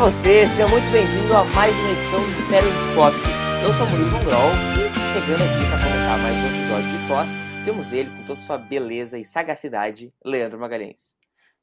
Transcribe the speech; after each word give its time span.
Você, 0.00 0.48
seja 0.48 0.66
muito 0.66 0.90
bem-vindo 0.90 1.30
a 1.34 1.44
mais 1.54 1.74
uma 1.76 1.90
edição 1.90 2.20
do 2.20 2.32
dos 2.32 2.94
Pop. 2.94 3.14
Eu 3.62 3.70
sou 3.70 3.86
o 3.86 3.90
Murilo 3.90 4.08
Vongrol 4.08 4.48
e 4.72 4.88
chegando 5.12 5.44
aqui 5.44 5.60
para 5.68 5.76
comentar 5.76 6.18
mais 6.22 6.36
um 6.38 6.46
episódio 6.46 6.90
de 6.90 7.06
TOS, 7.06 7.64
temos 7.66 7.92
ele 7.92 8.08
com 8.16 8.24
toda 8.24 8.40
sua 8.40 8.56
beleza 8.56 9.18
e 9.18 9.26
sagacidade, 9.26 10.10
Leandro 10.24 10.58
Magalhães. 10.58 11.18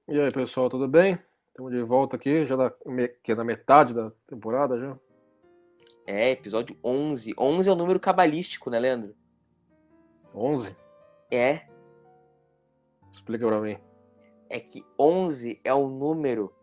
E 0.07 0.21
aí, 0.21 0.31
pessoal, 0.31 0.69
tudo 0.69 0.87
bem? 0.87 1.17
Estamos 1.47 1.71
de 1.71 1.81
volta 1.81 2.15
aqui, 2.15 2.45
já 2.45 2.55
da, 2.55 2.71
que 3.23 3.31
é 3.31 3.35
na 3.35 3.43
metade 3.43 3.91
da 3.91 4.11
temporada 4.27 4.79
já. 4.79 4.95
É, 6.05 6.29
episódio 6.29 6.77
11. 6.83 7.33
11 7.35 7.67
é 7.67 7.73
o 7.73 7.75
número 7.75 7.99
cabalístico, 7.99 8.69
né, 8.69 8.79
Leandro? 8.79 9.15
11? 10.35 10.77
É. 11.31 11.61
Explica 13.09 13.47
pra 13.47 13.59
mim. 13.59 13.79
É 14.47 14.59
que 14.59 14.85
11 14.99 15.59
é 15.63 15.73
o 15.73 15.87
número 15.87 16.53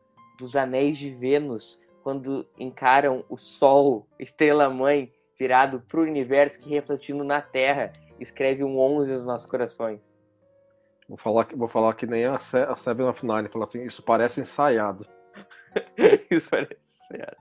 dos 0.44 0.56
anéis 0.56 0.98
de 0.98 1.10
Vênus 1.10 1.80
quando 2.02 2.46
encaram 2.58 3.24
o 3.30 3.38
Sol, 3.38 4.06
estrela-mãe, 4.18 5.10
virado 5.38 5.80
para 5.80 6.00
o 6.00 6.02
universo 6.02 6.58
que 6.58 6.68
refletindo 6.68 7.24
na 7.24 7.40
Terra, 7.40 7.92
escreve 8.20 8.62
um 8.62 8.78
11 8.78 9.10
nos 9.10 9.24
nossos 9.24 9.50
corações. 9.50 10.18
Vou 11.08 11.16
falar, 11.16 11.48
vou 11.54 11.68
falar 11.68 11.94
que 11.94 12.06
nem 12.06 12.26
a, 12.26 12.38
Se 12.38 12.58
a 12.58 12.74
Seven 12.74 13.06
of 13.06 13.26
Nine, 13.26 13.48
falar 13.48 13.64
assim, 13.64 13.82
isso 13.84 14.02
parece 14.02 14.40
ensaiado. 14.40 15.06
isso 16.30 16.48
parece 16.50 16.76
ensaiado. 16.76 17.36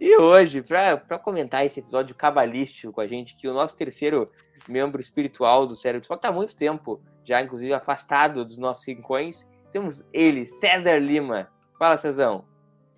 E 0.00 0.16
hoje, 0.18 0.62
para 0.62 1.18
comentar 1.18 1.64
esse 1.64 1.80
episódio 1.80 2.14
cabalístico 2.14 2.92
com 2.92 3.00
a 3.00 3.06
gente, 3.06 3.34
que 3.34 3.48
o 3.48 3.54
nosso 3.54 3.76
terceiro 3.76 4.30
membro 4.68 5.00
espiritual 5.00 5.66
do 5.66 5.74
Sério 5.74 6.00
de 6.00 6.12
está 6.12 6.28
há 6.28 6.32
muito 6.32 6.54
tempo, 6.54 7.00
já 7.24 7.40
inclusive 7.42 7.72
afastado 7.72 8.44
dos 8.44 8.58
nossos 8.58 8.86
rincões, 8.86 9.46
temos 9.70 10.04
ele, 10.12 10.46
César 10.46 10.98
Lima. 10.98 11.50
Fala, 11.78 11.98
Cezão. 11.98 12.42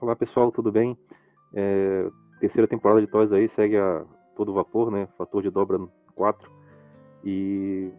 Olá, 0.01 0.15
pessoal, 0.15 0.53
tudo 0.53 0.71
bem? 0.71 0.97
É, 1.53 2.09
terceira 2.39 2.69
temporada 2.69 3.01
de 3.01 3.09
Toys 3.09 3.33
aí 3.33 3.49
segue 3.57 3.77
a 3.77 4.05
todo 4.37 4.55
vapor, 4.55 4.89
né? 4.93 5.09
Fator 5.19 5.43
de 5.43 5.51
dobra 5.51 5.81
4. 6.15 6.49
E 7.25 7.91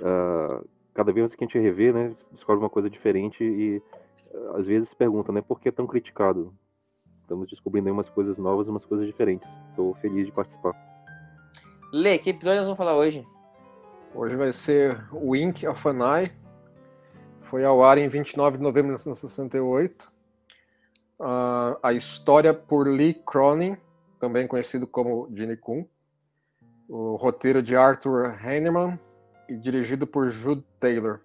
uh, 0.00 0.68
cada 0.92 1.12
vez 1.12 1.32
que 1.36 1.44
a 1.44 1.46
gente 1.46 1.56
revê, 1.60 1.92
né, 1.92 2.16
descobre 2.32 2.64
uma 2.64 2.68
coisa 2.68 2.90
diferente 2.90 3.44
e 3.44 3.80
uh, 4.32 4.56
às 4.56 4.66
vezes 4.66 4.88
se 4.88 4.96
pergunta, 4.96 5.30
né, 5.30 5.40
por 5.40 5.60
que 5.60 5.68
é 5.68 5.72
tão 5.72 5.86
criticado? 5.86 6.52
Estamos 7.20 7.48
descobrindo 7.48 7.88
aí 7.88 7.92
umas 7.92 8.08
coisas 8.08 8.36
novas, 8.36 8.66
umas 8.66 8.84
coisas 8.84 9.06
diferentes. 9.06 9.48
Estou 9.70 9.94
feliz 9.94 10.26
de 10.26 10.32
participar. 10.32 10.74
Lê, 11.92 12.18
que 12.18 12.30
episódio 12.30 12.58
nós 12.58 12.66
vamos 12.66 12.78
falar 12.78 12.96
hoje? 12.96 13.24
Hoje 14.12 14.34
vai 14.34 14.52
ser 14.52 15.06
Wink 15.12 15.64
of 15.64 15.88
an 15.88 16.18
Eye. 16.18 16.32
Foi 17.40 17.64
ao 17.64 17.84
ar 17.84 17.98
em 17.98 18.08
29 18.08 18.56
de 18.56 18.62
novembro 18.64 18.96
de 18.96 19.00
1968 19.04 20.13
uh, 21.18 21.78
a 21.82 21.92
história 21.92 22.52
por 22.52 22.86
Lee 22.86 23.14
Cronin, 23.14 23.76
também 24.20 24.46
conhecido 24.46 24.86
como 24.86 25.28
Gene 25.34 25.56
Kun, 25.56 25.86
o 26.88 27.16
roteiro 27.16 27.62
de 27.62 27.76
Arthur 27.76 28.34
Heinemann 28.44 28.98
e 29.48 29.56
dirigido 29.56 30.06
por 30.06 30.30
Jude 30.30 30.64
Taylor. 30.78 31.20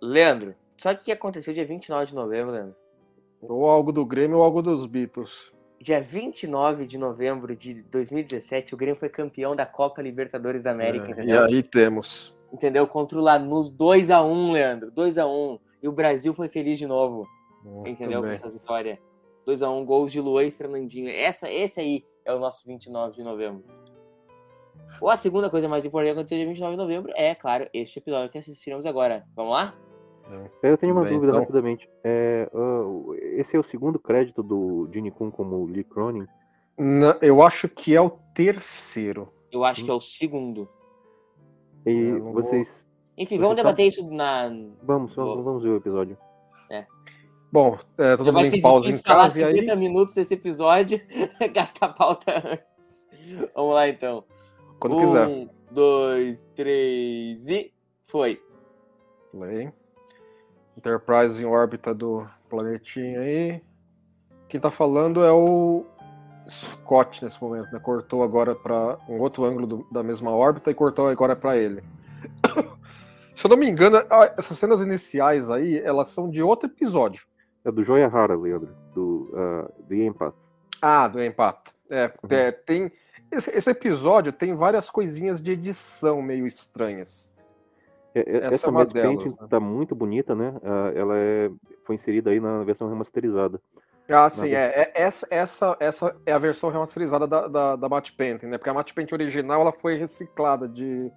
Leandro, 0.00 0.54
sabe 0.78 1.00
o 1.00 1.04
que 1.04 1.12
aconteceu 1.12 1.54
dia 1.54 1.66
29 1.66 2.06
de 2.06 2.14
novembro, 2.14 2.52
Leandro? 2.52 2.76
Ou 3.40 3.68
algo 3.68 3.92
do 3.92 4.04
Grêmio 4.04 4.38
ou 4.38 4.42
algo 4.42 4.62
dos 4.62 4.86
Beatles. 4.86 5.52
Dia 5.80 6.00
29 6.00 6.86
de 6.86 6.96
novembro 6.96 7.56
de 7.56 7.82
2017, 7.82 8.74
o 8.74 8.76
Grêmio 8.76 8.98
foi 8.98 9.08
campeão 9.08 9.56
da 9.56 9.66
Copa 9.66 10.00
Libertadores 10.00 10.62
da 10.62 10.70
América. 10.70 11.20
É, 11.20 11.24
e 11.24 11.32
aí 11.32 11.62
temos. 11.62 12.32
Entendeu? 12.52 12.86
Contra 12.86 13.18
o 13.18 13.22
Lanús 13.22 13.74
2x1, 13.76 14.52
Leandro. 14.52 14.92
2x1. 14.92 15.58
E 15.82 15.88
o 15.88 15.92
Brasil 15.92 16.32
foi 16.34 16.48
feliz 16.48 16.78
de 16.78 16.86
novo. 16.86 17.26
Entendeu? 17.86 18.20
Com 18.20 18.28
essa 18.28 18.50
vitória. 18.50 18.98
2x1, 19.46 19.70
um, 19.70 19.84
gols 19.84 20.12
de 20.12 20.20
Luan 20.20 20.44
e 20.44 20.50
Fernandinho. 20.50 21.08
Essa, 21.08 21.50
esse 21.50 21.80
aí 21.80 22.04
é 22.24 22.32
o 22.32 22.38
nosso 22.38 22.66
29 22.66 23.16
de 23.16 23.22
novembro. 23.22 23.64
Ou 25.00 25.10
a 25.10 25.16
segunda 25.16 25.50
coisa 25.50 25.68
mais 25.68 25.84
importante 25.84 26.12
que 26.12 26.18
aconteceu 26.18 26.38
dia 26.38 26.46
29 26.46 26.76
de 26.76 26.82
novembro 26.82 27.12
é, 27.16 27.34
claro, 27.34 27.68
este 27.74 27.98
episódio 27.98 28.30
que 28.30 28.38
assistiremos 28.38 28.86
agora. 28.86 29.24
Vamos 29.34 29.52
lá? 29.52 29.74
É, 30.62 30.70
eu 30.70 30.78
tenho 30.78 30.92
uma 30.92 31.02
bem, 31.02 31.14
dúvida 31.14 31.32
então... 31.32 31.40
rapidamente. 31.40 31.88
É, 32.04 32.48
uh, 32.54 33.14
esse 33.14 33.56
é 33.56 33.58
o 33.58 33.64
segundo 33.64 33.98
crédito 33.98 34.42
do 34.42 34.88
Gene 34.92 35.10
Kun 35.10 35.30
como 35.30 35.66
Lee 35.66 35.84
Cronin? 35.84 36.26
Não, 36.78 37.16
eu 37.20 37.42
acho 37.42 37.68
que 37.68 37.94
é 37.94 38.00
o 38.00 38.10
terceiro. 38.34 39.28
Eu 39.50 39.64
acho 39.64 39.82
hum. 39.82 39.84
que 39.86 39.90
é 39.90 39.94
o 39.94 40.00
segundo. 40.00 40.68
E 41.84 42.12
vocês. 42.32 42.68
Enfim, 43.18 43.38
vamos 43.38 43.56
debater 43.56 43.86
isso 43.86 44.08
na. 44.10 44.48
Vamos, 44.82 45.14
vamos 45.14 45.62
ver 45.62 45.70
o 45.70 45.76
episódio. 45.76 46.16
É. 46.70 46.86
Bom, 47.52 47.78
é, 47.98 48.16
todo 48.16 48.32
mundo 48.32 48.46
em 48.46 48.62
pausa 48.62 48.88
em 48.88 49.02
casa. 49.02 49.46
50 49.46 49.72
aí... 49.72 49.78
minutos 49.78 50.14
desse 50.14 50.32
episódio, 50.32 50.98
gastar 51.52 51.90
pauta 51.90 52.38
antes. 52.38 53.06
Vamos 53.54 53.74
lá 53.74 53.86
então. 53.90 54.24
Quando 54.80 54.96
um, 54.96 55.00
quiser. 55.00 55.28
Um, 55.28 55.48
dois, 55.70 56.48
três 56.56 57.46
e 57.50 57.70
foi. 58.04 58.40
Play. 59.30 59.70
Enterprise 60.78 61.42
em 61.42 61.44
órbita 61.44 61.94
do 61.94 62.26
planetinha 62.48 63.20
aí. 63.20 63.62
Quem 64.48 64.58
tá 64.58 64.70
falando 64.70 65.22
é 65.22 65.30
o 65.30 65.84
Scott 66.48 67.22
nesse 67.22 67.40
momento, 67.42 67.70
né? 67.70 67.78
Cortou 67.78 68.22
agora 68.22 68.54
para 68.54 68.98
um 69.06 69.20
outro 69.20 69.44
ângulo 69.44 69.66
do, 69.66 69.86
da 69.92 70.02
mesma 70.02 70.30
órbita 70.30 70.70
e 70.70 70.74
cortou 70.74 71.06
agora 71.06 71.36
para 71.36 71.56
ele. 71.56 71.82
Se 73.36 73.46
eu 73.46 73.50
não 73.50 73.56
me 73.56 73.68
engano, 73.68 73.98
essas 74.38 74.58
cenas 74.58 74.80
iniciais 74.80 75.50
aí, 75.50 75.78
elas 75.78 76.08
são 76.08 76.30
de 76.30 76.42
outro 76.42 76.68
episódio. 76.68 77.26
É 77.64 77.70
do 77.70 77.84
Joia 77.84 78.08
Rara, 78.08 78.36
Leandro, 78.36 78.74
do 78.94 79.30
uh, 79.32 79.84
The 79.88 79.96
Empath. 79.96 80.34
Ah, 80.80 81.06
do 81.08 81.22
Empath. 81.22 81.68
É, 81.88 82.06
uhum. 82.06 82.28
é, 82.30 82.50
tem 82.50 82.90
esse, 83.30 83.50
esse, 83.50 83.70
episódio 83.70 84.32
tem 84.32 84.54
várias 84.54 84.90
coisinhas 84.90 85.40
de 85.40 85.52
edição 85.52 86.20
meio 86.20 86.46
estranhas. 86.46 87.32
É, 88.14 88.20
é 88.20 88.36
essa, 88.38 88.54
essa 88.54 88.66
é 88.66 88.70
uma 88.70 88.84
delas, 88.84 89.24
né? 89.24 89.46
tá 89.48 89.58
muito 89.58 89.94
bonita, 89.94 90.34
né? 90.34 90.54
Uh, 90.62 90.98
ela 90.98 91.16
é, 91.16 91.50
foi 91.86 91.96
inserida 91.96 92.30
aí 92.30 92.40
na 92.40 92.62
versão 92.62 92.88
remasterizada. 92.88 93.60
Ah, 94.10 94.28
sim, 94.28 94.50
é, 94.50 94.82
é, 94.82 94.92
essa, 94.94 95.26
essa, 95.30 95.76
essa 95.80 96.16
é 96.26 96.32
a 96.32 96.38
versão 96.38 96.68
remasterizada 96.68 97.26
da, 97.26 97.48
da, 97.48 97.76
da 97.76 97.88
Matte 97.88 98.12
Painting, 98.12 98.46
né? 98.46 98.58
Porque 98.58 98.68
a 98.68 98.74
Matte 98.74 98.92
Painting 98.92 99.14
original 99.14 99.62
ela 99.62 99.72
foi 99.72 99.96
reciclada 99.96 100.68
de. 100.68 101.10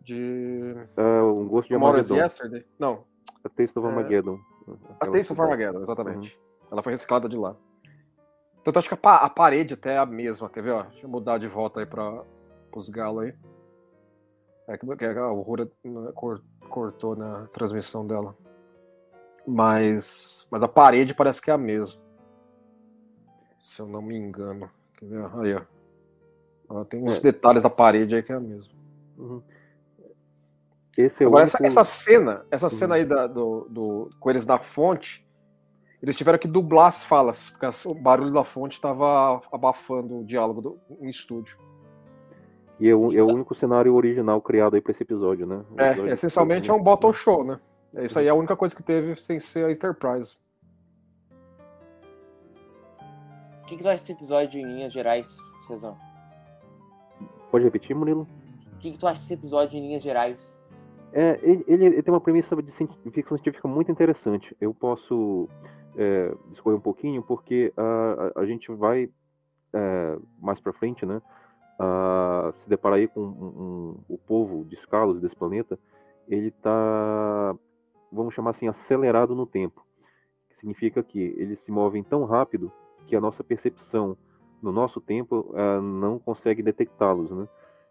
de. 0.00 0.74
Uh, 0.96 1.40
um 1.40 1.46
gosto 1.46 1.68
de 1.68 1.74
Armageddon. 1.74 2.16
Yesterday? 2.16 2.64
Não. 2.78 3.04
A 3.44 3.48
Taste 3.48 3.78
of 3.78 3.86
Armageddon. 3.86 4.40
A 5.00 5.06
Taste 5.06 5.32
of 5.32 5.40
Armageddon, 5.40 5.80
exatamente. 5.80 6.36
Uhum. 6.36 6.68
Ela 6.72 6.82
foi 6.82 6.92
reciclada 6.92 7.28
de 7.28 7.36
lá. 7.36 7.56
Então 8.60 8.72
eu 8.72 8.78
acho 8.78 8.88
que 8.88 8.98
a, 9.02 9.28
parede 9.28 9.74
até 9.74 9.94
é 9.94 9.98
a 9.98 10.06
mesma, 10.06 10.48
quer 10.48 10.62
ver? 10.62 10.70
Ó? 10.70 10.82
Deixa 10.84 11.04
eu 11.04 11.10
mudar 11.10 11.38
de 11.38 11.46
volta 11.46 11.80
aí 11.80 11.86
para 11.86 12.24
os 12.74 12.88
galos 12.88 13.24
aí. 13.24 13.34
É 14.66 14.78
que, 14.78 14.96
que 14.96 15.04
a 15.04 15.26
Rura 15.26 15.70
né, 15.84 16.12
cortou 16.70 17.14
na 17.14 17.46
transmissão 17.48 18.06
dela. 18.06 18.34
Mas, 19.46 20.46
mas 20.50 20.62
a 20.62 20.68
parede 20.68 21.14
parece 21.14 21.42
que 21.42 21.50
é 21.50 21.54
a 21.54 21.58
mesma. 21.58 22.00
Se 23.60 23.80
eu 23.80 23.86
não 23.86 24.00
me 24.00 24.16
engano. 24.16 24.70
Quer 24.96 25.06
ver? 25.06 25.30
Aí, 25.34 25.54
ó. 26.70 26.84
Tem 26.84 27.02
uns 27.02 27.18
é. 27.18 27.20
detalhes 27.20 27.62
da 27.62 27.70
parede 27.70 28.14
aí 28.14 28.22
que 28.22 28.32
é 28.32 28.36
a 28.36 28.40
mesma. 28.40 28.72
Uhum. 29.18 29.42
Esse 30.96 31.24
é 31.24 31.26
Agora, 31.26 31.44
único... 31.44 31.56
essa, 31.56 31.66
essa, 31.66 31.84
cena, 31.84 32.46
essa 32.50 32.66
uhum. 32.66 32.70
cena 32.70 32.94
aí 32.94 33.04
da, 33.04 33.26
do, 33.26 33.66
do, 33.68 34.10
com 34.20 34.30
eles 34.30 34.46
na 34.46 34.58
fonte, 34.58 35.26
eles 36.02 36.16
tiveram 36.16 36.38
que 36.38 36.46
dublar 36.46 36.88
as 36.88 37.02
falas, 37.02 37.50
porque 37.50 37.66
o 37.88 37.94
barulho 37.94 38.32
da 38.32 38.44
fonte 38.44 38.74
estava 38.74 39.40
abafando 39.50 40.20
o 40.20 40.24
diálogo 40.24 40.60
do, 40.60 40.78
em 41.00 41.08
estúdio. 41.08 41.58
E 42.78 42.88
é 42.88 42.94
o, 42.94 43.12
é 43.12 43.22
o 43.22 43.26
único 43.26 43.54
cenário 43.54 43.94
original 43.94 44.40
criado 44.42 44.74
aí 44.74 44.80
para 44.80 44.92
esse 44.92 45.02
episódio, 45.02 45.46
né? 45.46 45.64
O 45.70 45.80
é, 45.80 46.12
essencialmente 46.12 46.70
é 46.70 46.74
um 46.74 46.82
bottle 46.82 47.12
show, 47.12 47.44
né? 47.44 47.58
Isso 47.94 48.18
aí 48.18 48.26
é 48.26 48.30
a 48.30 48.34
única 48.34 48.56
coisa 48.56 48.74
que 48.74 48.82
teve 48.82 49.16
sem 49.16 49.38
ser 49.38 49.64
a 49.64 49.70
Enterprise. 49.70 50.36
O 53.62 53.66
que, 53.66 53.76
que 53.76 53.82
tu 53.82 53.88
acha 53.88 54.00
desse 54.00 54.12
episódio 54.12 54.60
em 54.60 54.64
linhas 54.66 54.92
gerais, 54.92 55.36
Cezão? 55.66 55.96
Pode 57.50 57.64
repetir, 57.64 57.96
Murilo? 57.96 58.28
O 58.74 58.78
que, 58.78 58.90
que 58.90 58.98
tu 58.98 59.06
acha 59.06 59.20
desse 59.20 59.32
episódio 59.32 59.78
em 59.78 59.80
linhas 59.80 60.02
gerais? 60.02 60.58
É, 61.16 61.38
ele, 61.44 61.64
ele, 61.68 62.02
tem 62.02 62.12
uma 62.12 62.20
premissa 62.20 62.60
de 62.60 62.72
ficção 62.72 63.38
científica 63.38 63.68
muito 63.68 63.90
interessante. 63.90 64.54
Eu 64.60 64.74
posso 64.74 65.48
é, 65.96 66.34
discorrer 66.50 66.76
um 66.76 66.82
pouquinho 66.82 67.22
porque 67.22 67.72
a, 67.76 68.40
a, 68.40 68.44
gente 68.44 68.72
vai 68.72 69.08
é, 69.72 70.18
mais 70.42 70.58
para 70.58 70.72
frente, 70.72 71.06
né, 71.06 71.22
se 72.54 72.68
deparar 72.68 72.98
aí 72.98 73.06
com 73.06 73.20
um, 73.20 73.26
um, 73.26 74.00
o 74.08 74.18
povo 74.18 74.64
de 74.64 74.74
Scalos 74.76 75.20
desse 75.20 75.36
planeta, 75.36 75.78
ele 76.26 76.48
está, 76.48 77.54
vamos 78.12 78.34
chamar 78.34 78.50
assim, 78.50 78.66
acelerado 78.66 79.36
no 79.36 79.46
tempo. 79.46 79.86
Que 80.48 80.56
significa 80.56 81.00
que 81.00 81.20
eles 81.38 81.60
se 81.60 81.70
movem 81.70 82.02
tão 82.02 82.24
rápido 82.24 82.72
que 83.06 83.14
a 83.14 83.20
nossa 83.20 83.44
percepção 83.44 84.16
no 84.60 84.72
nosso 84.72 85.00
tempo 85.00 85.52
é, 85.54 85.80
não 85.80 86.18
consegue 86.18 86.60
detectá-los, 86.60 87.30
né? 87.30 87.46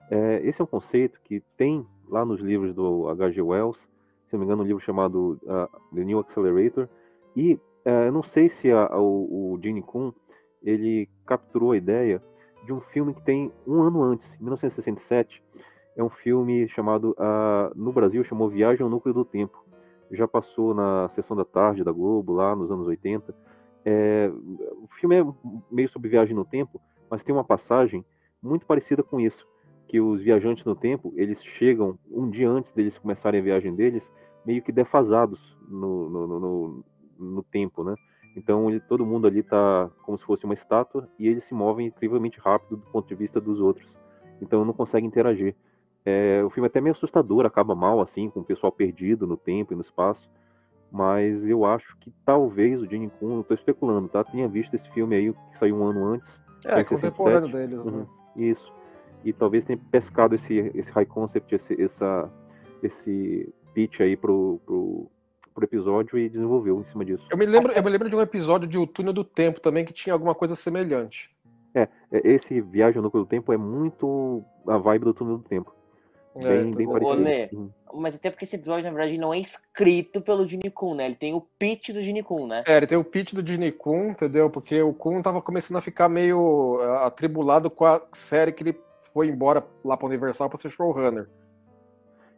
É, 0.09 0.41
esse 0.43 0.61
é 0.61 0.63
um 0.63 0.67
conceito 0.67 1.19
que 1.23 1.41
tem 1.57 1.85
lá 2.07 2.25
nos 2.25 2.39
livros 2.39 2.73
do 2.73 3.07
H.G. 3.09 3.41
Wells, 3.41 3.79
se 4.27 4.33
não 4.33 4.39
me 4.39 4.45
engano, 4.45 4.63
um 4.63 4.65
livro 4.65 4.83
chamado 4.83 5.39
uh, 5.43 5.95
The 5.95 6.03
New 6.03 6.19
Accelerator. 6.19 6.89
E 7.35 7.53
uh, 7.53 8.05
eu 8.05 8.11
não 8.11 8.23
sei 8.23 8.49
se 8.49 8.71
a, 8.71 8.87
a, 8.87 8.99
o, 8.99 9.53
o 9.53 9.59
Gene 9.61 9.81
Kuhn 9.81 10.11
ele 10.61 11.09
capturou 11.25 11.71
a 11.71 11.77
ideia 11.77 12.21
de 12.65 12.73
um 12.73 12.79
filme 12.79 13.13
que 13.13 13.21
tem 13.21 13.51
um 13.67 13.81
ano 13.81 14.01
antes, 14.01 14.27
1967. 14.39 15.43
É 15.95 16.03
um 16.03 16.09
filme 16.09 16.67
chamado, 16.69 17.11
uh, 17.11 17.71
no 17.75 17.91
Brasil, 17.91 18.23
chamou 18.23 18.49
Viagem 18.49 18.83
ao 18.83 18.89
Núcleo 18.89 19.13
do 19.13 19.25
Tempo. 19.25 19.63
Já 20.11 20.27
passou 20.27 20.73
na 20.73 21.09
sessão 21.09 21.35
da 21.35 21.45
tarde 21.45 21.83
da 21.83 21.91
Globo, 21.91 22.33
lá 22.33 22.55
nos 22.55 22.71
anos 22.71 22.87
80. 22.87 23.33
É, 23.85 24.31
o 24.31 24.87
filme 24.99 25.19
é 25.19 25.25
meio 25.71 25.89
sobre 25.89 26.09
viagem 26.09 26.35
no 26.35 26.45
tempo, 26.45 26.79
mas 27.09 27.23
tem 27.23 27.33
uma 27.33 27.43
passagem 27.43 28.05
muito 28.41 28.65
parecida 28.65 29.03
com 29.03 29.19
isso 29.19 29.45
que 29.93 30.01
os 30.01 30.23
viajantes 30.23 30.65
no 30.65 30.73
tempo, 30.73 31.13
eles 31.15 31.43
chegam 31.43 31.99
um 32.09 32.27
dia 32.27 32.49
antes 32.49 32.73
deles 32.73 32.97
começarem 32.97 33.39
a 33.39 33.43
viagem 33.43 33.75
deles, 33.75 34.03
meio 34.43 34.59
que 34.59 34.71
defasados 34.71 35.39
no, 35.69 36.09
no, 36.09 36.39
no, 36.39 36.83
no 37.19 37.43
tempo, 37.43 37.83
né? 37.83 37.93
Então 38.35 38.67
ele, 38.71 38.79
todo 38.79 39.05
mundo 39.05 39.27
ali 39.27 39.41
está 39.41 39.91
como 40.01 40.17
se 40.17 40.25
fosse 40.25 40.45
uma 40.45 40.55
estátua 40.55 41.07
e 41.19 41.27
eles 41.27 41.43
se 41.43 41.53
movem 41.53 41.85
incrivelmente 41.85 42.39
rápido 42.39 42.77
do 42.77 42.91
ponto 42.91 43.07
de 43.07 43.13
vista 43.13 43.39
dos 43.39 43.59
outros. 43.59 43.95
Então 44.41 44.65
não 44.65 44.73
consegue 44.73 45.05
interagir. 45.05 45.55
É, 46.03 46.41
o 46.43 46.49
filme 46.49 46.65
é 46.65 46.71
até 46.71 46.81
meio 46.81 46.95
assustador, 46.95 47.45
acaba 47.45 47.75
mal 47.75 48.01
assim, 48.01 48.31
com 48.31 48.39
o 48.39 48.43
pessoal 48.43 48.71
perdido 48.71 49.27
no 49.27 49.37
tempo 49.37 49.73
e 49.73 49.75
no 49.75 49.83
espaço. 49.83 50.27
Mas 50.91 51.45
eu 51.45 51.65
acho 51.65 51.95
que 51.99 52.11
talvez 52.25 52.81
o 52.81 52.87
Gene 52.87 53.11
Kuhn, 53.19 53.41
estou 53.41 53.53
especulando, 53.53 54.09
tá? 54.09 54.23
Tinha 54.23 54.47
visto 54.47 54.73
esse 54.73 54.89
filme 54.89 55.15
aí 55.15 55.31
que 55.51 55.59
saiu 55.59 55.75
um 55.75 55.85
ano 55.85 56.03
antes. 56.03 56.41
É, 56.65 56.83
contemporâneo 56.83 57.51
deles, 57.51 57.85
né? 57.85 57.91
uhum, 57.91 57.99
né? 57.99 58.07
Isso 58.35 58.82
e 59.23 59.33
talvez 59.33 59.65
tenha 59.65 59.79
pescado 59.91 60.35
esse, 60.35 60.71
esse 60.75 60.91
high 60.91 61.05
concept, 61.05 61.55
esse, 61.55 61.81
essa, 61.81 62.29
esse 62.81 63.53
pitch 63.73 64.01
aí 64.01 64.15
pro, 64.15 64.59
pro, 64.65 65.09
pro 65.53 65.63
episódio 65.63 66.17
e 66.17 66.29
desenvolveu 66.29 66.79
em 66.81 66.91
cima 66.91 67.05
disso. 67.05 67.25
Eu 67.29 67.37
me 67.37 67.45
lembro, 67.45 67.71
eu 67.71 67.83
me 67.83 67.89
lembro 67.89 68.09
de 68.09 68.15
um 68.15 68.21
episódio 68.21 68.67
de 68.67 68.77
O 68.77 68.87
Túnel 68.87 69.13
do 69.13 69.23
Tempo 69.23 69.59
também 69.59 69.85
que 69.85 69.93
tinha 69.93 70.13
alguma 70.13 70.35
coisa 70.35 70.55
semelhante. 70.55 71.33
É, 71.75 71.87
é 72.11 72.21
esse 72.23 72.61
Viagem 72.61 72.97
ao 72.97 73.03
Núcleo 73.03 73.23
do 73.23 73.29
Tempo 73.29 73.51
é 73.51 73.57
muito 73.57 74.43
a 74.67 74.77
vibe 74.77 75.05
do 75.05 75.13
Túnel 75.13 75.37
do 75.37 75.43
Tempo. 75.43 75.73
Bem, 76.35 76.71
é, 76.71 76.75
bem 76.75 76.87
parecido. 76.87 77.71
mas 77.93 78.15
até 78.15 78.31
porque 78.31 78.43
esse 78.43 78.55
episódio, 78.55 78.85
na 78.85 78.97
verdade, 78.97 79.19
não 79.19 79.31
é 79.31 79.37
escrito 79.37 80.19
pelo 80.19 80.47
Gene 80.47 80.71
Kun, 80.71 80.95
né? 80.95 81.05
Ele 81.05 81.15
tem 81.15 81.33
o 81.33 81.41
pitch 81.41 81.91
do 81.91 82.01
Gene 82.01 82.23
Kun, 82.23 82.47
né? 82.47 82.63
É, 82.65 82.77
ele 82.77 82.87
tem 82.87 82.97
o 82.97 83.03
pitch 83.03 83.33
do 83.33 83.45
Gene 83.45 83.71
Kun, 83.71 84.09
entendeu? 84.09 84.49
Porque 84.49 84.81
o 84.81 84.93
Kun 84.93 85.21
tava 85.21 85.43
começando 85.43 85.77
a 85.77 85.81
ficar 85.81 86.09
meio 86.09 86.79
atribulado 87.01 87.69
com 87.69 87.85
a 87.85 88.01
série 88.13 88.51
que 88.51 88.63
ele 88.63 88.75
foi 89.13 89.27
embora 89.27 89.65
lá 89.83 89.95
para 89.95 90.07
Universal 90.07 90.49
para 90.49 90.57
ser 90.57 90.71
showrunner. 90.71 91.29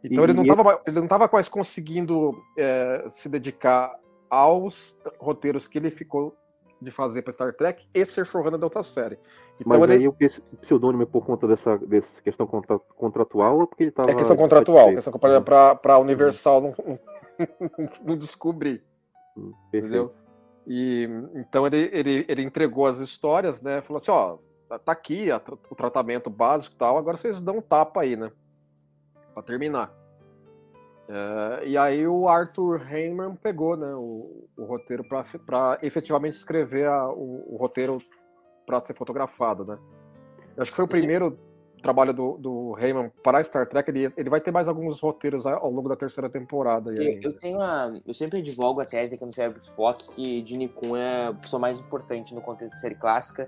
Então 0.04 0.22
e, 0.22 0.26
ele, 0.26 0.32
não 0.34 0.42
estava 0.42 0.82
ele 0.86 1.00
não 1.00 1.08
tava 1.08 1.30
mais 1.32 1.48
conseguindo 1.48 2.40
é, 2.56 3.06
se 3.08 3.28
dedicar 3.28 3.98
aos 4.28 5.00
roteiros 5.18 5.66
que 5.66 5.78
ele 5.78 5.90
ficou 5.90 6.36
de 6.80 6.90
fazer 6.90 7.22
para 7.22 7.32
Star 7.32 7.54
Trek 7.54 7.86
e 7.94 8.04
ser 8.04 8.26
showrunner 8.26 8.58
da 8.58 8.66
outra 8.66 8.82
série. 8.82 9.18
Então, 9.58 9.78
Mas 9.78 9.90
ele... 9.90 9.92
aí 9.94 10.08
o 10.08 10.14
pseudônimo 10.60 11.02
é 11.02 11.06
por 11.06 11.24
conta 11.24 11.48
dessa, 11.48 11.78
dessa 11.78 12.20
questão 12.22 12.46
contratual 12.46 13.60
ou 13.60 13.66
porque 13.66 13.84
ele 13.84 13.90
estava... 13.90 14.10
É 14.10 14.14
questão 14.14 14.36
contratual, 14.36 14.90
questão 14.90 15.18
para 15.18 15.94
a 15.94 15.98
Universal 15.98 16.60
não, 16.60 16.98
não 18.04 18.16
descobrir. 18.16 18.84
Hum, 19.36 19.52
entendeu? 19.68 20.12
E, 20.66 21.08
então 21.34 21.66
ele, 21.66 21.88
ele, 21.92 22.24
ele 22.28 22.42
entregou 22.42 22.86
as 22.86 22.98
histórias, 22.98 23.62
né? 23.62 23.80
Falou 23.80 23.98
assim, 23.98 24.10
ó, 24.10 24.38
Tá, 24.68 24.80
aqui 24.86 25.30
a, 25.30 25.40
o 25.70 25.74
tratamento 25.74 26.28
básico 26.28 26.74
e 26.74 26.78
tal, 26.78 26.98
agora 26.98 27.16
vocês 27.16 27.40
dão 27.40 27.58
um 27.58 27.62
tapa 27.62 28.00
aí, 28.00 28.16
né? 28.16 28.32
Pra 29.32 29.42
terminar. 29.42 29.92
É, 31.08 31.68
e 31.68 31.78
aí 31.78 32.06
o 32.06 32.28
Arthur 32.28 32.80
Heyman 32.92 33.36
pegou 33.36 33.76
né, 33.76 33.94
o, 33.94 34.48
o 34.56 34.64
roteiro 34.64 35.04
para 35.04 35.78
efetivamente 35.82 36.34
escrever 36.34 36.88
a, 36.88 37.08
o, 37.08 37.54
o, 37.54 37.56
roteiro 37.56 37.98
para 38.66 38.80
ser 38.80 38.94
fotografado, 38.94 39.64
né? 39.64 39.78
Eu 40.56 40.62
acho 40.62 40.72
que 40.72 40.76
foi 40.76 40.84
o 40.84 40.88
primeiro 40.88 41.38
trabalho 41.80 42.12
do, 42.12 42.36
do 42.38 42.76
Heyman 42.76 43.12
para 43.22 43.44
Star 43.44 43.68
Trek. 43.68 43.88
Ele, 43.88 44.12
ele 44.16 44.28
vai 44.28 44.40
ter 44.40 44.50
mais 44.50 44.66
alguns 44.66 45.00
roteiros 45.00 45.46
ao 45.46 45.70
longo 45.70 45.88
da 45.88 45.94
terceira 45.94 46.28
temporada. 46.28 46.92
Eu, 46.92 47.20
eu, 47.22 47.38
tenho 47.38 47.60
a, 47.60 47.94
eu 48.04 48.14
sempre 48.14 48.42
divulgo 48.42 48.80
a 48.80 48.84
tese 48.84 49.14
aqui 49.14 49.24
no 49.24 49.30
Cérebro 49.30 49.60
de 49.60 49.68
Spock 49.68 50.08
que 50.08 50.44
Gene 50.44 50.68
Kun 50.68 50.96
é 50.96 51.26
a 51.26 51.34
pessoa 51.34 51.60
mais 51.60 51.78
importante 51.78 52.34
no 52.34 52.40
contexto 52.40 52.74
de 52.74 52.80
série 52.80 52.96
clássica 52.96 53.46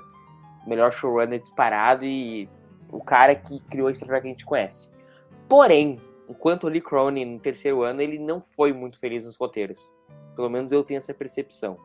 melhor 0.67 0.93
showrunner 0.93 1.41
disparado 1.41 2.05
e 2.05 2.49
o 2.91 3.03
cara 3.03 3.35
que 3.35 3.61
criou 3.65 3.91
esse 3.91 4.05
Trek 4.05 4.23
que 4.23 4.29
a 4.29 4.31
gente 4.31 4.47
conhece. 4.47 4.91
Porém, 5.49 6.01
enquanto 6.29 6.65
o 6.65 6.69
Lee 6.69 6.81
Cronin 6.81 7.25
no 7.25 7.39
terceiro 7.39 7.83
ano, 7.83 8.01
ele 8.01 8.19
não 8.19 8.43
foi 8.43 8.73
muito 8.73 8.99
feliz 8.99 9.25
nos 9.25 9.37
roteiros. 9.37 9.93
Pelo 10.37 10.49
menos 10.49 10.73
eu 10.73 10.85
tenho 10.85 10.99
essa 10.99 11.13
percepção. 11.15 11.79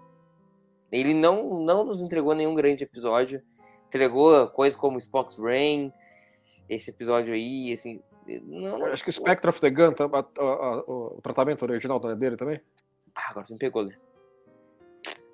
Ele 0.92 1.14
não, 1.14 1.64
não 1.64 1.84
nos 1.84 2.02
entregou 2.02 2.36
nenhum 2.36 2.54
grande 2.54 2.84
episódio. 2.84 3.42
Entregou 3.88 4.48
coisas 4.50 4.80
como 4.80 4.98
Spock's 4.98 5.36
Brain, 5.36 5.92
esse 6.70 6.90
episódio 6.90 7.34
aí, 7.34 7.74
assim. 7.74 8.02
Não, 8.44 8.80
não... 8.80 8.86
Acho 8.88 9.04
que 9.04 9.12
Spectre 9.12 9.50
of 9.50 9.60
the 9.60 9.70
Gun, 9.70 9.94
tá, 9.94 10.06
a, 10.06 10.20
a, 10.20 10.44
a, 10.44 10.84
o 10.88 11.20
tratamento 11.22 11.64
original 11.64 12.00
dele 12.16 12.38
também? 12.38 12.62
Ah, 13.16 13.32
agora 13.32 13.46
você 13.46 13.54
me 13.54 13.60
pegou, 13.60 13.86
né? 13.86 13.96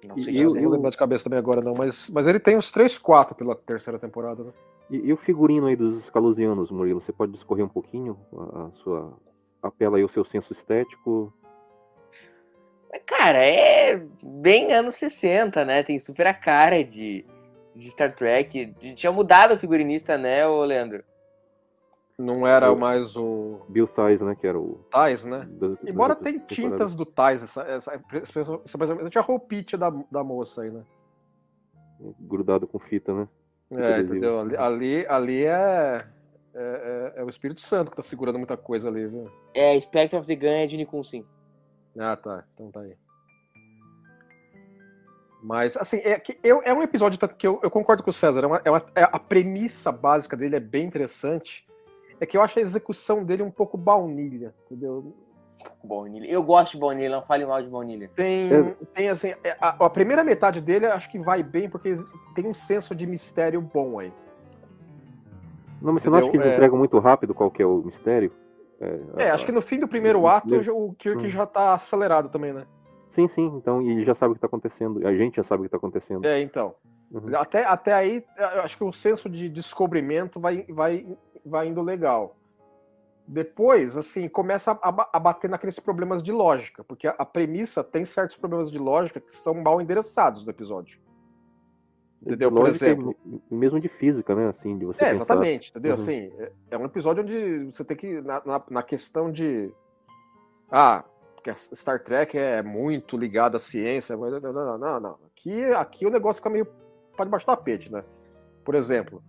Não 0.04 0.18
sei 0.22 0.34
e, 0.34 0.42
eu, 0.42 0.54
não 0.54 0.69
lembro 0.69 0.90
de 0.90 0.98
cabeça 0.98 1.25
também 1.25 1.40
agora, 1.40 1.62
não, 1.62 1.74
mas, 1.74 2.10
mas 2.10 2.25
ele 2.25 2.40
tem 2.40 2.57
uns 2.57 2.72
3, 2.72 2.98
4 2.98 3.36
pela 3.36 3.56
terceira 3.56 4.00
temporada, 4.00 4.44
né? 4.44 4.51
E, 4.90 4.98
e, 4.98 5.13
o 5.13 5.18
figurino 5.18 5.68
aí 5.68 5.75
dos 5.75 6.04
escalusianos, 6.04 6.72
Murilo, 6.72 7.01
você 7.01 7.12
pode 7.12 7.34
discorrer 7.34 7.63
um 7.63 7.69
pouquinho? 7.69 8.18
A, 8.34 8.69
sua. 8.84 9.13
Apela 9.62 9.98
aí 9.98 10.04
o 10.04 10.10
seu 10.10 10.24
senso 10.24 10.53
estético. 10.53 11.34
Cara, 13.06 13.44
é 13.44 14.01
bem 14.24 14.74
anos 14.74 14.96
60, 14.96 15.63
né? 15.65 15.84
Tem 15.84 16.00
super 16.00 16.25
a 16.25 16.34
cara 16.34 16.84
de, 16.84 17.25
de 17.75 17.91
Star 17.91 18.15
Trek. 18.15 18.74
Tinha 18.96 19.12
mudado 19.12 19.53
o 19.53 19.58
figurinista, 19.58 20.18
né, 20.18 20.48
ô 20.48 20.63
Leandro? 20.63 21.03
Não 22.19 22.45
era 22.45 22.69
o, 22.69 22.77
mais 22.77 23.15
o. 23.15 23.61
Bill 23.69 23.88
Tais, 23.88 24.19
né? 24.19 24.35
Que 24.35 24.45
era 24.45 24.59
o. 24.59 24.85
Tais, 24.91 25.23
né? 25.23 25.47
Embora 25.88 26.13
das, 26.13 26.23
tem 26.23 26.38
tintas 26.38 26.93
do 26.93 27.05
Tais, 27.05 27.41
essa, 27.41 27.61
essa, 27.61 27.93
essa, 28.11 28.41
essa, 28.65 29.09
tinha 29.09 29.21
a 29.21 29.25
roupite 29.25 29.77
da, 29.77 29.89
da 30.11 30.21
moça 30.21 30.63
aí, 30.63 30.69
né? 30.69 30.83
Grudado 32.19 32.67
com 32.67 32.77
fita, 32.77 33.13
né? 33.13 33.27
é, 33.71 34.01
entendeu? 34.01 34.41
Ali, 34.41 34.57
ali, 34.57 35.07
ali 35.07 35.45
é, 35.45 36.05
é, 36.53 37.13
é, 37.15 37.21
é, 37.21 37.23
o 37.23 37.29
Espírito 37.29 37.61
Santo 37.61 37.89
que 37.89 37.95
tá 37.95 38.03
segurando 38.03 38.38
muita 38.38 38.57
coisa 38.57 38.89
ali, 38.89 39.07
viu? 39.07 39.31
É, 39.53 39.79
Spectre 39.79 40.19
of 40.19 40.27
the 40.27 40.35
Gun 40.35 40.47
é 40.47 40.67
de 40.67 40.75
Nikon, 40.75 41.01
sim. 41.01 41.25
Ah, 41.97 42.17
tá. 42.17 42.43
Então 42.53 42.69
tá 42.69 42.81
aí. 42.81 42.97
Mas, 45.41 45.77
assim, 45.77 46.01
é, 46.03 46.19
que 46.19 46.38
eu, 46.43 46.61
é 46.65 46.73
um 46.73 46.83
episódio 46.83 47.17
que 47.29 47.47
eu, 47.47 47.61
eu 47.63 47.71
concordo 47.71 48.03
com 48.03 48.09
o 48.09 48.13
César. 48.13 48.43
É 48.43 48.47
uma, 48.47 48.61
é 48.65 48.69
uma, 48.69 48.85
é 48.93 49.03
a 49.03 49.19
premissa 49.19 49.89
básica 49.89 50.35
dele 50.35 50.57
é 50.57 50.59
bem 50.59 50.85
interessante. 50.85 51.68
É 52.19 52.25
que 52.25 52.35
eu 52.35 52.41
acho 52.41 52.59
a 52.59 52.61
execução 52.61 53.23
dele 53.23 53.43
um 53.43 53.51
pouco 53.51 53.77
baunilha, 53.77 54.53
entendeu? 54.65 55.13
Baunilha. 55.83 56.25
Eu 56.29 56.43
gosto 56.43 56.73
de 56.73 56.79
baunilha, 56.79 57.09
não 57.09 57.21
fale 57.21 57.45
mal 57.45 57.61
de 57.61 57.69
baunilha. 57.69 58.09
Tem, 58.15 58.49
tem 58.93 59.09
assim, 59.09 59.33
é, 59.43 59.57
a, 59.59 59.85
a, 59.85 59.89
primeira 59.89 60.23
metade 60.23 60.61
dele 60.61 60.85
acho 60.85 61.09
que 61.09 61.19
vai 61.19 61.43
bem, 61.43 61.69
porque 61.69 61.93
tem 62.35 62.47
um 62.47 62.53
senso 62.53 62.95
de 62.95 63.05
mistério 63.05 63.61
bom 63.61 63.99
aí. 63.99 64.13
Não, 65.81 65.93
mas 65.93 66.03
você 66.03 66.09
não 66.09 66.17
acha 66.17 66.29
que 66.29 66.38
eles 66.38 66.47
é... 66.47 66.53
entregam 66.53 66.77
muito 66.77 66.97
rápido 66.99 67.33
qual 67.33 67.49
que 67.49 67.61
é 67.61 67.65
o 67.65 67.83
mistério? 67.83 68.31
É, 68.81 69.23
é 69.25 69.31
acho 69.31 69.45
que 69.45 69.51
no 69.51 69.61
fim 69.61 69.79
do 69.79 69.88
primeiro 69.88 70.25
ato 70.27 70.55
o 70.71 70.93
Kirk 70.93 71.25
hum. 71.25 71.29
já 71.29 71.45
tá 71.45 71.73
acelerado 71.73 72.29
também, 72.29 72.53
né? 72.53 72.65
Sim, 73.11 73.27
sim, 73.27 73.45
então, 73.55 73.81
e 73.81 74.05
já 74.05 74.15
sabe 74.15 74.31
o 74.31 74.35
que 74.35 74.41
tá 74.41 74.47
acontecendo. 74.47 75.05
A 75.05 75.13
gente 75.13 75.35
já 75.35 75.43
sabe 75.43 75.61
o 75.61 75.63
que 75.65 75.71
tá 75.71 75.77
acontecendo. 75.77 76.25
É, 76.25 76.41
então. 76.41 76.75
Uhum. 77.12 77.36
Até, 77.36 77.66
até 77.66 77.94
aí, 77.94 78.24
acho 78.63 78.78
que 78.78 78.84
o 78.84 78.94
senso 78.94 79.28
de 79.30 79.50
descobrimento 79.50 80.39
vai, 80.39 80.63
vai 80.70 81.06
vai 81.46 81.68
indo 81.68 81.82
legal. 81.82 82.36
Depois, 83.28 83.96
assim, 83.96 84.28
começa 84.28 84.72
a, 84.72 85.10
a 85.13 85.20
bater 85.20 85.50
naqueles 85.50 85.80
problemas 85.80 86.24
de 86.24 86.32
lógica, 86.32 86.84
porque 86.84 87.08
a, 87.08 87.12
a, 87.12 87.25
premissa 87.25 87.84
tem 87.84 88.04
certos 88.04 88.36
problemas 88.36 88.72
de 88.72 88.80
lógica 88.80 89.20
que 89.20 89.32
são 89.36 89.54
mal 89.54 89.80
endereçados 89.80 90.44
no 90.44 90.50
episódio. 90.50 91.00
Entendeu? 92.22 92.51
Por 92.51 92.68
exemplo. 92.68 93.16
Mesmo 93.50 93.80
de 93.80 93.88
física, 93.88 94.36
né? 94.36 94.50
Assim, 94.50 94.78
de 94.78 94.86
você 94.86 95.06
é, 95.06 95.12
exatamente, 95.12 95.70
entendeu? 95.70 95.96
Uhum. 95.96 96.01
Assim, 96.01 96.32
é, 96.39 96.51
é 96.72 96.78
um 96.78 96.86
episódio 96.86 97.24
onde 97.24 97.66
você 97.66 97.84
tem 97.84 97.96
que. 97.96 98.20
Na, 98.22 98.42
na, 98.44 98.63
na, 98.70 98.84
questão 98.84 99.32
de. 99.32 99.72
Ah, 100.70 101.06
porque 101.36 101.54
Star 101.56 102.04
Trek 102.04 102.38
é 102.38 102.62
muito 102.63 103.16
ligado 103.16 103.56
à 103.56 103.60
ciência. 103.60 104.18
Não, 104.18 104.39
não, 104.39 104.78
não, 104.78 105.00
não. 105.00 105.20
Aqui, 105.28 105.63
aqui 105.66 106.06
o 106.06 106.10
negócio 106.10 106.42
fica 106.42 106.50
meio 106.50 106.66
para 107.19 107.25
debaixo 107.25 107.45
do 107.45 107.49
tapete, 107.49 107.91
né? 107.91 108.05
Por 108.63 108.75
exemplo, 108.75 109.21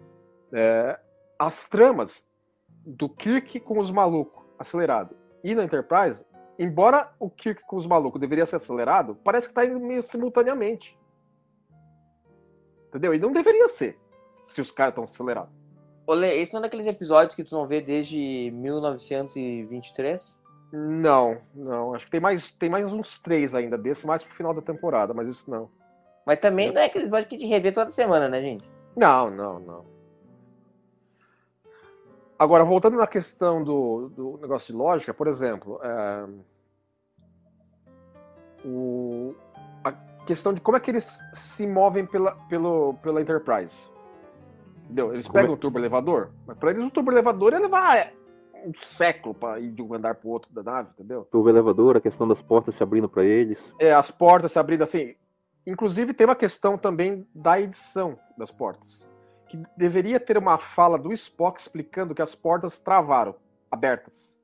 é, 0.53 0.97
as 1.37 1.69
tramas 1.69 2.25
do 2.87 3.09
Kirk 3.09 3.59
com 3.61 3.81
os 3.81 3.91
malucos 3.91 4.45
acelerado 4.57 5.17
e 5.43 5.55
na 5.55 5.65
Enterprise, 5.65 6.25
embora 6.57 7.13
o 7.19 7.29
Kirk 7.29 7.63
com 7.67 7.77
os 7.77 7.87
malucos 7.87 8.21
deveria 8.21 8.47
ser 8.47 8.57
acelerado, 8.57 9.19
parece 9.25 9.49
que 9.49 9.55
tá 9.55 9.65
indo 9.65 9.81
meio 9.81 10.05
simultaneamente. 10.05 10.97
Entendeu? 12.89 13.13
E 13.13 13.19
não 13.19 13.33
deveria 13.33 13.69
ser, 13.69 13.99
se 14.47 14.61
os 14.61 14.71
caras 14.71 14.93
estão 14.93 15.05
acelerados. 15.05 15.53
Olê, 16.07 16.41
esse 16.41 16.53
não 16.53 16.61
é 16.61 16.63
daqueles 16.63 16.87
episódios 16.87 17.35
que 17.35 17.43
tu 17.43 17.57
não 17.57 17.67
vê 17.67 17.81
desde 17.81 18.53
1923? 18.53 20.41
Não, 20.73 21.39
não. 21.55 21.95
Acho 21.95 22.05
que 22.05 22.11
tem 22.13 22.21
mais, 22.21 22.53
tem 22.53 22.71
mais 22.71 22.93
uns 22.93 23.19
três 23.19 23.55
ainda 23.55 23.77
desse, 23.77 24.07
mais 24.07 24.23
pro 24.23 24.35
final 24.35 24.55
da 24.55 24.63
temporada, 24.63 25.13
mas 25.13 25.27
isso 25.27 25.51
não. 25.51 25.69
Mas 26.31 26.39
também 26.39 26.73
não 26.73 26.81
é 26.81 26.85
aquele 26.85 27.07
episódio 27.07 27.29
que 27.29 27.37
de 27.37 27.45
rever 27.45 27.75
toda 27.75 27.91
semana, 27.91 28.29
né, 28.29 28.41
gente? 28.41 28.65
Não, 28.97 29.29
não, 29.29 29.59
não. 29.59 29.85
Agora, 32.39 32.63
voltando 32.63 32.97
na 32.97 33.07
questão 33.09 33.65
do, 33.65 34.11
do 34.11 34.39
negócio 34.41 34.73
de 34.73 34.79
lógica, 34.79 35.13
por 35.13 35.27
exemplo, 35.27 35.81
é, 35.83 36.27
o, 38.65 39.35
a 39.83 39.91
questão 40.25 40.55
de 40.55 40.61
como 40.61 40.77
é 40.77 40.81
que 40.81 40.93
eles 40.93 41.19
se 41.33 41.67
movem 41.67 42.07
pela, 42.07 42.37
pelo, 42.49 42.95
pela 43.03 43.21
Enterprise. 43.21 43.91
Entendeu? 44.85 45.13
Eles 45.13 45.27
como 45.27 45.35
pegam 45.35 45.51
é? 45.51 45.55
o 45.55 45.59
turbo 45.59 45.81
elevador, 45.81 46.31
mas 46.47 46.57
para 46.57 46.71
eles 46.71 46.85
o 46.85 46.93
turbo 46.93 47.11
elevador 47.11 47.55
ia 47.55 47.59
levar 47.59 47.97
é, 47.97 48.13
um 48.65 48.73
século 48.73 49.35
para 49.35 49.59
ir 49.59 49.73
de 49.73 49.83
um 49.83 49.93
andar 49.95 50.15
para 50.15 50.29
o 50.29 50.31
outro 50.31 50.53
da 50.55 50.63
nave, 50.63 50.91
entendeu? 50.91 51.27
Turbo 51.29 51.49
elevador, 51.49 51.97
a 51.97 52.01
questão 52.01 52.29
das 52.29 52.41
portas 52.41 52.77
se 52.77 52.83
abrindo 52.85 53.09
para 53.09 53.25
eles. 53.25 53.59
É, 53.81 53.93
as 53.93 54.13
portas 54.13 54.53
se 54.53 54.61
abrindo 54.61 54.83
assim. 54.83 55.17
Inclusive 55.67 56.15
tem 56.15 56.27
uma 56.27 56.37
questão 56.37 56.79
também 56.79 57.27
da 57.35 57.61
edição 57.61 58.19
das 58.37 58.51
portas 58.51 59.09
que 59.51 59.61
deveria 59.77 60.21
ter 60.21 60.39
uma 60.39 60.59
fala 60.59 60.97
do 60.97 61.13
Spock 61.13 61.61
explicando 61.61 62.15
que 62.15 62.23
as 62.23 62.37
portas 62.37 62.79
travaram, 62.79 63.35
abertas. 63.69 64.39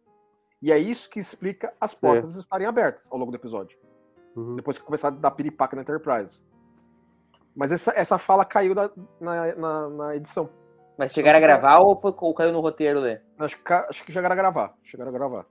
E 0.60 0.72
é 0.72 0.78
isso 0.78 1.08
que 1.08 1.20
explica 1.20 1.72
as 1.80 1.94
portas 1.94 2.36
é. 2.36 2.40
estarem 2.40 2.66
abertas 2.66 3.06
ao 3.08 3.16
longo 3.16 3.30
do 3.30 3.36
episódio. 3.36 3.78
Uhum. 4.34 4.56
Depois 4.56 4.76
que 4.76 4.84
começar 4.84 5.08
a 5.08 5.10
dar 5.12 5.30
piripaca 5.30 5.76
na 5.76 5.82
Enterprise. 5.82 6.42
Mas 7.54 7.70
essa, 7.70 7.92
essa 7.94 8.18
fala 8.18 8.44
caiu 8.44 8.74
da, 8.74 8.90
na, 9.20 9.54
na, 9.54 9.88
na, 9.90 10.16
edição. 10.16 10.50
Mas 10.98 11.12
chegaram 11.12 11.38
então, 11.38 11.54
a 11.54 11.58
gravar 11.60 11.78
ou, 11.78 11.96
foi, 11.96 12.12
ou 12.18 12.34
caiu 12.34 12.52
no 12.52 12.58
roteiro, 12.58 12.98
Lê? 12.98 13.20
Acho 13.38 13.62
que, 13.62 13.72
acho 13.72 14.04
que 14.04 14.12
chegaram 14.12 14.32
a 14.32 14.36
gravar. 14.36 14.74
Chegaram 14.82 15.10
a 15.10 15.14
gravar. 15.14 15.46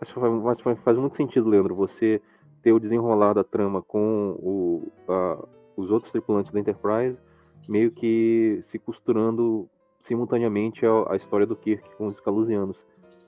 Mas 0.00 0.10
faz, 0.10 0.78
faz 0.80 0.98
muito 0.98 1.16
sentido, 1.16 1.48
Leandro, 1.48 1.76
você 1.76 2.20
ter 2.64 2.72
o 2.72 2.80
desenrolar 2.80 3.34
da 3.34 3.44
trama 3.44 3.82
com 3.82 4.30
o, 4.40 4.92
a, 5.06 5.46
os 5.76 5.90
outros 5.90 6.10
tripulantes 6.10 6.50
da 6.50 6.58
Enterprise 6.58 7.18
meio 7.68 7.90
que 7.90 8.62
se 8.68 8.78
costurando 8.78 9.68
simultaneamente 10.02 10.84
a, 10.84 11.12
a 11.12 11.16
história 11.16 11.46
do 11.46 11.54
Kirk 11.54 11.94
com 11.96 12.06
os 12.06 12.14
escalusianos 12.14 12.78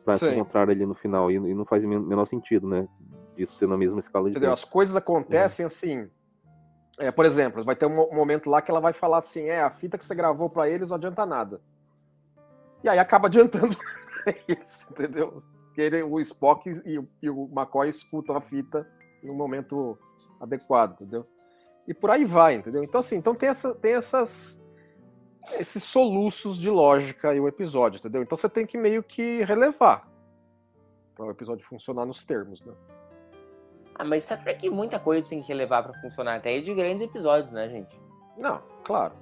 para 0.04 0.16
se 0.16 0.28
encontrar 0.28 0.70
ali 0.70 0.86
no 0.86 0.94
final 0.94 1.30
e, 1.30 1.34
e, 1.34 1.54
não 1.54 1.66
faz 1.66 1.84
o 1.84 1.88
menor 1.88 2.26
sentido, 2.26 2.66
né? 2.66 2.88
Isso 3.36 3.58
ser 3.58 3.68
na 3.68 3.76
mesma 3.76 4.00
escala 4.00 4.24
de 4.24 4.30
Entendeu? 4.30 4.52
As 4.52 4.64
coisas 4.64 4.96
acontecem 4.96 5.64
uhum. 5.64 5.66
assim. 5.66 6.10
É, 6.98 7.10
por 7.10 7.26
exemplo, 7.26 7.62
vai 7.62 7.76
ter 7.76 7.84
um 7.84 8.14
momento 8.14 8.48
lá 8.48 8.62
que 8.62 8.70
ela 8.70 8.80
vai 8.80 8.94
falar 8.94 9.18
assim: 9.18 9.42
é, 9.44 9.60
a 9.60 9.70
fita 9.70 9.98
que 9.98 10.04
você 10.04 10.14
gravou 10.14 10.48
para 10.48 10.68
eles 10.68 10.88
não 10.88 10.96
adianta 10.96 11.26
nada. 11.26 11.60
E 12.82 12.88
aí 12.88 12.98
acaba 12.98 13.26
adiantando 13.26 13.76
isso, 14.48 14.90
entendeu? 14.92 15.42
Porque 15.66 15.82
ele, 15.82 16.02
o 16.02 16.20
Spock 16.20 16.70
e, 16.70 17.04
e 17.20 17.28
o 17.28 17.50
McCoy 17.52 17.90
escutam 17.90 18.36
a 18.36 18.40
fita 18.40 18.86
no 19.22 19.34
momento 19.34 19.98
adequado, 20.40 20.92
entendeu? 20.92 21.26
e 21.86 21.94
por 21.94 22.10
aí 22.10 22.24
vai, 22.24 22.56
entendeu? 22.56 22.82
Então, 22.82 23.00
assim, 23.00 23.16
então 23.16 23.34
tem, 23.34 23.48
essa, 23.48 23.74
tem 23.74 23.92
essas 23.92 24.58
esses 25.60 25.84
soluços 25.84 26.58
de 26.58 26.68
lógica 26.68 27.32
e 27.32 27.38
o 27.38 27.46
episódio, 27.46 27.98
entendeu? 27.98 28.20
Então 28.20 28.36
você 28.36 28.48
tem 28.48 28.66
que 28.66 28.76
meio 28.76 29.00
que 29.02 29.44
relevar 29.44 30.08
para 31.14 31.26
o 31.26 31.30
episódio 31.30 31.64
funcionar 31.64 32.04
nos 32.04 32.24
termos, 32.24 32.60
né? 32.64 32.72
Ah, 33.94 34.04
mas 34.04 34.24
Star 34.24 34.42
Trek 34.42 34.68
muita 34.68 34.98
coisa 34.98 35.30
tem 35.30 35.40
que 35.40 35.46
relevar 35.46 35.84
para 35.84 35.94
funcionar, 36.00 36.34
até 36.34 36.60
de 36.60 36.74
grandes 36.74 37.00
episódios, 37.00 37.52
né, 37.52 37.68
gente? 37.68 37.96
Não, 38.36 38.60
claro. 38.84 39.14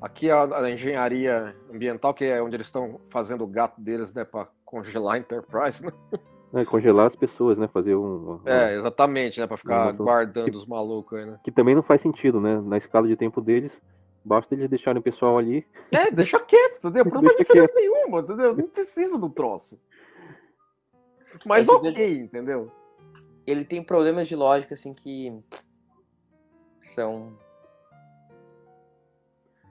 Aqui 0.00 0.30
a, 0.30 0.44
a 0.44 0.70
engenharia 0.70 1.54
ambiental, 1.72 2.14
que 2.14 2.24
é 2.24 2.42
onde 2.42 2.56
eles 2.56 2.66
estão 2.68 2.98
fazendo 3.10 3.44
o 3.44 3.46
gato 3.46 3.80
deles, 3.80 4.12
né, 4.14 4.24
para 4.24 4.48
congelar 4.64 5.16
a 5.16 5.18
Enterprise, 5.18 5.84
né? 5.84 5.92
É, 6.56 6.64
congelar 6.64 7.06
as 7.06 7.14
pessoas, 7.14 7.58
né? 7.58 7.68
Fazer 7.68 7.94
um. 7.94 8.40
É, 8.46 8.76
exatamente, 8.76 9.38
né? 9.38 9.46
Pra 9.46 9.58
ficar 9.58 9.92
guardando 9.92 10.50
que, 10.50 10.56
os 10.56 10.64
malucos 10.64 11.18
aí, 11.18 11.26
né? 11.26 11.38
Que 11.44 11.52
também 11.52 11.74
não 11.74 11.82
faz 11.82 12.00
sentido, 12.00 12.40
né? 12.40 12.58
Na 12.62 12.78
escala 12.78 13.06
de 13.06 13.14
tempo 13.14 13.42
deles, 13.42 13.78
basta 14.24 14.54
eles 14.54 14.70
deixarem 14.70 14.98
o 14.98 15.02
pessoal 15.02 15.36
ali. 15.36 15.66
É, 15.92 16.10
deixa 16.10 16.40
quieto, 16.40 16.78
entendeu? 16.78 17.04
Não 17.04 17.22
faz 17.22 17.36
diferença 17.36 17.74
quieto. 17.74 17.76
nenhuma, 17.76 18.20
entendeu? 18.20 18.56
Não 18.56 18.68
precisa 18.68 19.18
do 19.18 19.28
troço. 19.28 19.78
Mas 21.44 21.68
Esse 21.68 21.74
ok, 21.74 22.20
entendeu? 22.20 22.72
Ele 23.46 23.62
tem 23.62 23.82
problemas 23.82 24.26
de 24.26 24.34
lógica, 24.34 24.72
assim, 24.72 24.94
que 24.94 25.38
são 26.80 27.36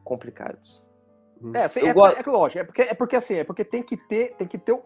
complicados. 0.03 0.85
É, 1.53 1.63
assim, 1.63 1.79
é, 1.79 1.93
gosto... 1.93 2.17
é, 2.17 2.21
é, 2.21 2.31
lógico, 2.31 2.59
é 2.59 2.63
porque, 2.63 2.81
é 2.83 2.93
porque 2.93 3.15
assim, 3.15 3.35
é 3.35 3.43
porque 3.43 3.65
tem 3.65 3.81
que 3.81 3.97
ter, 3.97 4.35
tem 4.35 4.47
que 4.47 4.57
ter 4.57 4.71
o 4.71 4.83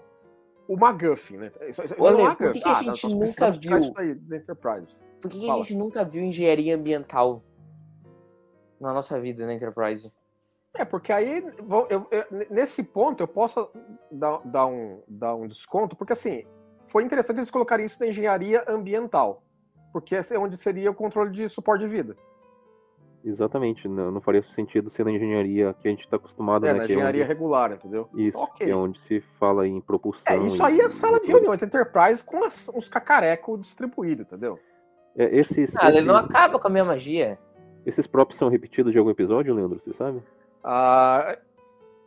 McGuffin, 0.74 1.38
né? 1.38 1.52
Isso, 1.68 1.84
isso 1.84 1.94
é 1.94 1.98
por 1.98 2.52
que, 2.52 2.60
que 2.60 2.70
a 2.70 2.84
gente 2.84 3.06
ah, 3.06 3.10
nunca 3.10 3.52
viu? 3.52 3.76
Enterprise. 4.32 5.00
Por 5.22 5.32
que, 5.32 5.40
que 5.40 5.50
a 5.50 5.56
gente 5.56 5.76
nunca 5.76 6.06
viu 6.06 6.24
engenharia 6.24 6.76
ambiental 6.76 7.44
na 8.80 8.94
nossa 8.94 9.20
vida 9.20 9.46
na 9.46 9.54
Enterprise? 9.54 10.14
É, 10.74 10.86
porque 10.86 11.12
aí, 11.12 11.44
eu, 11.90 12.08
eu, 12.12 12.26
nesse 12.50 12.84
ponto, 12.84 13.24
eu 13.24 13.28
posso 13.28 13.70
dar, 14.12 14.40
dar, 14.46 14.68
um, 14.68 15.02
dar 15.08 15.36
um 15.36 15.48
desconto, 15.48 15.96
porque 15.96 16.14
assim, 16.14 16.46
foi 16.86 17.04
interessante 17.04 17.38
eles 17.38 17.50
colocarem 17.50 17.86
isso 17.86 18.00
na 18.00 18.08
engenharia 18.08 18.64
ambiental, 18.68 19.44
porque 19.92 20.16
é 20.16 20.38
onde 20.38 20.58
seria 20.58 20.92
o 20.92 20.96
controle 20.96 21.32
de 21.32 21.50
suporte 21.50 21.84
de 21.84 21.90
vida. 21.90 22.16
Exatamente, 23.30 23.88
não, 23.88 24.12
não 24.12 24.22
faria 24.22 24.42
sentido 24.56 24.90
ser 24.90 25.06
na 25.06 25.12
engenharia 25.12 25.76
que 25.80 25.88
a 25.88 25.92
gente 25.92 26.04
está 26.04 26.16
acostumado, 26.16 26.66
é, 26.66 26.74
né? 26.74 26.78
Na 26.78 26.84
é 26.84 26.86
engenharia 26.86 27.22
é 27.22 27.24
onde... 27.24 27.34
regular, 27.34 27.72
entendeu? 27.72 28.10
Isso, 28.16 28.38
okay. 28.38 28.68
que 28.68 28.74
é 28.74 28.76
onde 28.76 29.00
se 29.02 29.22
fala 29.40 29.68
em 29.68 29.80
propulsão. 29.80 30.24
É, 30.26 30.38
isso 30.40 30.64
aí 30.64 30.80
é 30.80 30.90
sala 30.90 31.20
de 31.20 31.28
reuniões 31.28 31.62
Enterprise 31.62 32.24
com 32.24 32.44
as, 32.44 32.70
uns 32.70 32.90
cacarecos 32.90 33.62
distribuídos, 33.62 34.26
entendeu? 34.26 34.60
É, 35.16 35.38
esses, 35.38 35.72
ah, 35.78 35.90
ele 35.90 36.02
não 36.02 36.16
acaba 36.16 36.58
com 36.58 36.68
a 36.68 36.72
minha 36.72 36.86
magia. 36.86 37.38
Esses 37.86 38.08
próprios 38.08 38.40
são 38.40 38.50
repetidos 38.50 38.92
de 38.92 38.98
algum 38.98 39.12
episódio, 39.12 39.54
Leandro, 39.54 39.80
você 39.80 39.94
sabe? 39.94 40.24
Ah, 40.64 41.38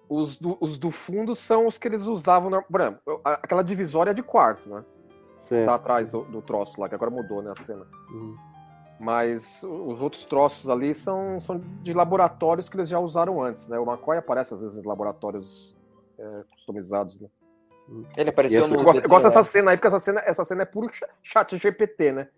os, 0.09 0.37
do, 0.37 0.57
os 0.61 0.77
do 0.77 0.91
fundo 0.91 1.37
são 1.37 1.67
os 1.67 1.79
que 1.79 1.87
eles 1.87 2.07
usavam. 2.07 2.51
Na... 2.51 2.65
Aquela 3.25 3.63
divisória 3.63 4.13
de 4.13 4.23
quartos, 4.23 4.67
né? 4.67 4.85
Certo. 5.49 5.67
Tá 5.67 5.75
atrás 5.75 6.11
do, 6.11 6.23
do 6.25 6.43
troço 6.43 6.81
lá, 6.81 6.89
que 6.89 6.95
agora 6.95 7.11
mudou, 7.11 7.43
né, 7.43 7.51
a 7.51 7.61
cena. 7.61 7.87
Uhum. 8.11 8.37
Mas 9.03 9.61
os 9.65 10.01
outros 10.01 10.25
troços 10.25 10.71
ali 10.71 10.95
são, 10.95 11.41
são 11.41 11.61
de 11.83 11.93
laboratórios 11.93 12.69
que 12.69 12.77
eles 12.77 12.89
já 12.89 13.01
usaram 13.01 13.43
antes, 13.43 13.67
né? 13.67 13.77
O 13.77 13.83
McCoy 13.83 14.17
aparece 14.17 14.55
às 14.55 14.61
vezes 14.61 14.79
em 14.79 14.87
laboratórios 14.87 15.77
é, 16.17 16.45
customizados, 16.49 17.21
né? 17.21 17.27
Ele 18.17 18.31
apareceu 18.31 18.69
no. 18.69 18.77
Eu 18.77 18.85
gosto, 18.85 19.03
eu 19.03 19.09
gosto 19.09 19.25
dessa 19.25 19.43
cena 19.43 19.73
aí, 19.73 19.77
porque 19.77 19.89
essa 19.89 19.99
cena, 19.99 20.23
essa 20.25 20.45
cena 20.45 20.63
é 20.63 20.65
puro 20.65 20.89
chat 21.21 21.59
GPT, 21.59 22.13
né? 22.13 22.29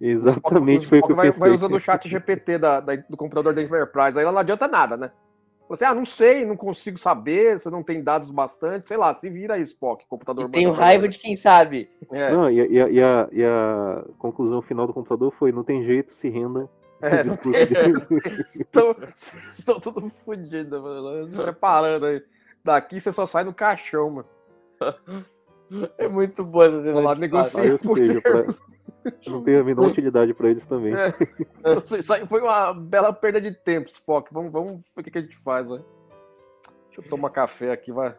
Exatamente, 0.00 0.86
foi 0.86 1.00
o 1.00 1.02
que 1.02 1.12
eu 1.12 1.16
vai, 1.16 1.30
vai 1.30 1.50
usando 1.50 1.74
o 1.74 1.80
chat 1.80 2.08
GPT 2.08 2.56
da, 2.56 2.80
da, 2.80 2.96
do 2.96 3.16
computador 3.18 3.54
da 3.54 3.60
Enterprise, 3.60 4.18
aí 4.18 4.24
não 4.24 4.38
adianta 4.38 4.66
nada, 4.66 4.96
né? 4.96 5.12
Você, 5.68 5.84
ah, 5.84 5.94
não 5.94 6.04
sei, 6.04 6.44
não 6.44 6.56
consigo 6.56 6.96
saber, 6.96 7.58
você 7.58 7.68
não 7.68 7.82
tem 7.82 8.02
dados 8.02 8.30
bastante, 8.30 8.86
sei 8.86 8.96
lá, 8.96 9.12
se 9.14 9.28
vira 9.28 9.54
aí, 9.54 9.62
Spock, 9.62 10.06
computador. 10.06 10.48
tenho 10.48 10.70
raiva 10.70 11.08
de 11.08 11.18
quem 11.18 11.34
sabe. 11.34 11.90
É. 12.12 12.30
Não, 12.30 12.48
e, 12.48 12.60
e, 12.60 12.74
e, 12.74 13.02
a, 13.02 13.28
e, 13.32 13.44
a, 13.44 14.04
conclusão 14.18 14.62
final 14.62 14.86
do 14.86 14.92
computador 14.92 15.34
foi: 15.36 15.50
não 15.50 15.64
tem 15.64 15.84
jeito, 15.84 16.14
se 16.14 16.28
renda. 16.28 16.68
É, 17.02 17.24
não 17.24 17.36
tem 17.36 17.52
estão, 17.52 18.96
estão 19.50 19.80
tudo 19.80 20.08
fodidos, 20.24 20.80
mano. 20.80 21.28
Se 21.28 21.36
preparando 21.36 22.06
aí. 22.06 22.22
Daqui 22.64 23.00
você 23.00 23.12
só 23.12 23.26
sai 23.26 23.44
no 23.44 23.52
caixão, 23.52 24.10
mano. 24.10 24.28
É 25.98 26.06
muito 26.06 26.44
boa 26.44 26.66
essa 26.66 26.82
cena. 26.82 27.00
Lá 27.00 27.14
negocia 27.16 27.76
por 27.78 27.98
termos. 27.98 28.60
Não 29.26 29.42
tem 29.42 29.56
a 29.56 29.64
menor 29.64 29.88
utilidade 29.88 30.32
para 30.34 30.50
eles 30.50 30.66
também. 30.66 30.94
É. 30.94 31.12
Isso 31.98 32.26
foi 32.26 32.40
uma 32.40 32.72
bela 32.72 33.12
perda 33.12 33.40
de 33.40 33.52
tempo, 33.52 33.88
Spock. 33.88 34.32
Vamos, 34.32 34.52
vamos 34.52 34.82
ver 34.94 35.00
o 35.00 35.04
que, 35.04 35.18
a 35.18 35.22
gente 35.22 35.36
faz, 35.36 35.68
vai. 35.68 35.78
Deixa 36.86 37.00
eu 37.00 37.08
tomar 37.08 37.30
café 37.30 37.72
aqui, 37.72 37.92
vai 37.92 38.14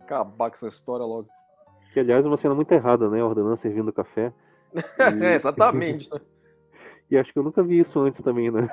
acabar 0.00 0.50
com 0.50 0.56
essa 0.56 0.68
história 0.68 1.04
logo. 1.04 1.28
Que, 1.92 2.00
aliás, 2.00 2.24
é 2.24 2.28
uma 2.28 2.36
cena 2.36 2.54
muito 2.54 2.72
errada, 2.72 3.08
né? 3.08 3.20
A 3.20 3.26
ordenança 3.26 3.62
servindo 3.62 3.92
café. 3.92 4.32
E... 4.74 5.24
é, 5.24 5.34
exatamente. 5.34 6.10
Né? 6.10 6.20
E 7.10 7.18
acho 7.18 7.30
que 7.30 7.38
eu 7.38 7.42
nunca 7.42 7.62
vi 7.62 7.78
isso 7.78 8.00
antes 8.00 8.22
também, 8.22 8.50
né? 8.50 8.70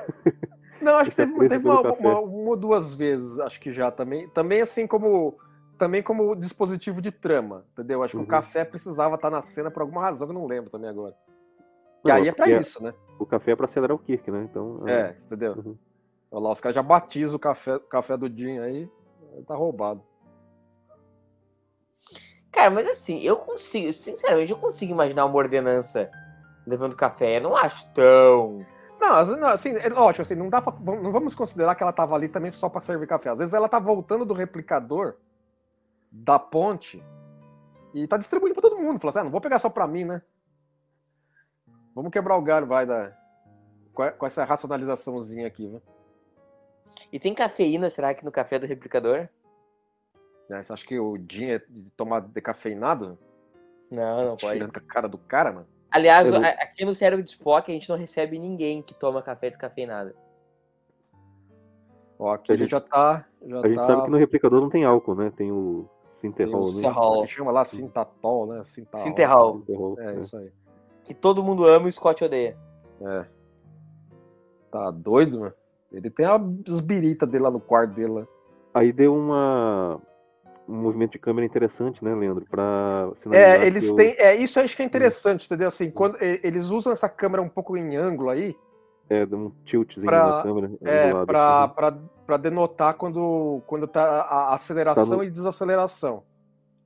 Não, 0.81 0.95
acho 0.95 1.09
que 1.09 1.17
teve, 1.17 1.49
teve 1.49 1.67
uma, 1.67 1.81
uma, 1.81 2.19
uma, 2.21 2.49
ou 2.51 2.55
duas 2.55 2.93
vezes, 2.93 3.37
acho 3.37 3.59
que 3.59 3.73
já 3.73 3.91
também. 3.91 4.29
Também 4.29 4.61
assim 4.61 4.87
como 4.87 5.37
também 5.79 6.03
como 6.03 6.35
dispositivo 6.35 7.01
de 7.01 7.11
trama, 7.11 7.65
entendeu? 7.71 8.03
Acho 8.03 8.11
que 8.11 8.17
uhum. 8.17 8.23
o 8.23 8.27
café 8.27 8.65
precisava 8.65 9.15
estar 9.15 9.31
na 9.31 9.41
cena 9.41 9.71
por 9.71 9.81
alguma 9.81 10.01
razão 10.01 10.27
que 10.27 10.33
eu 10.33 10.39
não 10.39 10.45
lembro 10.45 10.69
também 10.69 10.89
agora. 10.89 11.15
E 12.05 12.11
aí 12.11 12.27
é 12.27 12.31
pra 12.31 12.49
é 12.49 12.59
isso, 12.59 12.81
né? 12.83 12.93
O 13.19 13.25
café 13.25 13.51
é 13.51 13.55
pra 13.55 13.65
acelerar 13.65 13.95
o 13.95 13.99
Kirk, 13.99 14.31
né? 14.31 14.47
Então, 14.49 14.87
é, 14.87 14.93
é 14.93 15.17
entendeu? 15.25 15.53
Uhum. 15.53 15.77
Olha 16.31 16.43
lá, 16.43 16.51
os 16.51 16.61
caras 16.61 16.75
já 16.75 16.83
batizam 16.83 17.35
o 17.35 17.39
café, 17.39 17.75
o 17.75 17.79
café 17.79 18.15
do 18.15 18.29
Jim 18.29 18.59
aí, 18.59 18.89
tá 19.47 19.55
roubado. 19.55 20.01
Cara, 22.51 22.71
mas 22.71 22.87
assim, 22.87 23.19
eu 23.19 23.37
consigo, 23.37 23.91
sinceramente, 23.93 24.51
eu 24.51 24.57
consigo 24.57 24.91
imaginar 24.91 25.25
uma 25.25 25.35
ordenança 25.35 26.09
levando 26.65 26.95
café. 26.95 27.37
Eu 27.37 27.41
não 27.41 27.55
acho 27.55 27.91
tão. 27.93 28.65
Não, 28.99 29.47
assim, 29.47 29.75
é 29.75 29.91
ótimo, 29.93 30.21
assim, 30.21 30.35
não 30.35 30.49
dá 30.49 30.61
pra, 30.61 30.73
não 30.79 31.11
vamos 31.11 31.33
considerar 31.33 31.73
que 31.73 31.81
ela 31.81 31.93
tava 31.93 32.15
ali 32.15 32.27
também 32.27 32.51
só 32.51 32.67
para 32.67 32.81
servir 32.81 33.07
café. 33.07 33.29
Às 33.29 33.39
vezes 33.39 33.53
ela 33.53 33.69
tá 33.69 33.79
voltando 33.79 34.25
do 34.25 34.33
replicador 34.33 35.15
da 36.11 36.37
ponte 36.37 37.03
e 37.93 38.05
tá 38.07 38.17
distribuindo 38.17 38.59
para 38.59 38.69
todo 38.69 38.81
mundo. 38.81 38.99
Fala 38.99 39.09
assim, 39.09 39.19
ah, 39.19 39.23
não 39.23 39.31
vou 39.31 39.41
pegar 39.41 39.59
só 39.59 39.69
para 39.69 39.87
mim, 39.87 40.03
né? 40.03 40.21
Vamos 41.99 42.13
quebrar 42.13 42.37
o 42.37 42.41
galho, 42.41 42.65
vai, 42.65 42.85
da, 42.85 43.11
com 43.93 44.25
essa 44.25 44.45
racionalizaçãozinha 44.45 45.45
aqui, 45.45 45.67
né? 45.67 45.81
E 47.11 47.19
tem 47.19 47.33
cafeína, 47.33 47.89
será 47.89 48.13
que 48.13 48.23
no 48.23 48.31
café 48.31 48.57
do 48.57 48.65
replicador? 48.65 49.27
É, 50.49 50.63
você 50.63 50.71
acha 50.71 50.87
que 50.87 50.97
o 50.97 51.17
Jim 51.29 51.47
é 51.47 51.59
de 51.59 51.89
tomar 51.97 52.21
decafeinado? 52.21 53.19
Não, 53.91 54.29
não 54.29 54.37
pode. 54.37 54.53
Tirando 54.53 54.77
a 54.77 54.79
cara 54.79 55.09
do 55.09 55.17
cara, 55.17 55.51
mano. 55.51 55.67
Aliás, 55.91 56.31
não... 56.31 56.41
aqui 56.41 56.85
no 56.85 56.95
cérebro 56.95 57.21
de 57.21 57.31
Spock 57.31 57.69
a 57.69 57.73
gente 57.73 57.89
não 57.89 57.97
recebe 57.97 58.39
ninguém 58.39 58.81
que 58.81 58.95
toma 58.95 59.21
café 59.21 59.49
descafeinado. 59.49 60.13
Ó, 62.17 62.31
aqui 62.31 62.53
a, 62.53 62.55
gente 62.55 62.71
já 62.71 62.79
tá. 62.79 63.25
Já 63.45 63.59
a 63.59 63.67
gente 63.67 63.75
tá... 63.75 63.87
sabe 63.87 64.03
que 64.03 64.09
no 64.09 64.17
replicador 64.17 64.61
não 64.61 64.69
tem 64.69 64.85
álcool, 64.85 65.15
né? 65.15 65.33
Tem 65.35 65.51
o 65.51 65.85
Sinterol. 66.21 66.65
Sinterol. 66.67 67.21
Né? 67.23 67.27
chama 67.27 67.51
lá 67.51 67.65
Sintatol, 67.65 68.47
né? 68.47 68.63
Sinterol. 68.63 69.65
É, 69.99 70.13
é, 70.15 70.19
isso 70.19 70.37
aí. 70.37 70.49
Que 71.09 71.15
todo 71.15 71.43
mundo 71.43 71.65
ama 71.65 71.87
e 71.87 71.89
o 71.89 71.91
Scott 71.91 72.23
odeia. 72.23 72.55
É. 73.01 73.25
Tá 74.71 74.91
doido, 74.91 75.39
mano? 75.39 75.53
Ele 75.91 76.07
tem 76.07 76.23
as 76.23 76.79
biritas 76.81 77.27
dele 77.27 77.45
lá 77.45 77.49
no 77.49 77.59
quarto 77.59 77.95
dele. 77.95 78.11
Lá. 78.11 78.27
Aí 78.75 78.93
deu 78.93 79.15
uma 79.15 79.99
um 80.67 80.75
movimento 80.75 81.13
de 81.13 81.17
câmera 81.17 81.47
interessante, 81.47 82.05
né, 82.05 82.13
Leandro? 82.13 82.45
Para 82.47 83.09
É, 83.31 83.65
eles 83.65 83.87
eu... 83.87 83.95
têm. 83.95 84.13
É, 84.19 84.35
isso 84.35 84.59
acho 84.59 84.75
que 84.75 84.83
é 84.83 84.85
interessante, 84.85 85.47
entendeu? 85.47 85.67
Assim, 85.67 85.89
quando 85.89 86.15
eles 86.21 86.69
usam 86.69 86.93
essa 86.93 87.09
câmera 87.09 87.41
um 87.41 87.49
pouco 87.49 87.75
em 87.75 87.97
ângulo 87.97 88.29
aí. 88.29 88.55
É, 89.09 89.25
dá 89.25 89.35
um 89.35 89.51
tiltzinho 89.65 90.05
pra, 90.05 90.35
na 90.35 90.43
câmera. 90.43 90.71
É, 90.83 91.11
para 91.25 92.37
denotar 92.37 92.93
quando, 92.93 93.63
quando 93.65 93.87
tá 93.87 94.21
a 94.21 94.53
aceleração 94.53 95.09
tá 95.09 95.15
no... 95.15 95.23
e 95.23 95.31
desaceleração. 95.31 96.21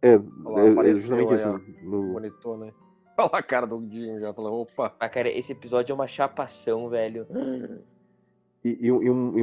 É, 0.01 0.17
lá, 0.45 0.61
é, 0.61 0.91
é 0.91 0.95
justamente 0.95 1.33
isso. 1.33 1.61
No 1.83 2.03
monitor, 2.03 2.57
né? 2.57 2.71
Olha 3.17 3.29
a 3.33 3.43
cara 3.43 3.67
do 3.67 3.81
Dinho 3.81 4.19
já 4.19 4.33
falou, 4.33 4.61
opa. 4.61 4.93
Ah, 4.99 5.09
cara, 5.09 5.29
esse 5.29 5.51
episódio 5.51 5.91
é 5.91 5.95
uma 5.95 6.07
chapação, 6.07 6.89
velho. 6.89 7.27
E, 8.63 8.69
e, 8.69 8.87
e, 8.87 8.89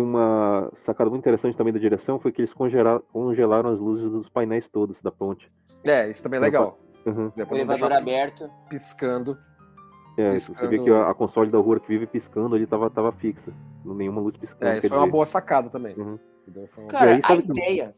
uma 0.00 0.70
sacada 0.84 1.10
muito 1.10 1.22
interessante 1.22 1.56
também 1.56 1.72
da 1.72 1.78
direção 1.78 2.18
foi 2.18 2.32
que 2.32 2.40
eles 2.40 2.52
congelaram, 2.52 3.02
congelaram 3.12 3.70
as 3.70 3.78
luzes 3.78 4.10
dos 4.10 4.28
painéis 4.28 4.66
todos 4.68 5.00
da 5.02 5.10
ponte. 5.10 5.50
É, 5.84 6.08
isso 6.10 6.22
também 6.22 6.38
é 6.38 6.42
legal. 6.42 6.78
Uhum. 7.04 7.30
O 7.36 7.54
elevador 7.54 7.92
aberto. 7.92 8.50
Piscando. 8.68 9.38
É, 10.16 10.32
piscando... 10.32 10.58
você 10.58 10.68
vê 10.68 10.78
que 10.82 10.90
a, 10.90 11.10
a, 11.10 11.14
console 11.14 11.50
da 11.50 11.58
rua 11.58 11.78
que 11.80 11.88
vive 11.88 12.06
piscando 12.06 12.54
ali 12.54 12.66
tava, 12.66 12.90
tava 12.90 13.12
fixa. 13.12 13.52
Nenhuma 13.84 14.20
luz 14.20 14.36
piscando. 14.36 14.64
É, 14.64 14.78
isso 14.78 14.88
foi 14.88 14.96
dizer. 14.96 15.00
uma 15.00 15.10
boa 15.10 15.26
sacada 15.26 15.68
também. 15.68 15.94
Uhum. 15.96 16.18
Cara, 16.88 17.12
aí, 17.12 17.20
a 17.22 17.34
ideia. 17.34 17.94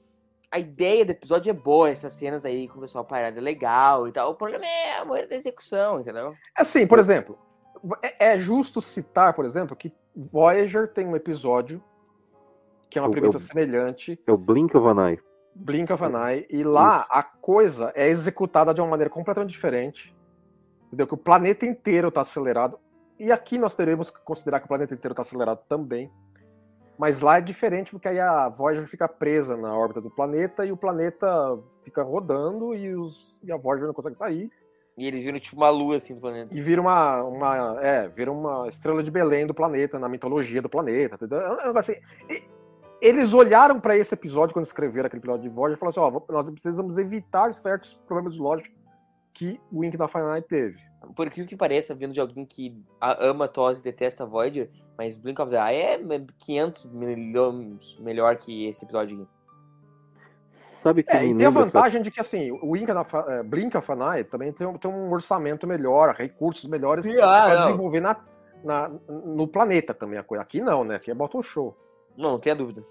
A 0.52 0.58
ideia 0.58 1.04
do 1.04 1.10
episódio 1.10 1.50
é 1.50 1.54
boa, 1.54 1.88
essas 1.88 2.12
cenas 2.12 2.44
aí 2.44 2.68
com 2.68 2.76
o 2.76 2.82
pessoal 2.82 3.04
parado 3.04 3.38
é 3.38 3.40
legal 3.40 4.06
e 4.06 4.12
tal. 4.12 4.30
O 4.30 4.34
problema 4.34 4.64
é 4.64 4.98
a 4.98 5.04
maioria 5.04 5.28
da 5.28 5.36
execução, 5.36 6.00
entendeu? 6.00 6.34
Assim, 6.54 6.86
por 6.86 6.98
exemplo, 6.98 7.38
é, 8.02 8.32
é 8.32 8.38
justo 8.38 8.82
citar, 8.82 9.32
por 9.32 9.46
exemplo, 9.46 9.74
que 9.74 9.90
Voyager 10.14 10.88
tem 10.88 11.06
um 11.06 11.16
episódio 11.16 11.82
que 12.92 12.98
é 12.98 13.02
uma 13.02 13.10
premissa 13.10 13.38
semelhante. 13.38 14.20
É 14.26 14.30
o 14.30 14.36
Blink 14.36 14.76
of 14.76 14.86
an 14.86 15.08
Eye. 15.08 15.18
Blink 15.54 15.90
of 15.90 16.04
an 16.04 16.28
Eye. 16.28 16.46
E 16.50 16.62
lá 16.62 17.00
Isso. 17.00 17.06
a 17.10 17.22
coisa 17.22 17.92
é 17.94 18.06
executada 18.08 18.74
de 18.74 18.82
uma 18.82 18.90
maneira 18.90 19.08
completamente 19.08 19.50
diferente. 19.50 20.14
Entendeu? 20.88 21.06
Que 21.06 21.14
o 21.14 21.16
planeta 21.16 21.64
inteiro 21.64 22.08
está 22.08 22.20
acelerado. 22.20 22.78
E 23.18 23.32
aqui 23.32 23.56
nós 23.56 23.74
teremos 23.74 24.10
que 24.10 24.20
considerar 24.20 24.60
que 24.60 24.66
o 24.66 24.68
planeta 24.68 24.92
inteiro 24.92 25.14
está 25.14 25.22
acelerado 25.22 25.60
também. 25.66 26.12
Mas 26.98 27.20
lá 27.20 27.38
é 27.38 27.40
diferente, 27.40 27.90
porque 27.90 28.08
aí 28.08 28.20
a 28.20 28.48
Voyager 28.48 28.86
fica 28.86 29.08
presa 29.08 29.56
na 29.56 29.76
órbita 29.76 30.00
do 30.00 30.10
planeta 30.10 30.64
e 30.64 30.72
o 30.72 30.76
planeta 30.76 31.58
fica 31.82 32.02
rodando 32.02 32.74
e, 32.74 32.94
os, 32.94 33.40
e 33.42 33.50
a 33.50 33.56
Voyager 33.56 33.86
não 33.86 33.94
consegue 33.94 34.16
sair. 34.16 34.50
E 34.96 35.06
eles 35.06 35.22
viram 35.22 35.40
tipo 35.40 35.56
uma 35.56 35.70
lua 35.70 35.96
assim 35.96 36.14
do 36.14 36.20
planeta. 36.20 36.54
E 36.54 36.60
vira 36.60 36.80
uma, 36.80 37.22
uma, 37.22 37.80
é, 37.80 38.08
vira 38.08 38.30
uma 38.30 38.68
estrela 38.68 39.02
de 39.02 39.10
Belém 39.10 39.46
do 39.46 39.54
planeta, 39.54 39.98
na 39.98 40.08
mitologia 40.08 40.60
do 40.60 40.68
planeta? 40.68 41.18
É 41.24 41.78
assim, 41.78 41.94
eles 43.00 43.32
olharam 43.32 43.80
para 43.80 43.96
esse 43.96 44.14
episódio 44.14 44.52
quando 44.52 44.66
escreveram 44.66 45.06
aquele 45.06 45.20
episódio 45.20 45.42
de 45.42 45.48
Voyager 45.48 45.76
e 45.76 45.80
falaram 45.80 46.08
assim, 46.08 46.16
ó, 46.28 46.32
nós 46.32 46.48
precisamos 46.50 46.98
evitar 46.98 47.52
certos 47.54 47.94
problemas 48.06 48.34
de 48.34 48.40
lógica 48.40 48.70
que 49.34 49.60
o 49.72 49.80
Wink 49.80 49.96
da 49.96 50.06
Final 50.06 50.40
teve. 50.42 50.78
Por 51.16 51.26
aquilo 51.26 51.48
que 51.48 51.56
pareça, 51.56 51.94
vindo 51.94 52.12
de 52.12 52.20
alguém 52.20 52.44
que 52.44 52.80
ama 53.00 53.48
TOS 53.48 53.80
e 53.80 53.82
detesta 53.82 54.24
Voyager, 54.24 54.70
mas 54.96 55.16
Blink 55.16 55.40
of 55.40 55.50
the 55.50 55.56
Eye 55.56 55.82
é 55.82 56.00
500 56.38 56.84
milhões 56.86 57.98
melhor 58.00 58.36
que 58.36 58.66
esse 58.66 58.84
episódio 58.84 59.22
aqui. 59.22 59.28
Sabe 60.82 61.04
que 61.04 61.12
é, 61.12 61.26
e 61.26 61.34
tem 61.34 61.46
a 61.46 61.50
vantagem 61.50 62.00
essa... 62.00 62.04
de 62.04 62.10
que 62.10 62.18
assim, 62.18 62.50
o 62.60 62.76
Inca 62.76 63.06
é, 63.28 63.42
Brinca 63.44 63.80
Fanai 63.80 64.24
também 64.24 64.52
tem, 64.52 64.70
tem, 64.78 64.90
um 64.90 65.12
orçamento 65.12 65.64
melhor, 65.64 66.12
recursos 66.12 66.68
melhores 66.68 67.06
ah, 67.06 67.44
para 67.44 67.56
desenvolver 67.56 68.00
na, 68.00 68.16
na, 68.64 68.90
no 69.08 69.46
planeta 69.46 69.94
também 69.94 70.18
a 70.18 70.24
coisa. 70.24 70.42
Aqui 70.42 70.60
não, 70.60 70.82
né? 70.82 70.96
Aqui 70.96 71.10
é 71.10 71.14
bottom 71.14 71.40
show. 71.40 71.76
Não, 72.16 72.32
não 72.32 72.38
tenha 72.40 72.56
dúvida. 72.56 72.82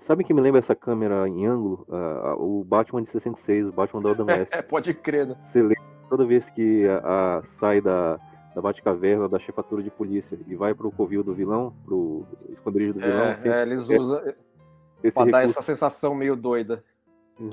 Sabe 0.00 0.24
que 0.24 0.32
me 0.32 0.40
lembra 0.40 0.60
essa 0.60 0.74
câmera 0.74 1.28
em 1.28 1.46
ângulo? 1.46 1.84
Uh, 1.88 2.60
o 2.60 2.64
Batman 2.64 3.02
de 3.02 3.10
66, 3.10 3.66
o 3.66 3.72
Batman 3.72 4.02
da 4.02 4.10
Adam 4.12 4.26
West. 4.32 4.52
É, 4.52 4.62
pode 4.62 4.94
crer, 4.94 5.26
né? 5.26 5.36
Você 5.50 5.60
lembra 5.60 5.82
toda 6.08 6.24
vez 6.24 6.48
que 6.50 6.86
a, 6.88 7.38
a 7.38 7.42
sai 7.58 7.82
da, 7.82 8.18
da 8.56 8.62
Batcaverna, 8.62 9.28
da 9.28 9.38
chefatura 9.38 9.82
de 9.82 9.90
polícia 9.90 10.38
e 10.46 10.56
vai 10.56 10.74
pro 10.74 10.90
covil 10.90 11.22
do 11.22 11.34
vilão, 11.34 11.76
pro 11.84 12.26
esconderijo 12.48 12.94
do 12.94 13.00
vilão. 13.00 13.24
É, 13.24 13.40
é 13.44 13.62
eles 13.62 13.86
usam 13.90 14.18
pra 14.18 14.34
recurso. 15.02 15.30
dar 15.30 15.44
essa 15.44 15.60
sensação 15.60 16.14
meio 16.14 16.34
doida. 16.34 16.82
Uhum. 17.38 17.50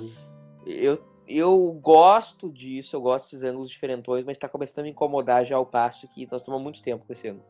Eu, 0.66 0.98
eu 1.28 1.74
gosto 1.74 2.50
disso, 2.50 2.96
eu 2.96 3.02
gosto 3.02 3.26
desses 3.26 3.44
ângulos 3.44 3.70
diferentões, 3.70 4.24
mas 4.24 4.38
tá 4.38 4.48
começando 4.48 4.80
a 4.80 4.84
me 4.84 4.92
incomodar 4.92 5.44
já 5.44 5.58
ao 5.58 5.66
passo 5.66 6.08
que 6.08 6.26
nós 6.32 6.42
tomamos 6.42 6.64
muito 6.64 6.82
tempo 6.82 7.06
com 7.06 7.12
esse 7.12 7.28
ângulo. 7.28 7.46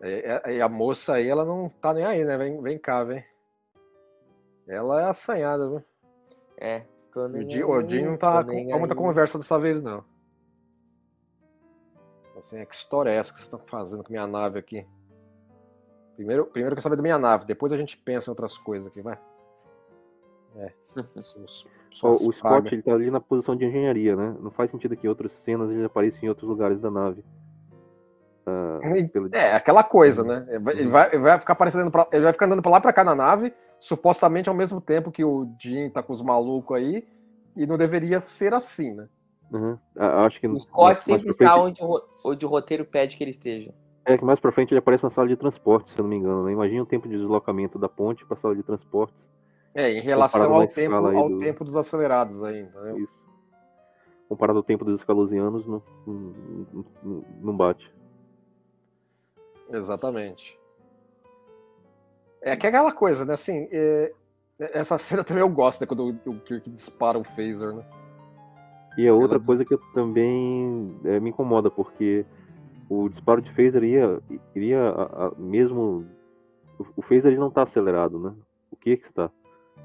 É, 0.00 0.56
e 0.56 0.60
a 0.60 0.68
moça 0.68 1.14
aí, 1.14 1.28
ela 1.28 1.44
não 1.44 1.68
tá 1.80 1.94
nem 1.94 2.04
aí, 2.04 2.24
né? 2.24 2.36
Vem, 2.36 2.60
vem 2.60 2.76
cá, 2.76 3.04
vem. 3.04 3.24
Ela 4.66 5.02
é 5.02 5.04
assanhada, 5.04 5.68
viu? 5.70 5.84
É. 6.58 6.82
O 7.14 7.88
Jim 7.88 8.04
não 8.04 8.18
tá 8.18 8.42
com, 8.44 8.68
com 8.68 8.78
muita 8.80 8.96
conversa 8.96 9.38
dessa 9.38 9.58
vez, 9.60 9.80
não. 9.80 10.04
Assim, 12.38 12.58
é 12.58 12.66
que 12.66 12.74
história 12.74 13.10
é 13.10 13.16
essa 13.16 13.32
que 13.32 13.38
vocês 13.38 13.46
estão 13.46 13.60
fazendo 13.66 14.04
com 14.04 14.12
minha 14.12 14.26
nave 14.26 14.58
aqui? 14.58 14.86
Primeiro, 16.16 16.46
primeiro 16.46 16.72
eu 16.72 16.76
quero 16.76 16.82
saber 16.82 16.96
da 16.96 17.02
minha 17.02 17.18
nave, 17.18 17.46
depois 17.46 17.72
a 17.72 17.76
gente 17.76 17.96
pensa 17.96 18.28
em 18.28 18.32
outras 18.32 18.56
coisas 18.58 18.86
aqui, 18.86 19.00
vai. 19.00 19.18
É. 20.56 20.72
o 22.02 22.32
Scott 22.32 22.74
ele 22.74 22.82
tá 22.82 22.92
ali 22.92 23.10
na 23.10 23.20
posição 23.20 23.56
de 23.56 23.64
engenharia, 23.64 24.16
né? 24.16 24.34
Não 24.40 24.50
faz 24.50 24.70
sentido 24.70 24.96
que 24.96 25.08
outras 25.08 25.32
cenas 25.44 25.70
ele 25.70 25.84
apareçam 25.84 26.20
em 26.22 26.28
outros 26.28 26.48
lugares 26.48 26.80
da 26.80 26.90
nave. 26.90 27.24
Ah, 28.46 28.78
pelo... 29.12 29.28
É, 29.34 29.54
aquela 29.54 29.82
coisa, 29.82 30.22
né? 30.22 30.46
Ele 30.48 30.88
vai, 30.88 31.08
ele 31.08 31.18
vai 31.18 31.38
ficar 31.38 31.54
aparecendo 31.54 31.90
pra, 31.90 32.06
ele 32.12 32.24
vai 32.24 32.32
ficar 32.32 32.46
andando 32.46 32.62
pra 32.62 32.70
lá 32.70 32.80
pra 32.80 32.92
cá 32.92 33.02
na 33.02 33.14
nave, 33.14 33.52
supostamente 33.80 34.48
ao 34.48 34.54
mesmo 34.54 34.80
tempo 34.80 35.10
que 35.10 35.24
o 35.24 35.52
Jim 35.60 35.90
tá 35.90 36.02
com 36.02 36.12
os 36.12 36.22
malucos 36.22 36.76
aí, 36.76 37.06
e 37.56 37.66
não 37.66 37.76
deveria 37.76 38.20
ser 38.20 38.54
assim, 38.54 38.94
né? 38.94 39.08
Uhum. 39.52 39.78
Acho 39.96 40.40
que 40.40 40.48
o 40.48 40.60
Scott 40.60 41.02
sempre 41.02 41.28
está 41.28 41.50
frente... 41.50 41.82
onde, 41.82 41.82
o, 41.82 42.02
onde 42.24 42.46
o 42.46 42.48
roteiro 42.48 42.84
pede 42.84 43.16
que 43.16 43.22
ele 43.22 43.30
esteja. 43.30 43.72
É 44.04 44.16
que 44.16 44.24
mais 44.24 44.38
pra 44.38 44.52
frente 44.52 44.72
ele 44.72 44.78
aparece 44.78 45.04
na 45.04 45.10
sala 45.10 45.28
de 45.28 45.36
transporte, 45.36 45.92
se 45.92 45.98
eu 45.98 46.02
não 46.02 46.10
me 46.10 46.16
engano. 46.16 46.44
Né? 46.44 46.52
Imagina 46.52 46.82
o 46.82 46.86
tempo 46.86 47.08
de 47.08 47.16
deslocamento 47.16 47.78
da 47.78 47.88
ponte 47.88 48.24
pra 48.24 48.36
sala 48.36 48.54
de 48.54 48.62
transportes. 48.62 49.16
É, 49.74 49.92
em 49.92 50.00
relação 50.00 50.54
ao 50.54 50.66
tempo, 50.66 50.94
ao 50.94 51.28
do... 51.28 51.38
tempo 51.38 51.64
dos 51.64 51.76
acelerados 51.76 52.42
ainda. 52.42 52.80
Né? 52.80 52.98
Isso. 53.00 53.12
Comparado 54.28 54.58
ao 54.58 54.62
tempo 54.62 54.84
dos 54.84 54.98
escalosianos, 54.98 55.66
não, 55.66 55.82
não, 56.06 57.24
não 57.40 57.56
bate. 57.56 57.92
Exatamente. 59.68 60.58
É 62.40 62.56
que 62.56 62.66
é 62.66 62.68
aquela 62.68 62.92
coisa, 62.92 63.24
né? 63.24 63.34
Assim, 63.34 63.68
é... 63.70 64.12
essa 64.58 64.98
cena 64.98 65.22
também 65.22 65.42
eu 65.42 65.48
gosto, 65.48 65.80
né? 65.80 65.86
Quando 65.86 66.16
o 66.24 66.40
Kirk 66.40 66.70
dispara 66.70 67.18
o 67.18 67.24
phaser, 67.24 67.74
né? 67.74 67.84
E 68.96 69.06
é 69.06 69.12
outra 69.12 69.36
Ela 69.36 69.44
coisa 69.44 69.64
que 69.64 69.76
também 69.92 70.98
é, 71.04 71.20
me 71.20 71.30
incomoda, 71.30 71.70
porque 71.70 72.24
o 72.88 73.08
disparo 73.08 73.42
de 73.42 73.52
phaser 73.52 73.82
iria, 73.82 74.20
iria 74.54 74.80
a, 74.80 75.26
a, 75.26 75.32
mesmo. 75.36 76.06
O 76.96 77.02
phaser 77.02 77.32
ele 77.32 77.40
não 77.40 77.48
está 77.48 77.62
acelerado, 77.62 78.18
né? 78.18 78.34
O 78.70 78.76
que 78.76 78.96
que 78.96 79.06
está? 79.06 79.30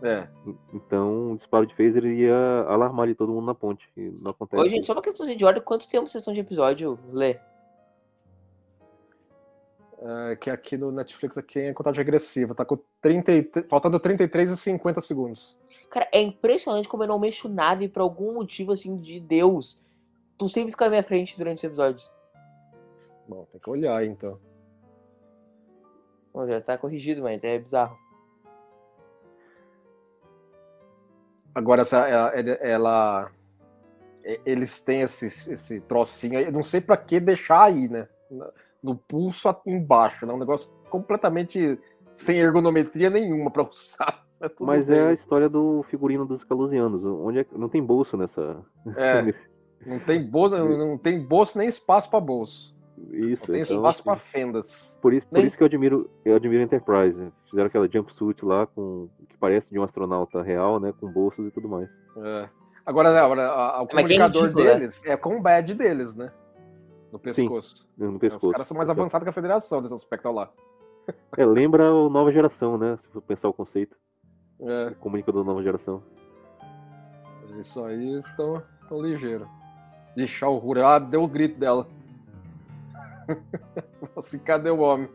É. 0.02 0.28
Então 0.74 1.34
o 1.34 1.38
disparo 1.38 1.66
de 1.66 1.76
phaser 1.76 2.06
ia 2.06 2.66
alarmar 2.68 3.04
ali 3.04 3.16
todo 3.16 3.32
mundo 3.32 3.46
na 3.46 3.56
ponte. 3.56 3.88
Não 3.96 4.32
acontece. 4.32 4.64
Ô, 4.64 4.68
gente, 4.68 4.88
só 4.88 4.94
uma 4.94 5.02
questão 5.02 5.26
de 5.26 5.46
ordem, 5.46 5.64
quanto 5.64 5.88
tempo 5.88 6.08
sessão 6.08 6.34
de 6.34 6.40
episódio, 6.40 6.98
Lê? 7.12 7.40
Uh, 10.02 10.36
que 10.38 10.50
aqui 10.50 10.76
no 10.78 10.92
Netflix 10.92 11.38
aqui 11.38 11.60
é 11.60 11.74
contagem 11.74 12.00
regressiva, 12.00 12.56
tá 12.56 12.66
com 12.66 12.76
30, 13.00 13.68
faltando 13.70 14.00
33 14.00 14.50
e 14.50 14.58
50 14.58 15.00
segundos. 15.00 15.56
Cara, 15.92 16.10
é 16.12 16.20
impressionante 16.20 16.90
como 16.90 17.04
eu 17.04 17.08
não 17.08 17.20
mexo 17.20 17.48
nada 17.48 17.84
e 17.84 17.88
por 17.88 18.02
algum 18.02 18.34
motivo 18.34 18.72
assim 18.72 18.98
de 18.98 19.20
Deus, 19.20 19.80
tu 20.40 20.50
sempre 20.50 20.72
fica 20.72 20.86
na 20.86 20.90
minha 20.90 21.04
frente 21.04 21.38
durante 21.38 21.58
os 21.58 21.64
episódios. 21.66 22.12
Bom, 23.28 23.46
tem 23.52 23.62
que 23.62 23.70
olhar 23.70 24.04
então. 24.04 24.40
Bom, 26.34 26.48
já 26.48 26.60
tá 26.60 26.80
corrigido, 26.80 27.22
mas 27.22 27.44
é 27.44 27.60
bizarro. 27.60 27.96
Agora, 31.54 31.84
essa, 31.84 32.08
ela, 32.08 32.32
ela, 32.60 33.32
eles 34.44 34.80
têm 34.80 35.02
esse, 35.02 35.28
esse 35.28 35.80
trocinho 35.82 36.40
aí, 36.40 36.46
eu 36.46 36.52
não 36.52 36.64
sei 36.64 36.82
para 36.82 36.98
que 36.98 37.20
deixar 37.20 37.66
aí, 37.66 37.88
né? 37.88 38.08
No 38.84 38.96
pulso 38.96 39.54
embaixo, 39.66 40.26
né? 40.26 40.34
Um 40.34 40.40
negócio 40.40 40.74
completamente 40.90 41.80
sem 42.14 42.40
ergonometria 42.40 43.10
nenhuma 43.10 43.52
para 43.52 43.64
usar. 43.70 44.26
É 44.42 44.50
Mas 44.60 44.86
bem. 44.86 44.98
é 44.98 45.08
a 45.10 45.14
história 45.14 45.48
do 45.48 45.84
figurino 45.84 46.26
dos 46.26 46.44
calusianos, 46.44 47.06
onde 47.06 47.40
é... 47.40 47.46
não 47.56 47.70
tem 47.70 47.84
bolso 47.84 48.18
nessa. 48.18 48.58
É, 48.96 49.34
não 49.86 50.00
tem 50.00 50.28
bolso, 50.28 50.58
não 50.58 50.98
tem 50.98 51.24
bolso 51.24 51.58
nem 51.58 51.68
espaço 51.68 52.10
para 52.10 52.20
bolso. 52.20 52.76
Isso, 53.12 53.42
não 53.42 53.54
tem 53.54 53.62
então, 53.62 53.78
espaço 53.78 54.04
para 54.04 54.16
fendas. 54.16 54.98
Por 55.02 55.14
isso, 55.14 55.28
por 55.28 55.40
isso 55.40 55.58
que 55.58 55.64
eu 55.64 55.68
admiro, 55.68 56.10
eu 56.26 56.36
admiro 56.36 56.62
a 56.62 56.66
Enterprise. 56.66 57.18
Né? 57.18 57.32
Fizeram 57.50 57.68
aquela 57.68 57.88
jumpsuit 57.88 58.44
lá 58.44 58.66
com 58.68 59.10
que 59.30 59.38
parece 59.38 59.68
de 59.72 59.80
um 59.80 59.84
astronauta 59.84 60.42
real, 60.42 60.80
né, 60.80 60.94
com 61.00 61.12
bolsos 61.12 61.48
e 61.48 61.52
tudo 61.52 61.68
mais. 61.68 61.90
É. 62.18 62.50
Agora, 62.86 63.10
agora 63.24 63.82
o 63.82 63.88
comunicador 63.88 64.44
é 64.44 64.46
ridículo, 64.48 64.66
né? 64.66 64.74
deles 64.74 65.06
é 65.06 65.16
com 65.16 65.38
o 65.38 65.42
badge 65.42 65.74
deles, 65.74 66.16
né? 66.16 66.32
No 67.12 67.20
pescoço. 67.20 67.88
Sim, 67.98 68.06
no 68.06 68.20
pescoço. 68.20 68.48
Os 68.48 68.52
caras 68.52 68.68
são 68.68 68.78
mais 68.78 68.90
avançados 68.90 69.26
que 69.26 69.30
a 69.30 69.34
federação 69.34 69.82
nesse 69.82 69.94
aspecto 69.94 70.32
lá. 70.32 70.52
É, 71.36 71.44
lembra 71.44 71.92
o 71.92 72.10
nova 72.12 72.32
geração, 72.32 72.78
né? 72.78 72.98
Se 73.02 73.08
for 73.10 73.24
pensar 73.24 73.50
o 73.50 73.54
conceito. 73.54 73.98
É. 74.60 74.92
Comunicador 75.00 75.44
nova 75.44 75.64
geração. 75.64 76.04
Isso 77.60 77.84
aí 77.84 78.20
estão, 78.20 78.64
estão 78.82 79.02
ligeiros. 79.02 79.48
Deixar 80.16 80.50
o 80.50 80.60
Rura. 80.60 80.88
Ah, 80.88 81.00
deu 81.00 81.24
o 81.24 81.28
grito 81.28 81.60
dela. 81.60 81.88
assim, 84.16 84.38
cadê 84.40 84.70
o 84.70 84.80
homem? 84.80 85.10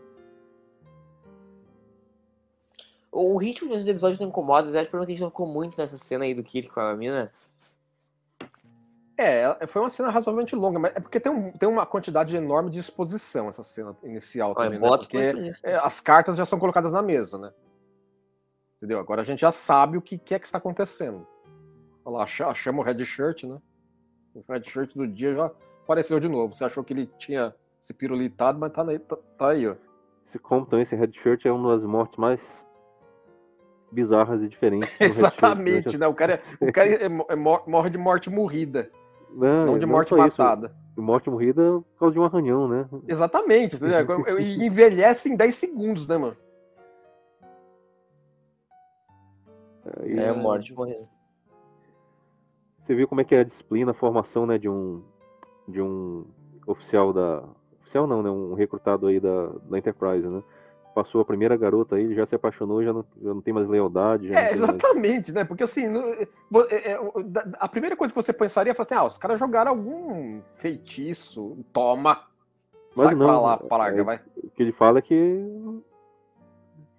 O 3.13 3.37
ritmo 3.39 3.71
dos 3.71 3.87
episódios 3.87 4.19
não 4.19 4.29
incomoda, 4.29 4.69
acho 4.79 4.91
que 4.91 4.97
a 4.97 5.05
gente 5.07 5.23
não 5.23 5.31
ficou 5.31 5.47
muito 5.47 5.79
nessa 5.79 5.97
cena 5.97 6.25
aí 6.25 6.35
do 6.35 6.43
Kirk 6.43 6.71
com 6.71 6.81
a 6.81 6.95
mina. 6.95 7.33
É, 9.19 9.67
foi 9.67 9.81
uma 9.81 9.89
cena 9.89 10.11
razoavelmente 10.11 10.55
longa, 10.55 10.79
mas 10.79 10.93
é 10.95 11.01
porque 11.01 11.19
tem, 11.19 11.33
um, 11.33 11.51
tem 11.51 11.69
uma 11.69 11.87
quantidade 11.87 12.37
enorme 12.37 12.71
de 12.71 12.79
exposição 12.79 13.49
essa 13.49 13.65
cena 13.65 13.97
inicial 14.03 14.55
também, 14.55 14.79
né? 14.79 14.89
Porque 14.89 15.17
é, 15.65 15.77
as 15.77 16.01
cartas 16.01 16.37
já 16.37 16.45
são 16.45 16.59
colocadas 16.59 16.93
na 16.93 17.01
mesa, 17.01 17.39
né? 17.39 17.51
Entendeu? 18.77 18.99
Agora 18.99 19.23
a 19.23 19.25
gente 19.25 19.41
já 19.41 19.51
sabe 19.51 19.97
o 19.97 20.03
que, 20.03 20.19
que 20.19 20.35
é 20.35 20.39
que 20.39 20.45
está 20.45 20.59
acontecendo. 20.59 21.27
Olha 22.05 22.19
lá, 22.19 22.27
chama 22.27 22.81
o 22.81 22.83
red 22.83 23.03
shirt, 23.07 23.45
né? 23.45 23.59
O 24.35 24.53
red 24.53 24.65
shirt 24.65 24.95
do 24.95 25.09
dia 25.09 25.35
já 25.35 25.51
apareceu 25.83 26.21
de 26.21 26.29
novo. 26.29 26.55
Você 26.55 26.65
achou 26.65 26.85
que 26.85 26.93
ele 26.93 27.07
tinha 27.19 27.55
se 27.81 27.95
pirulitado, 27.95 28.59
mas 28.59 28.71
tá 28.71 28.83
aí, 28.83 28.99
tá, 28.99 29.17
tá 29.39 29.49
aí 29.49 29.67
ó. 29.67 29.77
Se 30.31 30.39
como 30.39 30.69
esse 30.79 30.95
red 30.95 31.13
shirt 31.23 31.47
é 31.47 31.53
uma 31.53 31.75
das 31.75 31.87
mortes 31.87 32.19
mais 32.19 32.41
bizarras 33.91 34.43
e 34.43 34.49
diferentes. 34.49 34.91
Exatamente, 35.01 35.93
né? 35.93 35.99
né? 36.01 36.07
O 36.07 36.15
cara, 36.15 36.43
o 36.61 36.71
cara 36.71 36.91
é, 36.91 37.07
é, 37.07 37.37
morre 37.37 37.91
de 37.91 37.97
morte 37.97 38.29
morrida. 38.29 38.91
Não, 39.31 39.67
não 39.67 39.79
de 39.79 39.87
morte 39.87 40.13
não 40.13 40.19
matada. 40.19 40.69
Isso. 40.69 41.03
Morte 41.03 41.29
morrida 41.29 41.63
por 41.63 41.99
causa 41.99 42.15
de 42.15 42.19
um 42.19 42.25
arranhão, 42.25 42.67
né? 42.67 42.89
Exatamente. 43.07 43.77
E 44.41 44.67
envelhece 44.67 45.29
em 45.31 45.37
10 45.37 45.55
segundos, 45.55 46.09
né, 46.09 46.17
mano? 46.17 46.37
É, 50.03 50.17
é 50.17 50.33
morte 50.33 50.73
morrida. 50.75 51.09
Você 52.81 52.95
viu 52.95 53.09
como 53.09 53.21
é 53.21 53.25
que 53.25 53.35
é 53.35 53.41
a 53.41 53.45
disciplina, 53.45 53.91
a 53.91 53.95
formação, 53.95 54.47
né, 54.47 54.59
de 54.59 54.69
um 54.69 55.03
de 55.69 55.83
um 55.83 56.25
oficial 56.67 57.13
da 57.13 57.43
oficial 57.81 58.07
não, 58.07 58.23
né, 58.23 58.31
um 58.31 58.55
recrutado 58.55 59.07
aí 59.07 59.19
da, 59.19 59.49
da 59.69 59.79
Enterprise, 59.79 60.27
né? 60.27 60.43
Passou 60.97 61.21
a 61.21 61.25
primeira 61.27 61.55
garota 61.59 61.97
aí, 61.97 62.15
já 62.15 62.25
se 62.25 62.35
apaixonou, 62.35 62.83
já 62.83 62.91
não, 62.91 63.05
já 63.23 63.35
não 63.35 63.43
tem 63.43 63.53
mais 63.53 63.69
lealdade. 63.69 64.33
é, 64.33 64.51
exatamente, 64.51 65.31
mais... 65.31 65.35
né? 65.35 65.45
Porque 65.45 65.63
assim, 65.63 65.85
é, 66.71 66.93
é, 66.93 67.01
a 67.61 67.69
primeira 67.69 67.95
coisa 67.95 68.15
que 68.15 68.23
você 68.23 68.33
pensaria 68.33 68.73
é 68.73 68.77
assim: 68.81 68.95
ah, 68.95 69.05
os 69.05 69.19
caras 69.19 69.39
jogaram 69.39 69.73
algum 69.73 70.41
feitiço, 70.55 71.59
toma. 71.71 72.23
Mas 72.97 73.09
sai 73.09 73.15
não, 73.15 73.27
pra 73.27 73.39
lá, 73.39 73.57
praga, 73.59 74.01
é, 74.01 74.05
vai. 74.05 74.21
O 74.43 74.49
que 74.49 74.63
ele 74.63 74.73
fala 74.73 75.01
é 75.01 75.03
que. 75.03 75.45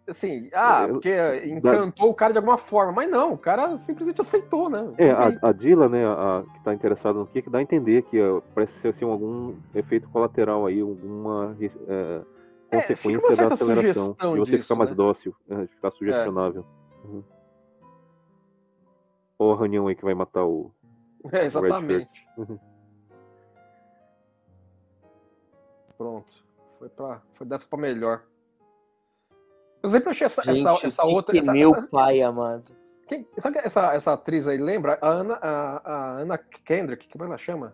Assim, 0.08 0.48
ah, 0.54 0.86
porque 0.88 1.12
encantou 1.48 2.06
da... 2.06 2.12
o 2.12 2.14
cara 2.14 2.34
de 2.34 2.38
alguma 2.38 2.58
forma, 2.58 2.92
mas 2.94 3.10
não, 3.10 3.34
o 3.34 3.38
cara 3.38 3.80
simplesmente 3.80 4.22
aceitou, 4.22 4.70
né? 4.70 4.94
É, 5.00 5.10
a, 5.10 5.50
a 5.50 5.52
Dila, 5.52 5.90
né, 5.90 6.06
a, 6.06 6.44
que 6.54 6.64
tá 6.64 6.72
interessada 6.72 7.18
no 7.18 7.26
que, 7.26 7.42
que 7.42 7.50
dá 7.50 7.58
a 7.58 7.64
entender 7.64 8.04
que 8.04 8.22
uh, 8.22 8.44
parece 8.54 8.74
ser 8.80 8.90
assim, 8.90 9.04
algum 9.04 9.56
efeito 9.74 10.08
colateral 10.10 10.68
aí, 10.68 10.80
alguma. 10.80 11.58
É, 11.88 12.22
consequência 12.68 13.48
da 13.48 13.54
aceleração. 13.54 14.16
E 14.20 14.40
você 14.40 14.52
disso, 14.52 14.64
ficar 14.64 14.76
mais 14.76 14.90
né? 14.90 14.96
dócil, 14.96 15.36
né? 15.48 15.68
ficar 15.68 15.92
sugestionável. 15.92 16.66
É. 17.04 17.08
Uhum. 17.08 17.24
Ou 19.40 19.54
a 19.54 19.58
reunião 19.58 19.88
aí 19.88 19.96
que 19.96 20.04
vai 20.04 20.14
matar 20.14 20.46
o. 20.46 20.72
É, 21.32 21.46
exatamente. 21.46 22.28
Uhum. 22.38 22.60
Pronto. 25.98 26.32
Foi, 26.78 26.90
pra, 26.90 27.22
foi 27.34 27.48
dessa 27.48 27.66
pra 27.68 27.80
melhor. 27.80 28.24
Eu 29.82 29.90
sempre 29.90 30.10
achei 30.12 30.26
essa, 30.26 30.42
Gente, 30.44 30.66
essa, 30.66 30.88
essa 30.88 31.06
outra. 31.06 31.34
Que 31.34 31.40
essa, 31.40 31.52
meu 31.52 31.76
essa... 31.76 31.88
pai 31.88 32.22
amado. 32.22 32.76
Quem, 33.08 33.28
sabe 33.38 33.60
essa, 33.60 33.94
essa 33.94 34.14
atriz 34.14 34.48
aí 34.48 34.58
lembra? 34.58 34.98
A 35.02 35.10
Ana, 35.10 35.36
a, 35.42 35.92
a 35.92 36.12
Ana 36.20 36.38
Kendrick, 36.38 37.10
como 37.10 37.24
ela 37.24 37.38
chama? 37.38 37.74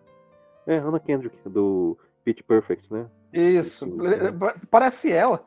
É, 0.66 0.78
Ana 0.78 1.00
Kendrick, 1.00 1.36
do 1.48 1.98
Pitch 2.24 2.42
Perfect, 2.42 2.92
né? 2.92 3.08
Isso, 3.34 3.88
parece 4.70 5.10
ela. 5.10 5.44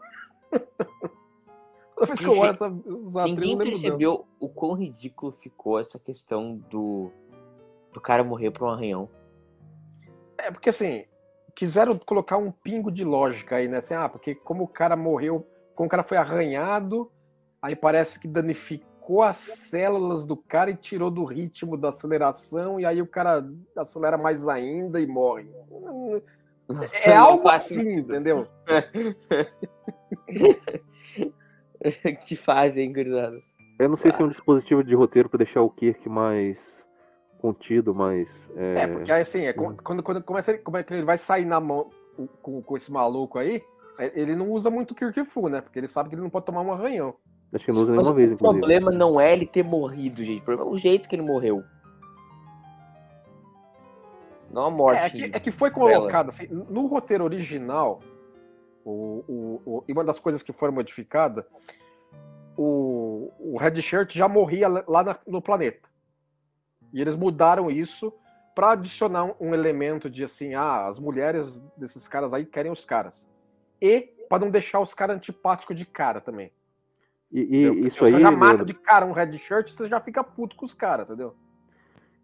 Toda 1.95 2.07
vez 2.07 2.19
que 2.19 2.25
eu 2.25 2.37
olho 2.37 2.51
essa 2.51 2.69
Ninguém 2.69 3.57
percebeu 3.57 4.27
o 4.39 4.49
quão 4.49 4.73
ridículo 4.73 5.31
ficou 5.31 5.79
essa 5.79 5.97
questão 5.97 6.57
do, 6.69 7.11
do 7.93 8.01
cara 8.01 8.23
morrer 8.23 8.51
por 8.51 8.67
um 8.67 8.71
arranhão. 8.71 9.09
É, 10.37 10.51
porque 10.51 10.69
assim, 10.69 11.05
quiseram 11.55 11.97
colocar 11.97 12.37
um 12.37 12.51
pingo 12.51 12.91
de 12.91 13.03
lógica 13.03 13.55
aí, 13.55 13.67
né? 13.67 13.77
Assim, 13.77 13.95
ah, 13.95 14.07
porque 14.07 14.35
como 14.35 14.65
o 14.65 14.67
cara 14.67 14.95
morreu, 14.95 15.47
como 15.73 15.87
o 15.87 15.89
cara 15.89 16.03
foi 16.03 16.17
arranhado, 16.17 17.11
aí 17.61 17.75
parece 17.75 18.19
que 18.19 18.27
danificou 18.27 19.23
as 19.23 19.37
células 19.37 20.25
do 20.25 20.37
cara 20.37 20.69
e 20.69 20.75
tirou 20.75 21.09
do 21.09 21.23
ritmo 21.23 21.77
da 21.77 21.89
aceleração, 21.89 22.79
e 22.79 22.85
aí 22.85 23.01
o 23.01 23.07
cara 23.07 23.43
acelera 23.75 24.17
mais 24.17 24.47
ainda 24.47 24.99
e 24.99 25.07
morre. 25.07 25.49
É 27.03 27.15
algo 27.15 27.47
assim, 27.47 27.99
entendeu? 27.99 28.45
que 32.25 32.35
fazem, 32.35 32.91
gurizada. 32.91 33.39
Eu 33.79 33.89
não 33.89 33.97
sei 33.97 34.11
ah. 34.11 34.15
se 34.15 34.21
é 34.21 34.25
um 34.25 34.29
dispositivo 34.29 34.83
de 34.83 34.95
roteiro 34.95 35.29
para 35.29 35.43
deixar 35.43 35.61
o 35.61 35.69
Kirk 35.69 36.07
mais 36.09 36.57
contido, 37.39 37.93
mais. 37.93 38.27
É, 38.55 38.81
é 38.81 38.87
porque 38.87 39.11
assim, 39.11 39.45
é, 39.45 39.51
hum. 39.51 39.75
quando, 39.81 40.03
quando 40.03 40.23
começa, 40.23 40.57
como 40.57 40.77
é 40.77 40.83
que 40.83 40.93
ele 40.93 41.05
vai 41.05 41.17
sair 41.17 41.45
na 41.45 41.59
mão 41.59 41.89
com, 42.41 42.61
com 42.61 42.77
esse 42.77 42.91
maluco 42.91 43.37
aí, 43.37 43.61
é, 43.99 44.11
ele 44.19 44.35
não 44.35 44.49
usa 44.49 44.69
muito 44.69 44.95
Kirk 44.95 45.23
Fu, 45.25 45.47
né? 45.47 45.61
Porque 45.61 45.79
ele 45.79 45.87
sabe 45.87 46.09
que 46.09 46.15
ele 46.15 46.23
não 46.23 46.29
pode 46.29 46.45
tomar 46.45 46.61
um 46.61 46.71
arranhão. 46.71 47.15
Acho 47.53 47.65
que 47.65 47.71
não 47.71 47.81
usa 47.81 47.91
nenhuma 47.91 48.13
vez, 48.13 48.31
O 48.33 48.37
problema 48.37 48.91
não 48.91 49.21
é 49.21 49.33
ele 49.33 49.45
ter 49.45 49.63
morrido, 49.63 50.23
gente. 50.23 50.41
O 50.41 50.45
problema 50.45 50.69
é 50.69 50.73
o 50.73 50.77
jeito 50.77 51.07
que 51.07 51.15
ele 51.15 51.23
morreu. 51.23 51.63
Não 54.51 54.65
a 54.65 54.69
morte. 54.69 54.99
É, 54.99 55.09
que, 55.09 55.35
é 55.35 55.39
que 55.39 55.51
foi 55.51 55.71
colocado 55.71 56.29
assim, 56.29 56.47
no 56.47 56.87
roteiro 56.87 57.23
original, 57.23 58.01
o, 58.83 59.23
o, 59.27 59.61
o, 59.65 59.83
e 59.87 59.93
uma 59.93 60.03
das 60.03 60.19
coisas 60.19 60.41
que 60.41 60.53
foram 60.53 60.73
modificadas, 60.73 61.45
o, 62.55 63.31
o 63.39 63.57
Red 63.57 63.81
Shirt 63.81 64.15
já 64.15 64.27
morria 64.27 64.67
lá 64.67 65.03
na, 65.03 65.19
no 65.27 65.41
planeta. 65.41 65.87
E 66.93 67.01
eles 67.01 67.15
mudaram 67.15 67.69
isso 67.69 68.13
para 68.55 68.71
adicionar 68.71 69.35
um, 69.39 69.53
elemento 69.53 70.09
de 70.09 70.23
assim, 70.23 70.55
ah, 70.55 70.87
as 70.87 70.97
mulheres 70.97 71.61
desses 71.77 72.07
caras 72.07 72.33
aí 72.33 72.45
querem 72.45 72.71
os 72.71 72.85
caras. 72.85 73.27
E 73.79 74.01
para 74.27 74.39
não 74.39 74.49
deixar 74.49 74.79
os 74.79 74.93
caras 74.93 75.15
antipáticos 75.15 75.75
de 75.75 75.85
cara 75.85 76.19
também. 76.19 76.51
E, 77.31 77.39
e 77.41 77.85
isso 77.85 78.03
aí. 78.03 78.13
Você 78.13 78.19
já 78.19 78.31
mata 78.31 78.65
de 78.65 78.73
cara 78.73 79.05
um 79.05 79.11
red 79.11 79.37
shirt, 79.37 79.69
você 79.69 79.87
já 79.87 79.99
fica 79.99 80.23
puto 80.23 80.55
com 80.55 80.65
os 80.65 80.73
caras, 80.73 81.05
entendeu? 81.05 81.35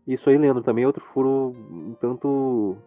Isso 0.08 0.30
aí, 0.30 0.38
Leandro, 0.38 0.64
também 0.64 0.84
é 0.84 0.88
outro 0.88 1.04
furo 1.14 1.56
um 1.70 1.96
tanto 2.00 2.78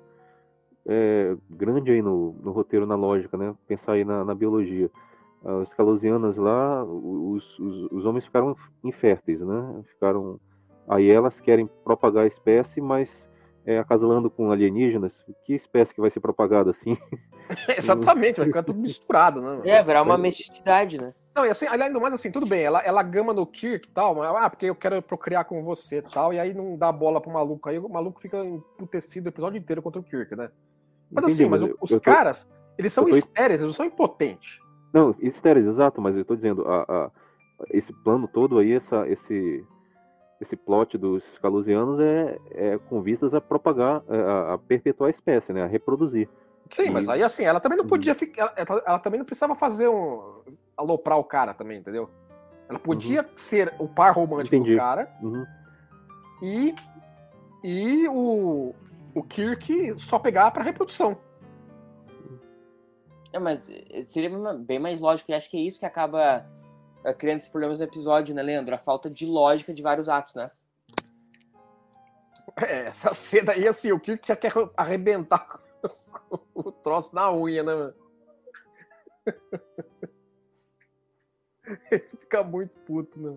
é, 0.87 1.37
grande 1.50 1.90
aí 1.90 2.02
no, 2.02 2.35
no, 2.42 2.52
roteiro, 2.52 2.87
na 2.87 2.94
lógica, 2.94 3.37
né? 3.37 3.55
Pensar 3.66 3.92
aí 3.92 4.05
na, 4.05 4.24
na 4.24 4.35
biologia. 4.35 4.90
As 5.62 5.72
calosianas 5.74 6.37
lá, 6.37 6.85
os, 6.85 7.59
os, 7.59 7.92
os, 7.92 8.05
homens 8.05 8.24
ficaram 8.24 8.57
inférteis, 8.83 9.40
né? 9.40 9.83
Ficaram. 9.92 10.40
Aí 10.88 11.09
elas 11.09 11.38
querem 11.40 11.68
propagar 11.85 12.24
a 12.24 12.26
espécie, 12.26 12.81
mas 12.81 13.09
é, 13.64 13.79
acasalando 13.79 14.31
com 14.31 14.50
alienígenas, 14.50 15.12
que 15.44 15.55
espécie 15.55 15.94
que 15.94 16.00
vai 16.00 16.11
ser 16.11 16.20
propagada 16.20 16.70
assim? 16.70 16.96
Exatamente, 17.76 18.38
vai 18.38 18.46
ficar 18.46 18.62
tudo 18.62 18.81
misturado, 18.81 19.40
né? 19.40 19.61
É, 19.64 19.83
virar 19.83 20.02
uma 20.02 20.18
mesticidade, 20.18 21.00
né? 21.00 21.14
Não, 21.37 21.44
e 21.44 21.51
assim, 21.51 21.66
além 21.66 21.92
do 21.92 22.01
mais, 22.01 22.14
assim, 22.14 22.31
tudo 22.31 22.46
bem, 22.46 22.62
ela, 22.62 22.81
ela 22.81 23.03
gama 23.03 23.35
no 23.35 23.46
Kirk 23.46 23.87
e 23.87 23.92
tal, 23.92 24.14
mas, 24.14 24.35
ah, 24.35 24.49
porque 24.49 24.64
eu 24.64 24.75
quero 24.75 25.03
procriar 25.03 25.44
com 25.44 25.62
você 25.62 25.99
e 25.99 26.03
tal, 26.03 26.33
e 26.33 26.40
aí 26.40 26.55
não 26.55 26.79
dá 26.79 26.90
bola 26.90 27.20
pro 27.20 27.31
maluco, 27.31 27.68
aí 27.68 27.79
o 27.79 27.87
maluco 27.90 28.22
fica 28.22 28.42
emputecido 28.42 29.27
o 29.27 29.29
episódio 29.29 29.59
inteiro 29.59 29.83
contra 29.83 30.01
o 30.01 30.03
Kirk, 30.03 30.35
né? 30.35 30.51
Mas 31.11 31.25
Entendi, 31.25 31.42
assim, 31.42 31.51
mas, 31.51 31.61
mas 31.61 31.75
os 31.79 31.90
tô, 31.90 32.01
caras, 32.01 32.49
eles 32.79 32.90
são 32.90 33.05
tô... 33.05 33.14
estéreis, 33.14 33.61
eles 33.61 33.68
não 33.68 33.77
são 33.77 33.85
impotentes. 33.85 34.59
Não, 34.94 35.14
estéreis, 35.20 35.66
exato, 35.66 36.01
mas 36.01 36.16
eu 36.16 36.25
tô 36.25 36.35
dizendo, 36.35 36.66
a, 36.66 36.83
a, 36.88 37.11
esse 37.70 37.92
plano 37.92 38.27
todo 38.27 38.59
aí, 38.59 38.72
essa, 38.72 39.07
esse, 39.07 39.62
esse 40.40 40.57
plot 40.57 40.96
dos 40.96 41.22
calusianos 41.42 42.01
é, 42.01 42.38
é 42.53 42.79
com 42.79 43.03
vistas 43.03 43.35
a 43.35 43.42
propagar, 43.42 44.03
a, 44.09 44.55
a 44.55 44.59
perpetuar 44.59 45.09
a 45.09 45.11
espécie, 45.11 45.53
né? 45.53 45.64
A 45.64 45.66
reproduzir. 45.66 46.31
Sim, 46.70 46.87
e... 46.87 46.90
mas 46.90 47.09
aí 47.09 47.22
assim, 47.22 47.44
ela 47.44 47.61
também 47.61 47.79
não 47.79 47.87
podia 47.87 48.12
uhum. 48.12 48.18
ficar. 48.18 48.52
Ela, 48.57 48.83
ela, 48.87 48.98
também 48.98 49.18
não 49.18 49.24
precisava 49.24 49.55
fazer 49.55 49.88
um. 49.88 50.42
aloprar 50.76 51.18
o 51.18 51.24
cara 51.24 51.55
também, 51.55 51.79
entendeu? 51.79 52.11
Ela 52.68 52.79
podia 52.79 53.22
uhum. 53.22 53.29
ser 53.37 53.74
o 53.79 53.88
par 53.88 54.14
romântico 54.14 54.57
Entendi. 54.57 54.72
do 54.72 54.79
cara. 54.79 55.12
Uhum. 55.22 55.46
E. 56.42 56.74
E 57.62 58.09
o. 58.09 58.74
O 59.14 59.22
Kirk 59.22 59.94
só 59.98 60.18
pegar 60.18 60.50
para 60.50 60.62
reprodução. 60.62 61.16
É, 63.33 63.38
mas 63.38 63.68
seria 64.09 64.31
bem 64.55 64.79
mais 64.79 65.00
lógico, 65.00 65.31
e 65.31 65.35
acho 65.35 65.50
que 65.50 65.57
é 65.57 65.61
isso 65.61 65.81
que 65.81 65.87
acaba 65.87 66.46
eh, 67.02 67.14
criando 67.14 67.38
esses 67.38 67.50
problemas 67.50 67.79
no 67.79 67.85
episódio, 67.87 68.35
né, 68.35 68.42
Leandro? 68.42 68.74
A 68.74 68.79
falta 68.79 69.09
de 69.09 69.24
lógica 69.24 69.72
de 69.72 69.81
vários 69.81 70.09
atos, 70.09 70.35
né? 70.35 70.50
É, 72.61 72.87
essa 72.87 73.14
cena 73.14 73.52
aí, 73.52 73.66
assim, 73.66 73.90
o 73.90 74.00
Kirk 74.00 74.26
já 74.29 74.37
quer 74.37 74.52
arrebentar 74.76 75.61
o 76.64 76.73
troço 76.73 77.14
na 77.14 77.33
unha, 77.33 77.62
né, 77.62 77.75
mano? 77.75 77.95
Ele 81.90 82.09
fica 82.19 82.42
muito 82.42 82.79
puto, 82.81 83.21
né? 83.21 83.37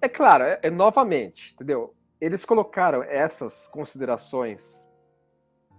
É 0.00 0.08
claro, 0.08 0.44
é, 0.44 0.58
é, 0.62 0.70
novamente, 0.70 1.52
entendeu? 1.52 1.94
Eles 2.20 2.44
colocaram 2.44 3.02
essas 3.02 3.68
considerações, 3.68 4.84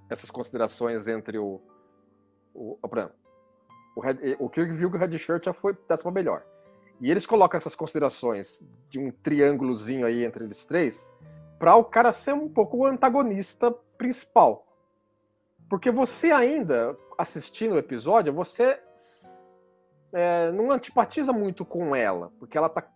essas 0.09 0.29
considerações 0.29 1.07
entre 1.07 1.37
o, 1.37 1.61
o, 2.53 2.77
o, 3.95 3.99
Red, 4.01 4.37
o 4.39 4.49
Kirk 4.49 4.71
viu 4.73 4.89
que 4.89 4.97
o 4.97 4.99
Red 4.99 5.17
Shirt 5.17 5.45
já 5.45 5.53
foi 5.53 5.77
décima 5.87 6.11
melhor. 6.11 6.45
E 7.01 7.09
eles 7.09 7.25
colocam 7.25 7.57
essas 7.57 7.75
considerações 7.75 8.61
de 8.89 8.99
um 8.99 9.11
triângulozinho 9.11 10.05
aí 10.05 10.23
entre 10.23 10.45
eles 10.45 10.63
três, 10.65 11.11
para 11.57 11.75
o 11.75 11.83
cara 11.83 12.13
ser 12.13 12.33
um 12.33 12.47
pouco 12.47 12.77
o 12.77 12.85
antagonista 12.85 13.71
principal. 13.97 14.72
Porque 15.73 15.89
você 15.89 16.31
ainda, 16.31 16.95
assistindo 17.17 17.73
o 17.73 17.79
episódio, 17.79 18.31
você 18.31 18.79
é, 20.13 20.51
não 20.51 20.71
antipatiza 20.71 21.33
muito 21.33 21.65
com 21.65 21.95
ela, 21.95 22.31
porque 22.37 22.55
ela 22.55 22.69
tá 22.69 22.87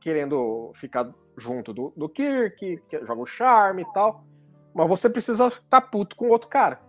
querendo 0.00 0.72
ficar 0.76 1.12
junto 1.36 1.74
do, 1.74 1.92
do 1.94 2.08
Kirk, 2.08 2.82
que 2.88 3.04
joga 3.04 3.20
o 3.20 3.26
charme 3.26 3.82
e 3.82 3.92
tal, 3.92 4.24
mas 4.72 4.88
você 4.88 5.10
precisa 5.10 5.48
estar 5.48 5.62
tá 5.68 5.80
puto 5.82 6.16
com 6.16 6.28
o 6.28 6.30
outro 6.30 6.48
cara. 6.48 6.80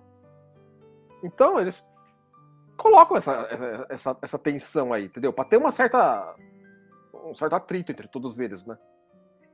Então, 1.21 1.59
eles 1.59 1.85
colocam 2.77 3.17
essa, 3.17 3.85
essa, 3.89 4.17
essa 4.21 4.39
tensão 4.39 4.93
aí, 4.93 5.07
entendeu? 5.07 5.33
Pra 5.33 5.43
ter 5.43 5.57
uma 5.57 5.71
certa. 5.71 6.33
um 7.25 7.35
certo 7.35 7.57
atrito 7.57 7.91
entre 7.91 8.07
todos 8.07 8.39
eles, 8.39 8.65
né? 8.65 8.77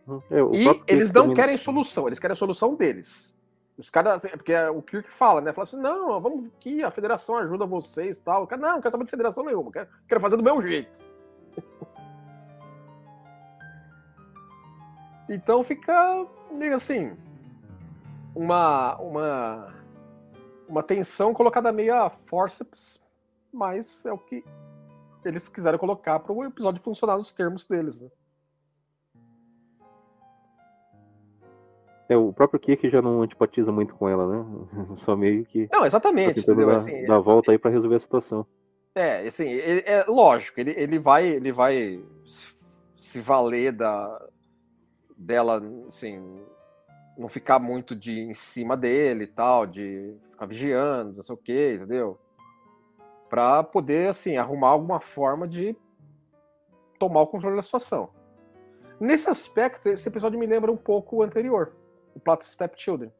Uhum. 0.05 0.21
É, 0.29 0.41
e 0.55 0.83
eles 0.85 1.11
não 1.11 1.33
querem 1.33 1.57
solução, 1.57 2.05
eles 2.05 2.19
querem 2.19 2.33
a 2.33 2.37
solução 2.37 2.75
deles. 2.75 3.35
Os 3.77 3.91
caras, 3.91 4.25
assim, 4.25 4.35
porque 4.35 4.53
é 4.53 4.69
o 4.69 4.81
Kirk 4.81 5.11
fala, 5.11 5.39
né? 5.39 5.53
Fala 5.53 5.63
assim: 5.63 5.77
não, 5.77 6.19
vamos 6.19 6.49
que 6.59 6.83
a 6.83 6.89
federação 6.89 7.37
ajuda 7.37 7.65
vocês 7.65 8.17
tal. 8.17 8.43
O 8.43 8.47
cara, 8.47 8.61
não, 8.61 8.73
não 8.73 8.81
quero 8.81 8.91
saber 8.91 9.03
de 9.03 9.11
federação 9.11 9.45
nenhuma, 9.45 9.71
quero, 9.71 9.87
quero 10.07 10.21
fazer 10.21 10.35
do 10.35 10.43
meu 10.43 10.65
jeito. 10.65 10.99
então 15.29 15.63
fica 15.63 16.25
meio 16.51 16.75
assim, 16.75 17.15
uma, 18.33 18.97
uma, 18.97 19.73
uma 20.67 20.81
tensão 20.81 21.31
colocada 21.33 21.71
meio 21.71 21.93
a 21.93 22.09
forceps, 22.09 22.99
mas 23.53 24.03
é 24.07 24.11
o 24.11 24.17
que 24.17 24.43
eles 25.23 25.47
quiseram 25.47 25.77
colocar 25.77 26.19
para 26.19 26.33
o 26.33 26.43
episódio 26.43 26.81
funcionar 26.81 27.17
nos 27.17 27.31
termos 27.31 27.67
deles, 27.67 27.99
né? 27.99 28.09
É, 32.09 32.15
o 32.15 32.31
próprio 32.31 32.59
Kirk 32.59 32.89
já 32.89 33.01
não 33.01 33.21
antipatiza 33.21 33.71
muito 33.71 33.93
com 33.93 34.07
ela, 34.07 34.27
né? 34.27 34.45
Só 35.03 35.15
meio 35.15 35.45
que. 35.45 35.67
Não, 35.71 35.85
exatamente. 35.85 36.39
Entendeu? 36.39 36.67
Dar, 36.67 36.75
assim, 36.75 37.05
dar 37.05 37.19
volta 37.19 37.51
aí 37.51 37.57
para 37.57 37.71
resolver 37.71 37.97
a 37.97 37.99
situação. 37.99 38.45
É, 38.95 39.27
assim, 39.27 39.47
ele, 39.49 39.83
é 39.85 40.03
lógico, 40.07 40.59
ele, 40.59 40.73
ele 40.75 40.97
vai, 40.97 41.27
ele 41.27 41.51
vai 41.51 42.03
se 42.95 43.19
valer 43.19 43.71
da 43.71 44.27
dela, 45.15 45.61
assim, 45.87 46.41
não 47.17 47.27
ficar 47.27 47.59
muito 47.59 47.95
de 47.95 48.19
em 48.21 48.33
cima 48.33 48.77
dele 48.77 49.25
e 49.25 49.27
tal, 49.27 49.67
de 49.67 50.15
ficar 50.31 50.45
vigiando, 50.45 51.17
não 51.17 51.23
sei 51.23 51.35
o 51.35 51.37
quê, 51.37 51.73
entendeu? 51.75 52.17
Para 53.29 53.63
poder, 53.63 54.09
assim, 54.09 54.37
arrumar 54.37 54.69
alguma 54.69 54.99
forma 54.99 55.47
de 55.47 55.75
tomar 56.97 57.21
o 57.21 57.27
controle 57.27 57.55
da 57.55 57.61
situação. 57.61 58.09
Nesse 58.99 59.29
aspecto, 59.29 59.89
esse 59.89 60.07
episódio 60.07 60.39
me 60.39 60.47
lembra 60.47 60.71
um 60.71 60.77
pouco 60.77 61.17
o 61.17 61.23
anterior 61.23 61.73
o 62.17 62.19
plot 62.19 62.43
Stepchildren. 62.45 63.11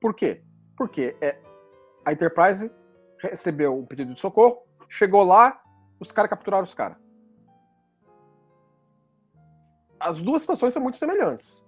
Por 0.00 0.14
quê? 0.14 0.42
Porque 0.76 1.16
é, 1.20 1.38
a 2.04 2.12
Enterprise 2.12 2.70
recebeu 3.18 3.76
um 3.76 3.84
pedido 3.84 4.14
de 4.14 4.20
socorro, 4.20 4.62
chegou 4.88 5.24
lá, 5.24 5.60
os 5.98 6.12
caras 6.12 6.30
capturaram 6.30 6.64
os 6.64 6.74
caras. 6.74 6.96
As 9.98 10.22
duas 10.22 10.42
situações 10.42 10.72
são 10.72 10.82
muito 10.82 10.96
semelhantes. 10.98 11.66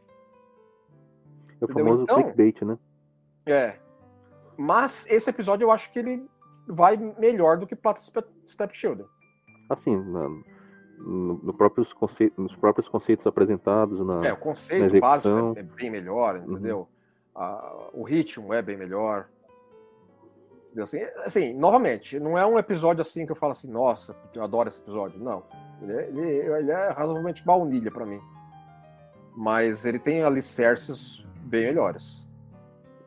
É 1.61 1.65
o 1.65 1.69
famoso 1.69 2.03
então, 2.03 2.23
clickbait, 2.23 2.63
né? 2.63 2.79
É. 3.47 3.79
Mas 4.57 5.07
esse 5.09 5.29
episódio 5.31 5.65
eu 5.65 5.71
acho 5.71 5.93
que 5.93 5.99
ele 5.99 6.29
vai 6.69 6.97
melhor 7.19 7.59
do 7.59 7.67
que 7.67 7.77
Plata 7.77 8.01
Stepchildren. 8.47 9.07
Assim, 9.69 9.97
mano 9.97 10.54
no, 10.99 11.35
no 11.43 11.55
próprios 11.55 11.93
conceitos, 11.93 12.37
nos 12.39 12.55
próprios 12.57 12.89
conceitos 12.89 13.27
apresentados 13.27 14.05
na 14.07 14.25
É, 14.25 14.33
o 14.33 14.37
conceito 14.37 14.99
básico 15.01 15.55
é, 15.57 15.61
é 15.61 15.63
bem 15.63 15.91
melhor, 15.91 16.37
uhum. 16.37 16.53
entendeu? 16.53 16.89
Uhum. 17.35 18.01
O 18.01 18.03
ritmo 18.05 18.55
é 18.55 18.63
bem 18.63 18.77
melhor. 18.77 19.29
Assim, 20.81 21.01
assim, 21.25 21.55
novamente, 21.55 22.19
não 22.19 22.37
é 22.37 22.45
um 22.45 22.59
episódio 22.59 23.01
assim 23.01 23.25
que 23.27 23.33
eu 23.33 23.37
falo 23.37 23.53
assim, 23.53 23.69
nossa, 23.69 24.17
eu 24.35 24.43
adoro 24.43 24.69
esse 24.69 24.81
episódio. 24.81 25.21
Não. 25.21 25.45
Ele 25.81 25.93
é, 25.93 26.09
ele, 26.09 26.21
ele 26.21 26.71
é 26.71 26.89
razoavelmente 26.91 27.45
baunilha 27.45 27.91
para 27.91 28.05
mim. 28.05 28.21
Mas 29.37 29.85
ele 29.85 29.99
tem 29.99 30.23
alicerces 30.23 31.25
bem 31.43 31.67
melhores. 31.67 32.27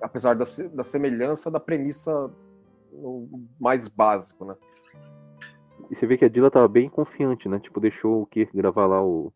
Apesar 0.01 0.35
da, 0.35 0.45
da 0.73 0.83
semelhança 0.83 1.49
da 1.49 1.59
premissa 1.59 2.31
mais 3.59 3.87
básico, 3.87 4.45
né? 4.45 4.55
E 5.89 5.95
você 5.95 6.05
vê 6.05 6.17
que 6.17 6.25
a 6.25 6.29
Dila 6.29 6.51
tava 6.51 6.67
bem 6.67 6.89
confiante, 6.89 7.47
né? 7.47 7.59
Tipo, 7.59 7.79
deixou 7.79 8.21
o 8.21 8.25
Kirk 8.25 8.55
gravar 8.55 8.85
lá 8.85 9.01
o, 9.01 9.31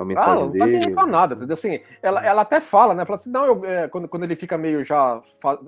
a 0.00 0.04
mensagem 0.04 0.32
ah, 0.32 0.36
não 0.36 0.50
dele. 0.50 0.78
Não 0.78 0.92
tá 0.92 1.02
nem 1.02 1.10
nada, 1.12 1.34
entendeu? 1.34 1.52
Assim, 1.52 1.80
ela, 2.02 2.24
ela 2.24 2.40
até 2.40 2.58
fala, 2.58 2.94
né? 2.94 3.04
Fala 3.04 3.16
assim, 3.16 3.30
não, 3.30 3.44
eu, 3.44 3.64
é, 3.66 3.86
quando, 3.86 4.08
quando 4.08 4.22
ele 4.22 4.34
fica 4.34 4.56
meio 4.56 4.82
já 4.84 5.22
fa 5.40 5.58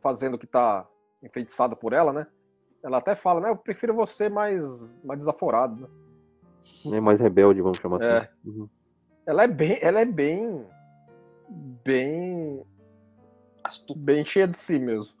fazendo 0.00 0.38
que 0.38 0.46
tá 0.46 0.86
enfeitiçado 1.22 1.76
por 1.76 1.92
ela, 1.92 2.10
né? 2.10 2.26
Ela 2.82 2.96
até 2.96 3.14
fala, 3.14 3.38
né? 3.38 3.50
Eu 3.50 3.56
prefiro 3.56 3.92
você 3.94 4.30
mais, 4.30 4.64
mais 5.04 5.18
desaforado, 5.18 5.82
né? 5.82 6.96
É 6.96 7.00
mais 7.00 7.20
rebelde, 7.20 7.60
vamos 7.60 7.76
chamar 7.76 8.00
é. 8.00 8.18
assim. 8.18 8.28
Uhum. 8.46 8.68
Ela 9.26 9.44
é 9.44 9.46
bem, 9.46 9.78
ela 9.82 10.00
é 10.00 10.06
bem, 10.06 10.66
bem, 11.84 12.62
bem 13.96 14.24
cheia 14.24 14.48
de 14.48 14.56
si 14.56 14.78
mesmo. 14.78 15.12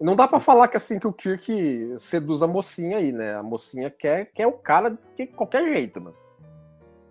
Não 0.00 0.14
dá 0.14 0.28
para 0.28 0.38
falar 0.38 0.68
que 0.68 0.76
assim 0.76 0.98
que 0.98 1.06
o 1.06 1.12
Kirk 1.12 1.96
seduz 1.98 2.42
a 2.42 2.46
mocinha 2.46 2.98
aí, 2.98 3.10
né? 3.10 3.34
A 3.34 3.42
mocinha 3.42 3.90
quer, 3.90 4.26
quer 4.32 4.46
o 4.46 4.52
cara 4.52 4.96
de 5.16 5.26
qualquer 5.26 5.64
jeito, 5.64 6.00
mano. 6.00 6.16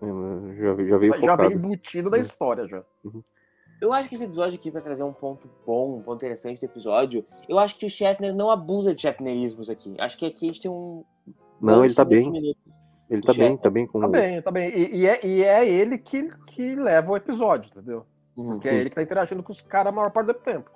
Já, 0.01 0.85
já 0.85 0.97
veio 0.97 1.25
Já 1.25 1.35
veio 1.35 1.51
embutido 1.53 2.09
da 2.09 2.17
uhum. 2.17 2.23
história 2.23 2.67
já. 2.67 2.83
Uhum. 3.03 3.23
Eu 3.81 3.93
acho 3.93 4.09
que 4.09 4.15
esse 4.15 4.23
episódio 4.23 4.55
aqui, 4.55 4.71
vai 4.71 4.81
trazer 4.81 5.03
um 5.03 5.13
ponto 5.13 5.49
bom, 5.65 5.97
um 5.97 6.01
ponto 6.01 6.17
interessante 6.17 6.59
do 6.59 6.65
episódio, 6.65 7.23
eu 7.47 7.59
acho 7.59 7.77
que 7.77 7.85
o 7.85 7.89
Shatner 7.89 8.33
não 8.33 8.49
abusa 8.49 8.93
de 8.93 9.01
Shatnerismos 9.03 9.69
aqui. 9.69 9.95
Acho 9.99 10.17
que 10.17 10.25
aqui 10.25 10.45
a 10.45 10.47
gente 10.47 10.61
tem 10.61 10.71
um. 10.71 11.03
Não, 11.61 11.85
ele 11.85 11.93
tá 11.93 12.03
bem. 12.03 12.55
Ele 13.09 13.21
tá 13.21 13.33
bem, 13.33 13.57
tá 13.57 13.69
bem 13.69 13.85
com. 13.85 13.99
Tá 13.99 14.07
bem, 14.07 14.41
tá 14.41 14.51
bem. 14.51 14.69
E, 14.75 15.01
e, 15.01 15.07
é, 15.07 15.25
e 15.25 15.43
é 15.43 15.69
ele 15.69 15.97
que, 15.97 16.27
que 16.47 16.75
leva 16.75 17.11
o 17.11 17.17
episódio, 17.17 17.69
entendeu? 17.69 18.05
Uhum. 18.35 18.53
Porque 18.53 18.67
é 18.67 18.75
ele 18.75 18.89
que 18.89 18.95
tá 18.95 19.01
interagindo 19.01 19.43
com 19.43 19.51
os 19.51 19.61
caras 19.61 19.93
a 19.93 19.95
maior 19.95 20.11
parte 20.11 20.27
do 20.27 20.33
tempo. 20.33 20.71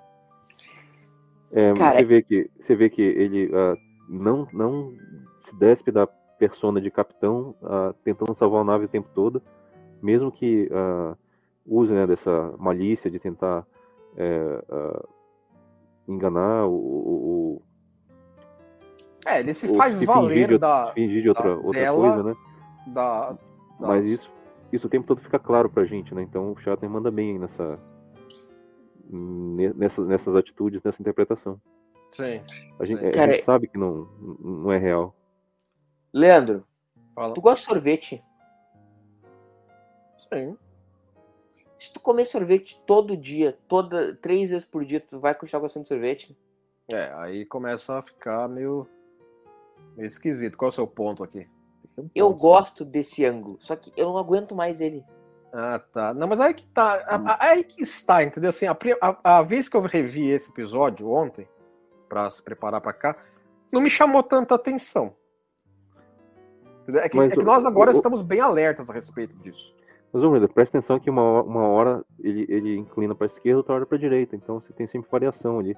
É, 1.52 1.74
Cara... 1.74 1.98
você, 1.98 2.04
vê 2.04 2.22
que, 2.22 2.50
você 2.60 2.74
vê 2.74 2.90
que 2.90 3.02
ele 3.02 3.46
uh, 3.46 3.76
não, 4.08 4.48
não 4.52 4.92
se 5.44 5.54
despe 5.56 5.90
da 5.90 6.06
persona 6.06 6.80
de 6.80 6.90
capitão, 6.90 7.54
uh, 7.62 7.92
tentando 8.04 8.34
salvar 8.36 8.62
a 8.62 8.64
nave 8.64 8.86
o 8.86 8.88
tempo 8.88 9.08
todo, 9.14 9.42
mesmo 10.02 10.32
que 10.32 10.68
uh, 10.72 11.16
use 11.66 11.92
né, 11.92 12.06
dessa 12.06 12.54
malícia 12.58 13.10
de 13.10 13.18
tentar 13.18 13.64
é, 14.16 14.62
enganar 16.08 16.66
o, 16.66 16.74
o, 16.74 17.62
É, 19.24 19.40
ele 19.40 19.54
se 19.54 19.74
faz 19.76 19.94
se 19.94 20.04
valer 20.04 20.28
fingir 20.28 20.48
de, 20.48 20.58
da. 20.58 20.92
Fingir 20.92 21.22
de 21.22 21.28
outra, 21.28 21.56
outra 21.56 21.80
dela, 21.80 21.98
coisa, 21.98 22.22
né? 22.22 22.34
Da, 22.88 23.30
da... 23.30 23.38
Mas 23.78 24.06
isso, 24.06 24.30
isso 24.72 24.86
o 24.86 24.90
tempo 24.90 25.06
todo 25.06 25.20
fica 25.20 25.38
claro 25.38 25.70
pra 25.70 25.84
gente, 25.84 26.14
né? 26.14 26.22
Então 26.22 26.52
o 26.52 26.56
Shatner 26.58 26.90
manda 26.90 27.10
bem 27.10 27.38
nessa, 27.38 27.78
nessas, 29.12 30.06
nessas 30.06 30.34
atitudes, 30.34 30.82
nessa 30.82 31.00
interpretação. 31.00 31.60
Sim. 32.10 32.42
A 32.78 32.84
gente, 32.84 33.00
Sim. 33.00 33.20
a 33.20 33.26
gente 33.28 33.44
sabe 33.44 33.66
que 33.66 33.78
não, 33.78 34.08
não 34.40 34.72
é 34.72 34.78
real. 34.78 35.14
Leandro, 36.12 36.64
Fala. 37.14 37.34
tu 37.34 37.40
gosta 37.40 37.60
de 37.60 37.72
sorvete? 37.72 38.24
Sim. 40.18 40.56
Se 41.78 41.92
tu 41.92 42.00
comer 42.00 42.26
sorvete 42.26 42.80
todo 42.86 43.16
dia, 43.16 43.58
toda 43.66 44.14
três 44.16 44.50
vezes 44.50 44.66
por 44.66 44.84
dia, 44.84 45.00
tu 45.00 45.18
vai 45.18 45.34
continuar 45.34 45.62
gostando 45.62 45.82
de 45.82 45.88
sorvete? 45.88 46.36
É, 46.88 47.12
aí 47.14 47.44
começa 47.44 47.98
a 47.98 48.02
ficar 48.02 48.48
meio, 48.48 48.86
meio 49.96 50.06
esquisito. 50.06 50.56
Qual 50.56 50.68
é 50.68 50.70
o 50.70 50.74
seu 50.74 50.86
ponto 50.86 51.24
aqui? 51.24 51.48
Um 51.96 52.02
ponto, 52.02 52.10
eu 52.14 52.32
gosto 52.32 52.84
desse 52.84 53.24
ângulo, 53.24 53.56
só 53.58 53.74
que 53.74 53.92
eu 53.96 54.06
não 54.06 54.18
aguento 54.18 54.54
mais 54.54 54.80
ele. 54.80 55.04
Ah, 55.52 55.78
tá. 55.92 56.14
Não, 56.14 56.26
mas 56.26 56.40
aí 56.40 56.54
que 56.54 56.66
tá. 56.66 57.20
Hum. 57.20 57.24
Aí 57.38 57.62
que 57.62 57.82
está, 57.82 58.22
entendeu? 58.22 58.50
Assim, 58.50 58.66
a, 58.66 58.76
a, 59.00 59.38
a 59.38 59.42
vez 59.42 59.68
que 59.68 59.76
eu 59.76 59.82
revi 59.82 60.28
esse 60.28 60.50
episódio 60.50 61.10
ontem, 61.10 61.46
para 62.08 62.30
se 62.30 62.42
preparar 62.42 62.80
para 62.80 62.92
cá, 62.92 63.16
não 63.72 63.80
me 63.80 63.90
chamou 63.90 64.22
tanta 64.22 64.54
atenção. 64.54 65.14
É 66.88 67.08
que, 67.08 67.18
é 67.18 67.30
que 67.30 67.42
nós 67.42 67.64
agora 67.64 67.90
o, 67.90 67.94
estamos 67.94 68.22
bem 68.22 68.40
alertas 68.40 68.90
a 68.90 68.92
respeito 68.92 69.36
disso. 69.38 69.74
Mas, 70.12 70.22
Humilda, 70.22 70.48
presta 70.48 70.78
atenção 70.78 70.98
que 70.98 71.08
uma, 71.08 71.42
uma 71.42 71.68
hora 71.68 72.04
ele, 72.18 72.44
ele 72.48 72.76
inclina 72.76 73.14
para 73.14 73.26
a 73.26 73.30
esquerda, 73.32 73.58
outra 73.58 73.74
hora 73.74 73.86
para 73.86 73.96
a 73.96 74.00
direita. 74.00 74.36
Então 74.36 74.60
você 74.60 74.72
tem 74.72 74.86
sempre 74.86 75.10
variação 75.10 75.58
ali. 75.58 75.76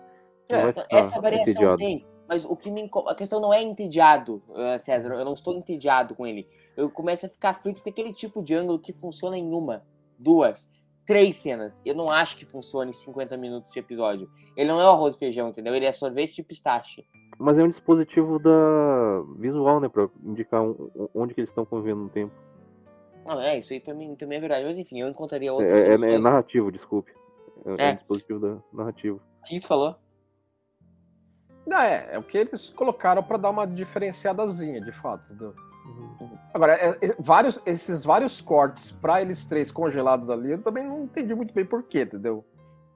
É, 0.49 0.75
essa 0.91 1.21
variação 1.21 1.53
entediado. 1.53 1.77
tem. 1.77 2.07
Mas 2.29 2.45
o 2.45 2.57
que 2.57 2.71
me 2.71 2.91
a 3.07 3.15
questão 3.15 3.41
não 3.41 3.53
é 3.53 3.63
entediado, 3.63 4.43
eh, 4.57 4.79
César. 4.79 5.13
Eu 5.13 5.25
não 5.25 5.35
estou 5.35 5.55
entediado 5.55 6.15
com 6.15 6.27
ele. 6.27 6.49
Eu 6.77 6.91
começo 6.91 7.27
a 7.27 7.29
ficar 7.29 7.55
frito 7.55 7.83
com 7.83 7.89
aquele 7.89 8.13
tipo 8.13 8.43
de 8.43 8.55
ângulo 8.55 8.79
que 8.79 8.93
funciona 8.93 9.37
em 9.37 9.53
uma, 9.53 9.85
duas, 10.19 10.71
três 11.07 11.37
cenas. 11.37 11.81
Eu 11.85 11.95
não 11.95 12.11
acho 12.11 12.37
que 12.37 12.47
funcione 12.47 12.91
em 12.91 12.95
50 12.95 13.37
minutos 13.37 13.71
de 13.71 13.79
episódio. 13.79 14.29
Ele 14.57 14.69
não 14.69 14.81
é 14.81 14.85
arroz 14.85 15.17
e 15.17 15.19
feijão, 15.19 15.49
entendeu? 15.49 15.75
Ele 15.75 15.85
é 15.85 15.93
sorvete 15.93 16.37
de 16.37 16.43
pistache. 16.43 17.05
Mas 17.39 17.59
é 17.59 17.63
um 17.63 17.71
dispositivo 17.71 18.39
da 18.39 19.23
visual, 19.39 19.81
né? 19.81 19.89
Pra 19.89 20.09
indicar 20.23 20.63
onde 21.15 21.35
que 21.35 21.41
eles 21.41 21.51
estão 21.51 21.67
convivendo 21.67 22.03
no 22.03 22.09
tempo. 22.09 22.33
Não, 23.27 23.41
é, 23.41 23.59
isso 23.59 23.73
aí 23.73 23.81
também, 23.81 24.15
também 24.15 24.39
é 24.39 24.41
verdade. 24.41 24.65
Mas 24.65 24.79
enfim, 24.79 25.01
eu 25.01 25.09
encontraria 25.09 25.53
outras. 25.53 25.83
É, 25.83 25.89
é, 25.89 26.15
é 26.15 26.19
narrativo, 26.19 26.71
desculpe. 26.71 27.13
É, 27.67 27.83
é. 27.83 27.91
é 27.91 27.93
um 27.93 27.97
dispositivo 27.97 28.41
da, 28.41 28.57
narrativo. 28.73 29.21
O 29.43 29.45
que 29.45 29.61
falou? 29.61 29.97
Não, 31.67 31.81
é, 31.81 32.09
é 32.13 32.19
o 32.19 32.23
que 32.23 32.37
eles 32.37 32.71
colocaram 32.71 33.23
para 33.23 33.39
dar 33.39 33.51
uma 33.51 33.67
diferenciadazinha, 33.67 34.81
de 34.81 34.93
fato, 34.93 35.25
entendeu? 35.31 35.55
Uhum. 35.87 36.39
Agora, 36.53 36.75
é, 36.75 36.91
é, 37.01 37.15
vários, 37.19 37.61
esses 37.67 38.05
vários 38.05 38.41
cortes 38.41 38.93
para 38.93 39.21
eles 39.21 39.47
três 39.47 39.71
congelados 39.71 40.31
ali, 40.31 40.53
eu 40.53 40.63
também 40.63 40.85
não 40.85 41.05
entendi 41.05 41.35
muito 41.35 41.53
bem 41.55 41.65
porquê, 41.65 42.03
entendeu? 42.03 42.45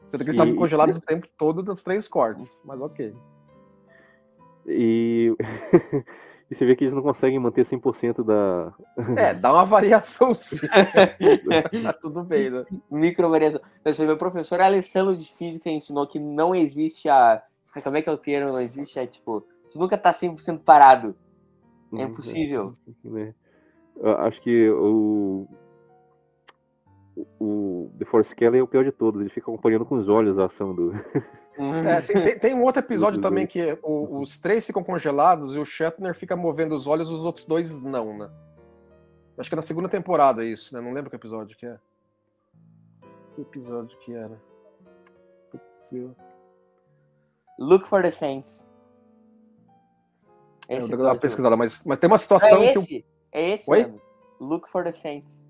Sendo 0.06 0.24
que 0.24 0.30
eles 0.30 0.36
estavam 0.36 0.56
congelados 0.56 0.96
o 0.96 1.00
tempo 1.00 1.26
todo 1.36 1.62
dos 1.62 1.82
três 1.82 2.08
cortes, 2.08 2.60
mas 2.64 2.80
ok. 2.80 3.14
E... 4.66 5.34
e 6.50 6.54
você 6.54 6.64
vê 6.64 6.74
que 6.74 6.84
eles 6.84 6.94
não 6.94 7.02
conseguem 7.02 7.38
manter 7.38 7.66
100% 7.66 8.24
da. 8.24 8.72
É, 9.20 9.34
dá 9.34 9.52
uma 9.52 9.64
variação 9.64 10.32
sim. 10.32 10.66
tá 11.82 11.92
tudo 11.92 12.22
bem, 12.22 12.48
né? 12.48 12.64
Micro 12.90 13.28
variação. 13.28 13.60
Então, 13.80 14.06
meu 14.06 14.16
professor 14.16 14.60
Alessandro 14.60 15.14
de 15.14 15.30
Física 15.34 15.68
ensinou 15.68 16.06
que 16.06 16.18
não 16.18 16.54
existe 16.54 17.08
a 17.08 17.42
como 17.82 17.96
é 17.96 18.02
que 18.02 18.08
é 18.08 18.12
o 18.12 18.18
termo? 18.18 18.52
Não 18.52 18.60
existe, 18.60 18.98
é 18.98 19.06
tipo, 19.06 19.44
você 19.66 19.78
nunca 19.78 19.98
tá 19.98 20.10
100% 20.10 20.62
parado. 20.62 21.14
É 21.92 21.96
uhum. 21.96 22.02
impossível. 22.10 22.72
É. 23.16 23.34
acho 24.26 24.40
que 24.42 24.68
o, 24.70 25.46
o 27.40 27.90
The 27.98 28.04
Force 28.04 28.34
Kelly 28.34 28.58
é 28.58 28.62
o 28.62 28.66
pior 28.66 28.84
de 28.84 28.92
todos. 28.92 29.20
Ele 29.20 29.30
fica 29.30 29.50
acompanhando 29.50 29.86
com 29.86 29.96
os 29.96 30.08
olhos 30.08 30.38
a 30.38 30.46
ação 30.46 30.74
do. 30.74 30.92
É, 31.84 31.96
assim, 31.96 32.12
tem, 32.12 32.38
tem, 32.38 32.54
um 32.54 32.62
outro 32.62 32.80
episódio 32.84 33.20
também 33.20 33.46
que 33.46 33.76
o, 33.82 34.20
os 34.20 34.38
três 34.38 34.64
ficam 34.66 34.84
congelados 34.84 35.54
e 35.54 35.58
o 35.58 35.64
Shatner 35.64 36.14
fica 36.14 36.36
movendo 36.36 36.74
os 36.74 36.86
olhos, 36.86 37.10
os 37.10 37.24
outros 37.24 37.46
dois 37.46 37.82
não, 37.82 38.16
né? 38.16 38.30
Acho 39.36 39.50
que 39.50 39.54
é 39.54 39.56
na 39.56 39.62
segunda 39.62 39.88
temporada 39.88 40.44
isso, 40.44 40.74
né? 40.74 40.80
Não 40.80 40.92
lembro 40.92 41.10
que 41.10 41.16
episódio 41.16 41.56
que 41.56 41.66
é. 41.66 41.78
Que 43.34 43.42
episódio 43.42 43.96
que 43.98 44.14
era? 44.14 44.40
Putz, 45.50 45.92
eu... 45.92 46.14
Look 47.58 47.86
for 47.88 48.02
the 48.02 48.10
Saints. 48.10 48.66
Esse 50.68 50.82
eu 50.82 50.88
vou 50.88 50.98
dar 50.98 51.12
uma 51.12 51.18
pesquisada, 51.18 51.56
mas, 51.56 51.82
mas 51.84 51.98
tem 51.98 52.08
uma 52.08 52.18
situação 52.18 52.62
é 52.62 52.72
esse, 52.72 52.86
que. 52.86 53.04
É 53.32 53.50
esse, 53.50 53.70
Oi? 53.70 53.84
Mesmo. 53.84 54.00
Look 54.40 54.68
for 54.70 54.84
the 54.84 54.92
Saints. 54.92 55.44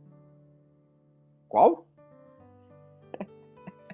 Qual? 1.48 1.86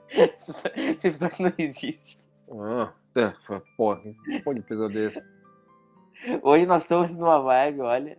Esse 0.08 1.08
episódio 1.08 1.44
não 1.44 1.52
existe. 1.58 2.20
Ah, 2.50 2.92
é, 3.16 3.32
porra, 3.76 4.00
pode 4.44 4.60
episódio 4.60 4.94
desse. 4.94 5.26
Hoje 6.42 6.66
nós 6.66 6.82
estamos 6.82 7.14
numa 7.14 7.40
vibe, 7.40 7.80
olha. 7.80 8.18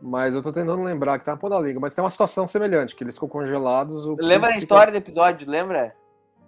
Mas 0.00 0.34
eu 0.34 0.42
tô 0.42 0.52
tentando 0.52 0.82
lembrar 0.82 1.18
que 1.18 1.24
tá 1.24 1.32
na 1.32 1.36
ponta 1.36 1.56
da 1.56 1.60
liga, 1.60 1.78
mas 1.78 1.94
tem 1.94 2.02
uma 2.02 2.10
situação 2.10 2.48
semelhante, 2.48 2.96
que 2.96 3.04
eles 3.04 3.14
ficam 3.14 3.28
congelados. 3.28 4.04
Lembra 4.18 4.50
a 4.50 4.56
história 4.56 4.92
do 4.92 4.98
episódio, 4.98 5.48
lembra? 5.48 5.94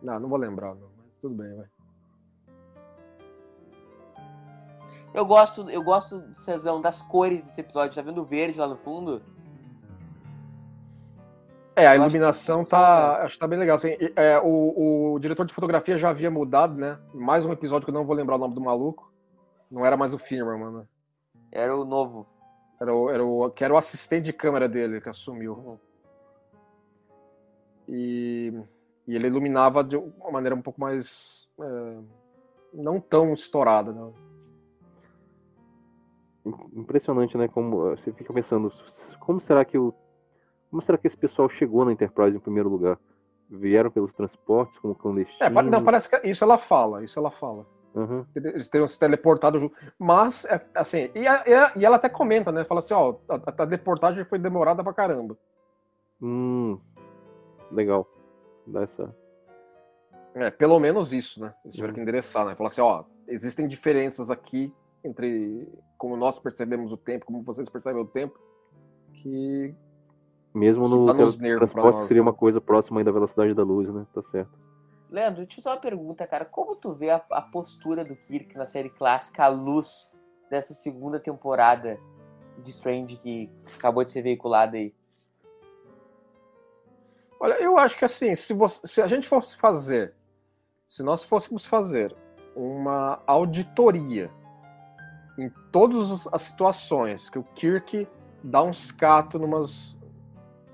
Não, 0.03 0.19
não 0.19 0.29
vou 0.29 0.39
lembrar, 0.39 0.75
não, 0.75 0.89
mas 0.99 1.17
tudo 1.19 1.37
bem, 1.37 1.55
vai. 1.55 1.67
Eu 5.15 5.25
gosto, 5.25 5.71
eu 5.71 5.81
gosto, 5.81 6.25
Cezão, 6.35 6.81
das 6.81 7.01
cores 7.01 7.47
desse 7.47 7.61
episódio. 7.61 7.95
Tá 7.95 8.03
vendo 8.03 8.21
o 8.21 8.25
verde 8.25 8.59
lá 8.59 8.67
no 8.67 8.77
fundo? 8.77 9.23
É, 11.77 11.87
a 11.87 11.95
iluminação 11.95 12.63
acho 12.63 12.71
tá, 12.71 13.23
acho 13.23 13.35
que 13.35 13.39
tá 13.39 13.47
bem 13.47 13.59
legal. 13.59 13.77
Assim, 13.77 13.97
é, 14.17 14.41
o, 14.41 15.13
o, 15.15 15.19
diretor 15.21 15.47
de 15.47 15.55
fotografia 15.55 15.97
já 15.97 16.11
havia 16.11 16.33
mudado, 16.33 16.75
né? 16.75 16.99
Mais 17.15 17.45
um 17.45 17.53
episódio 17.53 17.87
que 17.87 17.91
eu 17.91 17.95
não 17.95 18.05
vou 18.05 18.17
lembrar 18.17 18.35
o 18.35 18.39
nome 18.39 18.57
do 18.57 18.61
maluco. 18.61 19.13
Não 19.71 19.87
era 19.87 19.97
mais 19.97 20.13
o 20.13 20.19
Firmer, 20.19 20.59
mano. 20.59 20.89
Era 21.53 21.77
o 21.77 21.85
novo. 21.85 22.27
Era 22.81 22.93
o, 22.93 23.09
era 23.09 23.25
o, 23.25 23.51
que 23.51 23.65
era 23.65 23.73
o 23.73 23.77
assistente 23.77 24.25
de 24.25 24.33
câmera 24.33 24.69
dele 24.69 25.01
que 25.01 25.09
assumiu. 25.09 25.79
E, 27.89 28.53
e 29.07 29.15
ele 29.15 29.29
iluminava 29.29 29.85
de 29.85 29.97
uma 29.97 30.33
maneira 30.33 30.57
um 30.57 30.63
pouco 30.63 30.81
mais. 30.81 31.49
É, 31.61 31.99
não 32.73 32.99
tão 32.99 33.33
estourada, 33.33 33.93
né? 33.93 34.13
Impressionante, 36.75 37.37
né? 37.37 37.49
Como 37.49 37.89
eh, 37.89 37.97
você 37.97 38.13
fica 38.13 38.33
pensando, 38.33 38.73
como 39.21 39.41
será 39.41 39.65
que 39.65 39.79
o 39.79 39.95
como 40.71 40.83
será 40.83 40.99
que 40.99 41.07
esse 41.07 41.17
pessoal 41.17 41.49
chegou 41.49 41.85
na 41.85 41.93
Enterprise 41.93 42.37
em 42.37 42.41
primeiro 42.41 42.69
lugar? 42.69 42.99
Vieram 43.49 43.93
pelos 43.93 44.13
transportes 44.13 44.77
como 44.81 44.93
clandestinos? 44.93 45.41
É, 45.41 45.49
não, 45.49 45.85
parece 45.85 46.11
que 46.11 46.29
isso 46.29 46.43
ela 46.43 46.59
fala, 46.59 47.05
isso 47.05 47.17
ela 47.17 47.31
fala. 47.31 47.65
Uhum. 47.95 48.27
Eles 48.35 48.69
teriam 48.69 48.89
se 48.89 48.99
teleportado 48.99 49.61
junto. 49.61 49.77
Mas, 49.97 50.45
é, 50.47 50.61
assim, 50.75 51.13
e, 51.15 51.29
a, 51.29 51.73
e, 51.77 51.85
ela 51.85 51.95
até 51.95 52.09
comenta, 52.09 52.51
né? 52.51 52.65
Fala 52.65 52.81
assim, 52.81 52.93
ó, 52.93 53.15
a, 53.29 53.63
a 53.63 53.65
deportagem 53.65 54.25
foi 54.25 54.37
demorada 54.37 54.83
pra 54.83 54.93
caramba. 54.93 55.39
Hum, 56.21 56.77
legal. 57.71 58.09
Dá 58.67 58.83
essa... 58.83 59.15
É, 60.35 60.51
pelo 60.51 60.81
menos 60.81 61.13
isso, 61.13 61.41
né? 61.41 61.55
Eles 61.65 61.77
tiveram 61.77 61.93
uhum. 61.93 61.95
que 61.95 62.01
endereçar, 62.01 62.45
né? 62.45 62.57
Falar 62.57 62.71
assim, 62.71 62.81
ó, 62.81 63.05
existem 63.29 63.69
diferenças 63.69 64.29
aqui 64.29 64.75
entre 65.05 65.69
como 65.99 66.17
nós 66.17 66.39
percebemos 66.39 66.93
o 66.93 66.97
tempo, 66.97 67.27
como 67.27 67.43
vocês 67.43 67.69
percebem 67.69 68.03
o 68.03 68.07
tempo, 68.07 68.39
que 69.13 69.75
mesmo 70.55 70.89
no 70.89 71.07
tá 71.07 71.15
transporte 71.15 72.09
seria 72.09 72.23
né? 72.23 72.29
uma 72.29 72.33
coisa 72.33 72.61
próxima 72.61 73.03
da 73.05 73.13
velocidade 73.13 73.55
da 73.55 73.63
luz, 73.63 73.93
né? 73.93 74.07
Tá 74.15 74.23
certo. 74.23 74.53
Leandro, 75.11 75.47
deixa 75.47 75.69
eu 75.69 75.73
uma 75.73 75.79
pergunta, 75.79 76.27
cara. 76.27 76.45
Como 76.45 76.75
tu 76.75 76.93
vê 76.93 77.11
a, 77.11 77.23
a, 77.31 77.43
postura 77.43 78.05
do 78.05 78.17
Kirk 78.17 78.57
na 78.57 78.67
série 78.67 78.91
clássica 78.91 79.45
à 79.45 79.49
luz 79.49 80.11
dessa 80.51 80.75
segunda 80.75 81.21
temporada 81.21 81.99
de 82.59 82.71
Strange 82.71 83.17
que 83.17 83.51
acabou 83.77 84.05
de 84.05 84.11
ser 84.11 84.23
veiculada 84.23 84.77
aí? 84.77 84.95
Olha, 87.39 87.55
eu 87.61 87.77
acho 87.77 87.99
que 87.99 88.05
assim, 88.05 88.35
se, 88.35 88.55
você, 88.55 88.87
se 88.87 89.03
a 89.03 89.07
gente 89.07 89.29
fosse 89.29 89.57
fazer, 89.57 90.15
se 90.87 91.03
nós 91.03 91.23
fôssemos 91.23 91.65
fazer 91.65 92.15
uma 92.57 93.21
auditoria 93.27 94.31
em 95.39 95.51
todas 95.73 96.27
as 96.33 96.43
situações 96.43 97.29
que 97.29 97.39
o 97.39 97.43
Kirk 97.43 98.09
dá 98.43 98.63
um 98.63 98.73
scato 98.73 99.39
numas, 99.39 99.97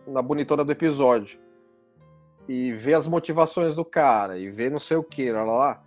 na 0.06 0.20
bonitona 0.20 0.64
do 0.64 0.72
episódio 0.72 1.40
e 2.48 2.72
ver 2.72 2.94
as 2.94 3.06
motivações 3.06 3.74
do 3.74 3.84
cara, 3.84 4.38
e 4.38 4.50
ver 4.50 4.70
não 4.70 4.78
sei 4.78 4.96
o 4.96 5.04
que, 5.04 5.30
lá, 5.30 5.44
lá, 5.44 5.56
lá. 5.56 5.82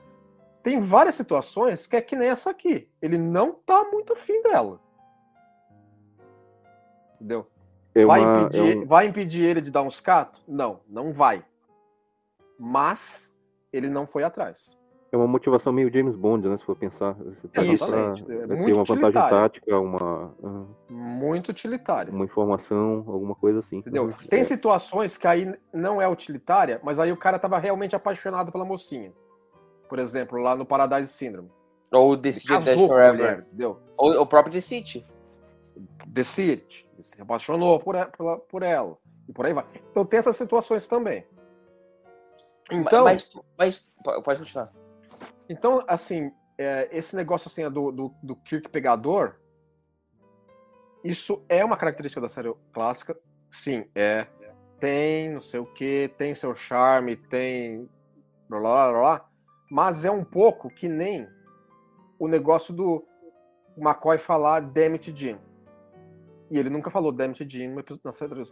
Tem 0.64 0.80
várias 0.80 1.16
situações 1.16 1.86
que 1.86 1.96
é 1.96 2.02
que 2.02 2.16
nem 2.16 2.30
essa 2.30 2.50
aqui. 2.50 2.90
Ele 3.02 3.18
não 3.18 3.54
tá 3.54 3.84
muito 3.92 4.14
afim 4.14 4.42
dela. 4.42 4.80
Entendeu? 7.16 7.48
É 7.94 8.06
vai, 8.06 8.22
impedir, 8.22 8.78
é 8.78 8.80
um... 8.80 8.86
vai 8.86 9.06
impedir 9.06 9.44
ele 9.44 9.62
de 9.62 9.70
dar 9.70 9.82
uns 9.82 10.00
catos? 10.00 10.42
Não, 10.48 10.80
não 10.88 11.12
vai. 11.12 11.46
Mas 12.58 13.36
ele 13.74 13.90
não 13.90 14.08
foi 14.08 14.24
atrás. 14.24 14.78
É 15.14 15.16
uma 15.16 15.28
motivação 15.28 15.72
meio 15.72 15.94
James 15.94 16.16
Bond, 16.16 16.50
né? 16.50 16.58
Se 16.58 16.66
for 16.66 16.76
pensar. 16.76 17.16
Isso, 17.62 17.88
pra, 17.88 18.00
é 18.00 18.48
tem 18.48 18.74
uma 18.74 18.84
vantagem 18.84 19.12
tática, 19.12 19.80
uma. 19.80 20.36
Muito 20.90 21.50
utilitária. 21.50 22.12
Uma 22.12 22.26
informação, 22.26 23.04
alguma 23.06 23.36
coisa 23.36 23.60
assim. 23.60 23.78
Entendeu? 23.78 24.10
Então, 24.10 24.28
tem 24.28 24.40
é. 24.40 24.44
situações 24.44 25.16
que 25.16 25.28
aí 25.28 25.54
não 25.72 26.02
é 26.02 26.08
utilitária, 26.08 26.82
mas 26.84 26.98
aí 26.98 27.12
o 27.12 27.18
cara 27.18 27.38
tava 27.38 27.60
realmente 27.60 27.96
apaixonado 27.96 28.52
pela 28.52 28.66
mocinha. 28.66 29.14
Por 29.88 30.00
exemplo, 30.00 30.40
lá 30.42 30.56
no 30.56 30.66
Paradise 30.66 31.14
Syndrome. 31.14 31.52
Ou 31.92 32.18
The 32.18 32.32
City 32.32 32.48
Dash 32.48 32.82
Forever. 32.82 33.14
Mulher, 33.14 33.40
entendeu? 33.48 33.80
Ou 33.96 34.20
o 34.20 34.26
próprio 34.26 34.52
The 34.56 34.62
City. 34.62 35.06
The 36.12 36.24
City. 36.24 36.90
Se 37.02 37.22
apaixonou 37.22 37.80
por, 37.80 38.04
por, 38.18 38.40
por 38.40 38.64
ela. 38.64 38.98
E 39.30 39.32
por 39.32 39.46
aí 39.46 39.54
vai. 39.54 39.66
Então 39.92 40.04
tem 40.04 40.18
essas 40.18 40.36
situações 40.36 40.88
também. 40.88 41.24
Então, 42.72 43.04
mas, 43.04 43.30
mas 43.56 43.88
pode 44.24 44.40
continuar. 44.40 44.72
Então, 45.50 45.84
assim, 45.88 46.32
é, 46.58 46.90
esse 46.92 47.16
negócio 47.16 47.48
assim 47.48 47.70
do, 47.70 47.92
do, 47.92 48.14
do 48.22 48.36
Kirk 48.36 48.70
pegador, 48.70 49.36
isso 51.04 51.44
é 51.50 51.64
uma 51.64 51.78
característica 51.78 52.22
da 52.22 52.30
série 52.30 52.54
clássica. 52.72 53.18
Sim, 53.52 53.86
é. 53.94 54.28
Tem 54.80 55.32
não 55.32 55.42
sei 55.42 55.60
o 55.60 55.66
que, 55.66 56.10
tem 56.18 56.34
seu 56.34 56.56
charme, 56.56 57.16
tem. 57.16 57.90
Blá, 58.50 58.60
blá, 58.60 58.92
blá, 58.92 59.00
blá, 59.00 59.30
mas 59.72 60.06
é 60.06 60.12
um 60.12 60.24
pouco 60.24 60.70
que 60.70 60.88
nem 60.88 61.28
o 62.20 62.28
negócio 62.28 62.74
do 62.74 63.06
McCoy 63.78 64.18
falar 64.18 64.62
Damn 64.62 64.94
it, 64.94 65.14
Jim. 65.16 65.38
E 66.52 66.60
ele 66.60 66.70
nunca 66.70 66.90
falou 66.90 67.12
Damn 67.12 67.32
it, 67.32 67.50
Jim 67.50 67.76
na 68.04 68.12
série 68.12 68.44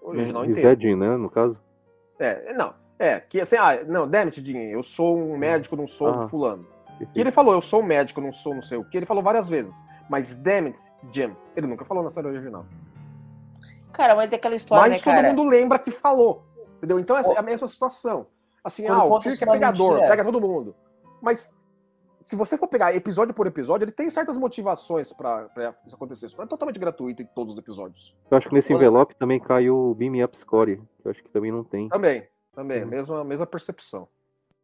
original 0.00 0.44
inteira. 0.44 0.78
Jim, 0.78 0.94
né, 0.94 1.16
no 1.16 1.30
caso? 1.30 1.58
É, 2.18 2.52
não. 2.54 2.74
É, 2.98 3.20
que 3.20 3.40
assim, 3.40 3.56
ah, 3.56 3.82
não, 3.86 4.06
Demet, 4.06 4.40
Dinho, 4.40 4.62
eu 4.62 4.82
sou 4.82 5.18
um 5.18 5.36
médico, 5.36 5.76
não 5.76 5.86
sou 5.86 6.08
ah, 6.08 6.28
fulano. 6.28 6.66
Que 7.12 7.20
ele 7.20 7.32
falou, 7.32 7.52
eu 7.52 7.60
sou 7.60 7.80
um 7.80 7.84
médico, 7.84 8.20
não 8.20 8.30
sou 8.30 8.54
não 8.54 8.62
sei 8.62 8.78
o 8.78 8.84
que, 8.84 8.96
ele 8.96 9.06
falou 9.06 9.22
várias 9.22 9.48
vezes. 9.48 9.74
Mas 10.08 10.34
Demet, 10.34 10.78
Jim, 11.10 11.34
ele 11.56 11.66
nunca 11.66 11.84
falou 11.84 12.02
na 12.02 12.10
série 12.10 12.28
original. 12.28 12.64
Cara, 13.92 14.14
mas 14.14 14.32
é 14.32 14.36
aquela 14.36 14.54
história, 14.54 14.82
Mas 14.82 14.98
né, 14.98 15.04
todo 15.04 15.14
cara? 15.14 15.28
mundo 15.28 15.48
lembra 15.48 15.78
que 15.78 15.90
falou, 15.90 16.44
entendeu? 16.76 16.98
Então 16.98 17.16
é 17.16 17.22
a 17.36 17.42
mesma 17.42 17.66
situação. 17.66 18.26
Assim, 18.64 18.86
Quando 18.86 19.00
ah, 19.00 19.04
o 19.04 19.20
Kirk 19.20 19.42
é 19.42 19.46
pegador, 19.46 19.92
mentira. 19.94 20.08
pega 20.08 20.24
todo 20.24 20.40
mundo. 20.40 20.74
Mas 21.20 21.56
se 22.20 22.36
você 22.36 22.56
for 22.56 22.68
pegar 22.68 22.94
episódio 22.94 23.34
por 23.34 23.46
episódio, 23.46 23.84
ele 23.84 23.92
tem 23.92 24.08
certas 24.08 24.38
motivações 24.38 25.12
para 25.12 25.74
isso 25.84 25.96
acontecer. 25.96 26.26
Isso 26.26 26.36
não 26.36 26.44
é 26.44 26.48
totalmente 26.48 26.78
gratuito 26.78 27.20
em 27.20 27.26
todos 27.26 27.54
os 27.54 27.58
episódios. 27.58 28.16
Eu 28.30 28.38
acho 28.38 28.48
que 28.48 28.54
nesse 28.54 28.72
envelope 28.72 29.16
também 29.16 29.40
caiu 29.40 29.76
o 29.76 29.94
Beam 29.94 30.24
Up 30.24 30.38
Score, 30.38 30.76
que 30.76 31.06
eu 31.06 31.10
acho 31.10 31.22
que 31.22 31.28
também 31.30 31.50
não 31.50 31.64
tem. 31.64 31.88
Também, 31.88 32.26
também, 32.52 32.84
mesma, 32.84 33.24
mesma 33.24 33.46
percepção. 33.46 34.06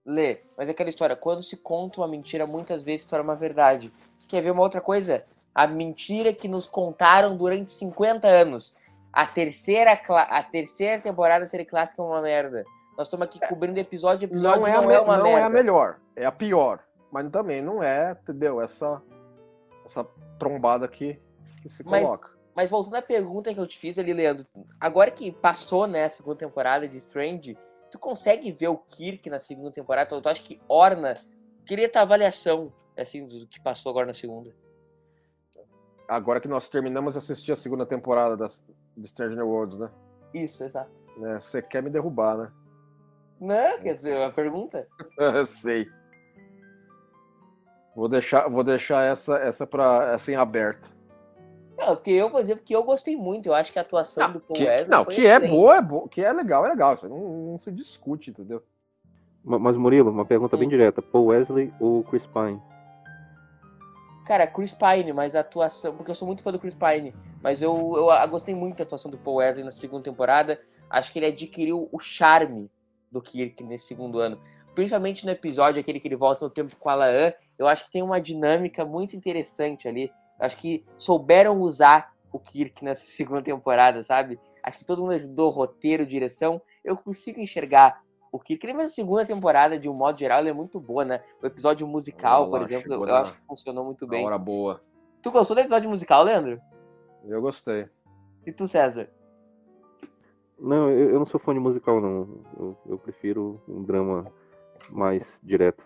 Lê, 0.05 0.39
mas 0.57 0.69
é 0.69 0.73
aquela 0.73 0.89
história, 0.89 1.17
quando 1.17 1.43
se 1.43 1.57
conta 1.57 2.01
uma 2.01 2.09
mentira, 2.09 2.47
muitas 2.47 2.83
vezes 2.83 3.03
se 3.03 3.09
torna 3.09 3.25
uma 3.25 3.37
verdade. 3.37 3.93
Quer 4.27 4.43
ver 4.43 4.51
uma 4.51 4.63
outra 4.63 4.81
coisa? 4.81 5.25
A 5.55 5.67
mentira 5.67 6.33
que 6.33 6.49
nos 6.49 6.69
contaram 6.69 7.37
durante 7.37 7.71
50 7.71 8.27
anos. 8.27 8.75
A 9.13 9.27
terceira, 9.27 9.93
a 9.93 10.43
terceira 10.43 11.03
temporada 11.03 11.45
da 11.45 11.47
série 11.47 11.65
clássica 11.65 12.01
é 12.01 12.05
uma 12.05 12.23
merda. 12.23 12.65
Nós 12.97 13.07
estamos 13.07 13.27
aqui 13.27 13.39
cobrindo 13.47 13.79
episódio 13.79 14.27
episódio, 14.27 14.61
não 14.61 14.67
é, 14.67 14.73
não 14.73 14.91
é 14.91 15.01
uma 15.01 15.17
não 15.17 15.25
merda. 15.25 15.41
é 15.41 15.43
a 15.45 15.49
melhor, 15.49 15.99
é 16.17 16.27
a 16.27 16.33
pior. 16.33 16.81
Mas 17.11 17.29
também 17.31 17.63
não 17.63 17.83
é, 17.83 18.13
entendeu? 18.13 18.61
Essa, 18.61 19.03
essa 19.85 20.05
trombada 20.39 20.85
aqui 20.85 21.19
que 21.63 21.69
se 21.69 21.85
mas, 21.85 22.05
coloca. 22.05 22.31
Mas 22.55 22.71
voltando 22.71 22.97
à 22.97 23.03
pergunta 23.03 23.53
que 23.55 23.61
eu 23.61 23.67
te 23.67 23.79
fiz 23.79 23.99
ali, 23.99 24.13
Leandro, 24.13 24.47
agora 24.81 25.11
que 25.11 25.31
passou, 25.31 25.87
né, 25.87 26.05
a 26.05 26.11
segunda 26.11 26.37
temporada 26.37 26.89
de 26.89 26.97
Strange, 26.97 27.57
tu 27.91 27.99
consegue 27.99 28.51
ver 28.51 28.69
o 28.69 28.77
Kirk 28.77 29.29
na 29.29 29.41
segunda 29.41 29.71
temporada? 29.73 30.09
Tu, 30.09 30.21
tu 30.21 30.29
acha 30.29 30.43
que 30.43 30.61
orna? 30.69 31.15
Queria 31.65 31.91
tua 31.91 32.03
avaliação, 32.03 32.73
assim, 32.97 33.27
do 33.27 33.47
que 33.47 33.61
passou 33.61 33.91
agora 33.91 34.07
na 34.07 34.15
segunda. 34.15 34.55
Agora 36.09 36.41
que 36.41 36.49
nós 36.49 36.69
terminamos 36.69 37.15
de 37.15 37.19
assistir 37.19 37.53
a 37.53 37.57
segunda 37.57 37.85
temporada 37.85 38.37
das, 38.37 38.65
de 38.97 39.09
Stranger 39.09 39.45
Worlds, 39.45 39.79
né? 39.79 39.91
Isso, 40.33 40.65
exato. 40.65 40.91
É, 41.23 41.39
você 41.39 41.61
quer 41.61 41.83
me 41.83 41.91
derrubar, 41.91 42.39
né? 42.39 42.53
Não, 43.41 43.79
quer 43.81 43.95
dizer, 43.95 44.23
a 44.23 44.31
pergunta? 44.31 44.87
Sei. 45.47 45.87
Vou 47.95 48.09
deixar, 48.09 48.49
vou 48.49 48.65
deixar 48.65 49.03
essa, 49.05 49.37
essa, 49.39 49.67
pra, 49.67 50.13
essa 50.15 50.33
em 50.33 50.37
aberto. 50.37 50.91
Não, 51.89 51.97
porque 51.97 52.11
eu, 52.11 52.31
por 52.31 52.41
exemplo, 52.41 52.63
que 52.63 52.77
eu 52.77 52.85
gostei 52.85 53.17
muito. 53.17 53.47
Eu 53.47 53.55
acho 53.55 53.73
que 53.73 53.79
a 53.79 53.83
atuação 53.83 54.27
não, 54.27 54.35
do 54.35 54.41
Paul 54.41 54.59
que, 54.59 54.65
Wesley. 54.65 54.91
Não, 54.91 55.05
que 55.07 55.27
é 55.27 55.41
boa, 55.41 55.77
é 55.77 55.81
boa, 55.81 56.09
que 56.09 56.23
é 56.23 56.31
legal, 56.31 56.67
é 56.67 56.69
legal. 56.69 56.95
Isso 56.95 57.09
não, 57.09 57.19
não 57.53 57.59
se 57.59 57.73
discute, 57.73 58.31
entendeu? 58.31 58.63
Mas, 59.43 59.77
Murilo, 59.77 60.11
uma 60.11 60.27
pergunta 60.27 60.55
bem 60.55 60.69
direta: 60.69 61.01
Paul 61.01 61.27
Wesley 61.27 61.73
ou 61.81 62.05
Chris 62.05 62.27
Pine? 62.27 62.61
Cara, 64.27 64.47
Chris 64.47 64.73
Pine, 64.73 65.15
mas 65.15 65.35
a 65.35 65.41
atuação. 65.41 65.97
Porque 65.97 66.11
eu 66.11 66.15
sou 66.15 66.27
muito 66.27 66.43
fã 66.43 66.53
do 66.53 66.59
Chris 66.59 66.75
Pine. 66.75 67.15
Mas 67.43 67.63
eu, 67.63 67.73
eu 67.97 68.29
gostei 68.29 68.55
muito 68.55 68.77
da 68.77 68.85
atuação 68.85 69.11
do 69.11 69.17
Paul 69.17 69.37
Wesley 69.37 69.65
na 69.65 69.71
segunda 69.71 70.05
temporada. 70.05 70.61
Acho 70.91 71.11
que 71.11 71.19
ele 71.19 71.27
adquiriu 71.27 71.89
o 71.91 71.99
charme 71.99 72.71
do 73.11 73.23
Kirk 73.23 73.65
nesse 73.65 73.87
segundo 73.87 74.19
ano. 74.19 74.39
Principalmente 74.75 75.25
no 75.25 75.33
episódio 75.33 75.81
aquele 75.81 75.99
que 75.99 76.07
ele 76.07 76.17
volta 76.17 76.45
no 76.45 76.51
tempo 76.51 76.77
com 76.77 76.91
a 76.91 76.95
Laan. 76.95 77.33
Eu 77.59 77.67
acho 77.67 77.87
que 77.87 77.91
tem 77.91 78.03
uma 78.03 78.21
dinâmica 78.21 78.85
muito 78.85 79.17
interessante 79.17 79.89
ali 79.89 80.11
Acho 80.39 80.57
que 80.57 80.85
souberam 80.97 81.61
usar 81.61 82.13
o 82.33 82.39
Kirk 82.39 82.85
nessa 82.85 83.05
segunda 83.07 83.43
temporada, 83.43 84.03
sabe? 84.03 84.39
Acho 84.63 84.79
que 84.79 84.85
todo 84.85 85.03
mundo 85.03 85.13
ajudou, 85.13 85.51
roteiro, 85.51 86.07
direção. 86.07 86.61
Eu 86.85 86.97
consigo 86.97 87.41
enxergar 87.41 88.03
o 88.31 88.39
Kirk. 88.39 88.67
Nem 88.67 88.77
a 88.77 88.89
segunda 88.89 89.25
temporada, 89.25 89.79
de 89.79 89.89
um 89.89 89.95
modo 89.95 90.19
geral, 90.19 90.47
é 90.47 90.53
muito 90.53 90.79
boa, 90.79 91.05
né? 91.05 91.23
O 91.43 91.47
episódio 91.47 91.87
musical, 91.87 92.49
Olá, 92.49 92.59
por 92.59 92.63
exemplo, 92.63 92.93
eu, 92.93 93.05
eu 93.05 93.15
acho 93.15 93.35
que 93.35 93.47
funcionou 93.47 93.85
muito 93.85 94.07
bem. 94.07 94.25
hora 94.25 94.39
boa. 94.39 94.83
Tu 95.23 95.31
gostou 95.31 95.57
do 95.57 95.61
episódio 95.61 95.91
musical, 95.91 96.23
Leandro? 96.23 96.61
Eu 97.25 97.41
gostei. 97.41 97.89
E 98.47 98.53
tu, 98.53 98.69
César? 98.69 99.11
Não, 100.59 100.91
eu, 100.91 101.11
eu 101.11 101.19
não 101.19 101.27
sou 101.27 101.41
fã 101.41 101.53
de 101.55 101.61
musical, 101.61 102.01
não. 102.01 102.43
Eu, 102.59 102.77
eu 102.87 102.99
prefiro 102.99 103.61
um 103.69 103.83
drama 103.83 104.25
mais 104.91 105.25
direto. 105.43 105.83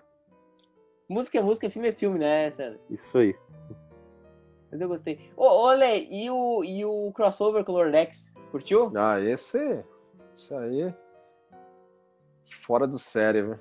Música 1.09 1.39
é 1.39 1.43
música, 1.43 1.71
filme 1.71 1.89
é 1.89 1.93
filme, 1.93 2.19
né, 2.19 2.51
César? 2.51 2.79
Isso 2.89 3.19
aí. 3.19 3.35
Mas 4.73 4.81
eu 4.81 4.89
gostei. 4.89 5.31
Ô, 5.37 5.45
olha, 5.45 5.95
e 5.95 6.31
o, 6.31 6.65
e 6.65 6.83
o 6.83 7.13
crossover 7.13 7.63
com 7.63 7.73
o 7.73 7.75
Lordex? 7.75 8.33
Curtiu? 8.51 8.91
Ah, 8.97 9.21
esse. 9.21 9.85
Isso 10.33 10.57
aí. 10.57 10.93
Fora 12.43 12.87
do 12.87 12.99
sério, 12.99 13.51
velho. 13.51 13.61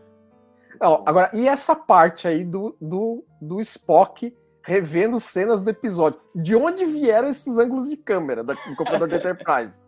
Não, 0.80 1.04
agora, 1.06 1.30
e 1.34 1.50
essa 1.50 1.76
parte 1.76 2.30
aí 2.30 2.46
do, 2.46 2.78
do, 2.80 3.26
do 3.42 3.60
Spock 3.60 4.36
revendo 4.64 5.20
cenas 5.20 5.62
do 5.62 5.70
episódio? 5.70 6.22
De 6.34 6.56
onde 6.56 6.86
vieram 6.86 7.30
esses 7.30 7.58
ângulos 7.58 7.90
de 7.90 7.98
câmera 7.98 8.42
do 8.42 8.56
computador 8.78 9.08
da 9.10 9.18
Enterprise? 9.18 9.76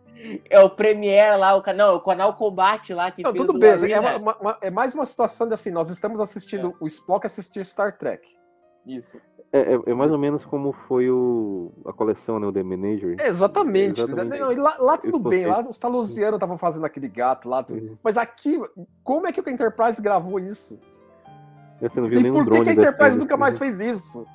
É 0.48 0.60
o 0.60 0.70
Premiere 0.70 1.36
lá, 1.36 1.56
o 1.56 1.60
canal, 1.60 1.96
o 1.96 2.00
canal 2.00 2.34
Combate 2.34 2.94
lá 2.94 3.10
que 3.10 3.20
Não, 3.20 3.34
tudo 3.34 3.58
bem, 3.58 3.70
é, 3.92 3.98
uma, 3.98 4.36
uma, 4.36 4.58
é, 4.62 4.70
mais 4.70 4.94
uma 4.94 5.04
situação 5.04 5.48
de 5.48 5.54
assim, 5.54 5.72
nós 5.72 5.90
estamos 5.90 6.20
assistindo 6.20 6.70
é. 6.70 6.74
o 6.78 6.86
Spock 6.86 7.26
assistir 7.26 7.66
Star 7.66 7.98
Trek. 7.98 8.24
Isso. 8.86 9.18
É, 9.52 9.74
é, 9.74 9.80
é, 9.86 9.94
mais 9.94 10.10
ou 10.10 10.18
menos 10.18 10.44
como 10.44 10.72
foi 10.72 11.08
o, 11.08 11.70
a 11.86 11.92
coleção, 11.92 12.40
né? 12.40 12.46
O 12.46 12.52
The 12.52 12.62
Manager. 12.62 13.16
É, 13.20 13.28
exatamente. 13.28 14.00
exatamente. 14.00 14.38
Não, 14.38 14.62
lá, 14.62 14.76
lá, 14.78 14.98
tudo 14.98 15.18
bem, 15.18 15.46
lá 15.46 15.60
os 15.60 15.78
Talusianos 15.78 16.38
estavam 16.38 16.58
fazendo 16.58 16.84
aquele 16.84 17.08
gato 17.08 17.48
lá. 17.48 17.64
Uhum. 17.70 17.96
Mas 18.02 18.16
aqui, 18.16 18.60
como 19.04 19.28
é 19.28 19.32
que 19.32 19.40
o 19.40 19.48
Enterprise 19.48 20.02
gravou 20.02 20.40
isso? 20.40 20.78
Você 21.80 22.00
não 22.00 22.08
viu 22.08 22.18
e 22.18 22.22
nenhum 22.24 22.44
por 22.44 22.52
que, 22.52 22.62
que 22.64 22.70
a 22.70 22.72
Enterprise 22.72 23.18
nunca 23.18 23.36
mais 23.36 23.56
fez 23.56 23.78
isso? 23.80 24.26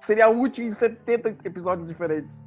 Seria 0.00 0.28
útil 0.28 0.64
em 0.64 0.70
70 0.70 1.36
episódios 1.44 1.86
diferentes. 1.86 2.40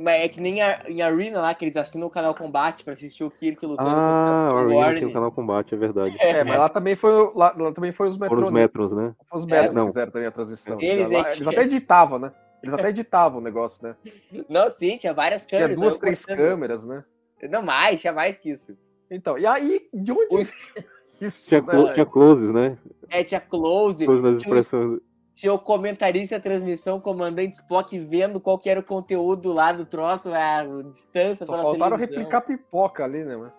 Mas 0.00 0.22
é 0.22 0.28
que 0.28 0.40
nem 0.40 0.62
a, 0.62 0.82
em 0.88 1.02
Arena 1.02 1.42
lá, 1.42 1.54
que 1.54 1.62
eles 1.62 1.76
assinam 1.76 2.06
o 2.06 2.10
canal 2.10 2.34
Combate 2.34 2.82
pra 2.82 2.94
assistir 2.94 3.22
o 3.22 3.30
Kirk 3.30 3.64
lutando 3.66 3.90
ah, 3.90 4.48
contra 4.50 4.74
o 4.74 4.80
Arena 4.80 5.00
tem 5.00 5.08
o 5.08 5.12
canal 5.12 5.30
Combate, 5.30 5.74
é 5.74 5.76
verdade. 5.76 6.16
É, 6.18 6.38
é 6.38 6.44
mas 6.44 6.58
lá 6.58 6.68
também 6.70 6.96
foi, 6.96 7.12
lá, 7.34 7.54
lá 7.54 7.70
também 7.70 7.92
foi 7.92 8.08
os 8.08 8.16
Metros. 8.16 8.46
os 8.46 8.50
Metros, 8.50 8.92
né? 8.92 9.14
Os 9.30 9.44
Metros 9.44 9.76
é, 9.76 9.80
que 9.80 9.86
fizeram 9.86 10.12
também 10.12 10.28
a 10.28 10.30
transmissão. 10.30 10.78
Eles, 10.80 11.10
lá, 11.10 11.32
eles 11.32 11.46
até 11.46 11.62
editavam, 11.62 12.18
né? 12.18 12.32
Eles 12.62 12.74
até 12.74 12.88
editavam 12.88 13.40
o 13.40 13.42
negócio, 13.42 13.86
né? 13.86 13.94
Não, 14.48 14.70
sim, 14.70 14.96
tinha 14.96 15.12
várias 15.12 15.44
câmeras. 15.44 15.76
Tinha 15.76 15.88
duas, 15.88 15.98
três 15.98 16.24
câmeras, 16.24 16.84
né? 16.86 17.04
Não 17.50 17.62
mais, 17.62 18.00
tinha 18.00 18.12
mais 18.12 18.38
que 18.38 18.50
isso. 18.50 18.74
Então, 19.10 19.36
e 19.36 19.46
aí, 19.46 19.86
de 19.92 20.12
onde... 20.12 20.28
Isso, 21.20 21.50
tinha, 21.50 21.60
né? 21.60 21.92
tinha 21.92 22.06
closes, 22.06 22.50
né? 22.50 22.78
É, 23.10 23.22
tinha 23.22 23.42
close. 23.42 24.06
Close 24.06 24.22
nas 24.22 24.40
expressões 24.40 25.00
tinha 25.40 25.54
o 25.54 25.58
comentarista 25.58 26.36
da 26.36 26.42
transmissão, 26.42 26.98
o 26.98 27.00
comandante 27.00 27.54
Spock, 27.54 27.98
vendo 27.98 28.38
qual 28.38 28.58
que 28.58 28.68
era 28.68 28.78
o 28.78 28.84
conteúdo 28.84 29.54
lá 29.54 29.72
do 29.72 29.86
troço, 29.86 30.30
a 30.34 30.62
distância 30.90 31.46
Só 31.46 31.56
faltaram 31.56 31.96
televisão. 31.96 32.18
replicar 32.18 32.42
pipoca 32.42 33.04
ali, 33.04 33.24
né, 33.24 33.34
mano? 33.34 33.52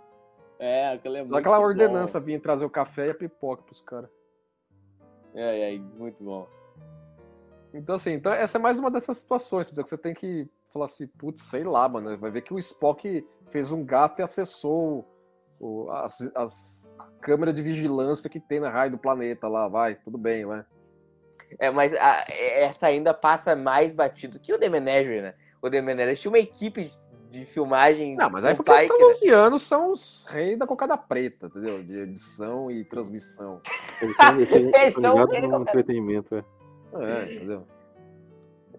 É, 0.59 0.93
aquela 0.93 1.17
é 1.17 1.27
Aquela 1.33 1.59
ordenança 1.59 2.19
vinha 2.19 2.39
trazer 2.39 2.65
o 2.65 2.69
café 2.69 3.07
e 3.07 3.09
a 3.09 3.15
pipoca 3.15 3.63
pros 3.63 3.81
caras. 3.81 4.11
É, 5.33 5.73
é, 5.73 5.79
muito 5.79 6.23
bom. 6.23 6.47
Então, 7.73 7.95
assim, 7.95 8.11
então 8.11 8.31
essa 8.31 8.59
é 8.59 8.61
mais 8.61 8.77
uma 8.77 8.91
dessas 8.91 9.17
situações, 9.17 9.65
entendeu? 9.65 9.83
Que 9.83 9.89
você 9.89 9.97
tem 9.97 10.13
que 10.13 10.47
falar 10.71 10.85
assim, 10.85 11.07
putz, 11.07 11.41
sei 11.45 11.63
lá, 11.63 11.89
mano. 11.89 12.15
Vai 12.19 12.29
ver 12.29 12.43
que 12.43 12.53
o 12.53 12.59
Spock 12.59 13.27
fez 13.49 13.71
um 13.71 13.83
gato 13.83 14.19
e 14.19 14.21
acessou 14.21 15.09
o, 15.59 15.89
as, 15.89 16.21
as 16.35 16.85
câmeras 17.21 17.55
de 17.55 17.63
vigilância 17.63 18.29
que 18.29 18.39
tem 18.39 18.59
na 18.59 18.69
raio 18.69 18.91
do 18.91 18.97
planeta 18.99 19.47
lá, 19.47 19.67
vai, 19.67 19.95
tudo 19.95 20.19
bem, 20.19 20.45
vai. 20.45 20.63
É, 21.59 21.69
mas 21.69 21.93
a, 21.93 22.25
essa 22.27 22.87
ainda 22.87 23.13
passa 23.13 23.55
mais 23.55 23.93
batido 23.93 24.39
que 24.39 24.53
o 24.53 24.59
The 24.59 24.69
Menagerie, 24.69 25.21
né? 25.21 25.33
O 25.61 25.69
The 25.69 25.81
Menagerie 25.81 26.17
tinha 26.17 26.31
uma 26.31 26.39
equipe 26.39 26.91
de 27.29 27.45
filmagem. 27.45 28.15
Não, 28.15 28.29
mas 28.29 28.43
é 28.43 28.53
porque 28.53 28.71
os 28.71 28.87
talusianos 28.87 29.61
né? 29.63 29.67
são 29.67 29.91
os 29.91 30.25
reis 30.29 30.59
da 30.59 30.67
cocada 30.67 30.97
preta, 30.97 31.47
entendeu? 31.47 31.81
De 31.81 31.99
edição 31.99 32.69
e 32.69 32.83
transmissão. 32.83 33.61
Eles 34.01 34.15
são 34.99 35.15
no 35.15 35.61
entretenimento, 35.61 36.35
é. 36.35 36.43
É, 36.93 37.35
entendeu? 37.35 37.65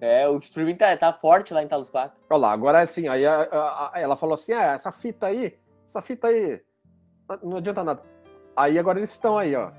É, 0.00 0.28
o 0.28 0.36
streaming 0.38 0.74
tá, 0.74 0.96
tá 0.96 1.12
forte 1.12 1.54
lá 1.54 1.62
em 1.62 1.68
Talos 1.68 1.88
4. 1.88 2.18
Olha 2.28 2.40
lá, 2.40 2.52
agora 2.52 2.80
assim, 2.80 3.06
aí 3.08 3.24
a, 3.24 3.42
a, 3.42 3.90
a, 3.94 4.00
ela 4.00 4.16
falou 4.16 4.34
assim: 4.34 4.52
ah, 4.52 4.72
essa 4.72 4.90
fita 4.90 5.28
aí, 5.28 5.56
essa 5.86 6.02
fita 6.02 6.26
aí, 6.26 6.60
não 7.42 7.58
adianta 7.58 7.84
nada. 7.84 8.02
Aí 8.54 8.78
agora 8.78 8.98
eles 8.98 9.12
estão 9.12 9.38
aí, 9.38 9.54
ó. 9.54 9.70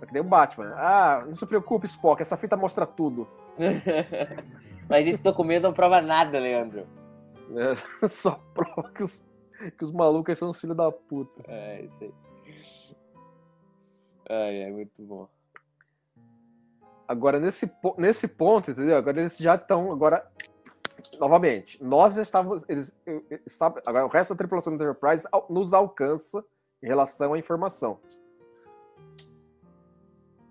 Tá 0.00 0.06
que 0.06 0.12
nem 0.12 0.22
o 0.22 0.24
Batman. 0.24 0.74
Ah, 0.76 1.24
não 1.26 1.34
se 1.34 1.46
preocupe, 1.46 1.86
Spock, 1.86 2.20
essa 2.22 2.36
fita 2.36 2.56
mostra 2.56 2.86
tudo. 2.86 3.28
Mas 4.88 5.06
esse 5.06 5.22
documento 5.22 5.64
não 5.64 5.72
prova 5.72 6.00
nada, 6.00 6.38
Leandro. 6.38 6.86
É, 7.56 8.08
só 8.08 8.40
prova 8.54 8.90
que 8.90 9.02
os, 9.02 9.24
que 9.76 9.84
os 9.84 9.92
malucos 9.92 10.38
são 10.38 10.50
os 10.50 10.60
filhos 10.60 10.76
da 10.76 10.90
puta. 10.90 11.42
É, 11.46 11.82
isso 11.82 12.04
aí. 12.04 12.14
Ai, 14.30 14.62
é 14.62 14.70
muito 14.70 15.02
bom. 15.02 15.28
Agora, 17.06 17.40
nesse, 17.40 17.70
nesse 17.96 18.28
ponto, 18.28 18.70
entendeu? 18.70 18.96
Agora 18.96 19.18
eles 19.18 19.38
já 19.38 19.54
estão. 19.54 19.90
Agora, 19.90 20.30
novamente, 21.18 21.82
nós 21.82 22.16
estávamos. 22.16 22.64
Eles, 22.68 22.92
está, 23.46 23.72
agora, 23.86 24.04
o 24.04 24.08
resto 24.08 24.34
da 24.34 24.38
tripulação 24.38 24.76
da 24.76 24.84
Enterprise 24.84 25.26
nos 25.48 25.72
alcança 25.72 26.44
em 26.82 26.86
relação 26.86 27.32
à 27.32 27.38
informação. 27.38 27.98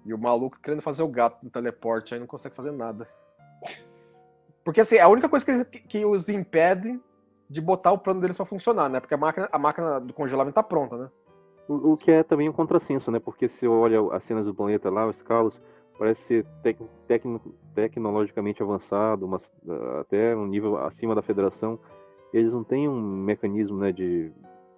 E 0.08 0.14
o 0.14 0.18
maluco 0.18 0.58
querendo 0.64 0.82
fazer 0.82 1.03
o 1.03 1.08
gato 1.08 1.43
no 1.43 1.49
teleporte 1.49 2.14
aí 2.14 2.20
não 2.20 2.26
consegue 2.26 2.55
fazer 2.55 2.72
nada. 2.72 3.08
Porque 4.64 4.80
assim, 4.80 4.95
é 4.95 5.01
a 5.01 5.08
única 5.10 5.28
coisa 5.28 5.66
que, 5.66 5.80
que 5.80 6.05
os 6.05 6.30
impede 6.30 6.97
de 7.49 7.60
botar 7.60 7.91
o 7.91 7.97
plano 7.97 8.22
deles 8.22 8.38
para 8.38 8.45
funcionar, 8.45 8.89
né? 8.89 9.01
Porque 9.01 9.14
a 9.14 9.18
máquina, 9.18 9.49
a 9.51 9.60
máquina 9.60 9.99
do 9.99 10.14
congelamento 10.14 10.55
tá 10.55 10.64
pronta, 10.64 10.97
né? 10.97 11.10
O, 11.68 11.93
o, 11.93 11.97
que 11.97 12.10
é 12.10 12.24
também 12.24 12.47
um 12.47 12.53
contrassenso, 12.53 13.12
né? 13.12 13.20
Porque 13.20 13.49
se 13.49 13.68
olha 13.68 13.99
as 14.14 14.24
cenas 14.24 14.45
do 14.45 14.55
planeta 14.55 14.89
lá, 14.89 15.05
os 15.05 15.22
Kalos, 15.22 15.60
parece 15.99 16.22
ser 16.24 16.45
tec, 16.64 16.80
tec, 17.05 17.24
tecnologicamente 17.76 18.64
avançado, 18.64 19.28
mas 19.28 19.41
até 19.99 20.34
um 20.36 20.47
nível 20.47 20.78
acima 20.78 21.14
da 21.14 21.22
Federação. 21.22 21.78
Eles 22.34 22.51
não 22.51 22.64
têm 22.64 22.88
um 22.88 23.01
mecanismo, 23.01 23.78
né, 23.78 23.91
de 23.91 24.32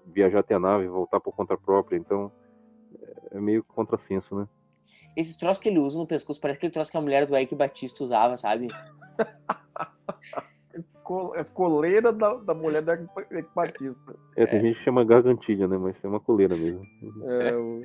viajar 0.07 0.39
até 0.39 0.55
a 0.55 0.59
nave 0.59 0.85
e 0.85 0.87
voltar 0.87 1.19
por 1.19 1.33
conta 1.35 1.55
própria, 1.55 1.97
então 1.97 2.31
é 3.31 3.39
meio 3.39 3.63
contrassenso, 3.63 4.35
né? 4.35 4.47
Esses 5.15 5.35
troços 5.35 5.61
que 5.61 5.69
ele 5.69 5.79
usa 5.79 5.99
no 5.99 6.07
pescoço 6.07 6.39
parece 6.39 6.57
aquele 6.57 6.71
troço 6.71 6.91
que 6.91 6.97
a 6.97 7.01
mulher 7.01 7.25
do 7.25 7.37
Ike 7.37 7.55
Batista 7.55 8.03
usava, 8.03 8.37
sabe? 8.37 8.67
é 11.35 11.43
coleira 11.43 12.13
da, 12.13 12.35
da 12.35 12.53
mulher 12.53 12.81
da 12.81 12.97
Batista. 13.55 14.15
É, 14.35 14.45
tem 14.45 14.59
é. 14.59 14.61
gente 14.61 14.77
que 14.77 14.83
chama 14.83 15.03
gargantilha, 15.03 15.67
né? 15.67 15.77
Mas 15.77 15.95
é 16.03 16.07
uma 16.07 16.19
coleira 16.19 16.55
mesmo. 16.55 16.85
É, 17.25 17.55
o, 17.55 17.81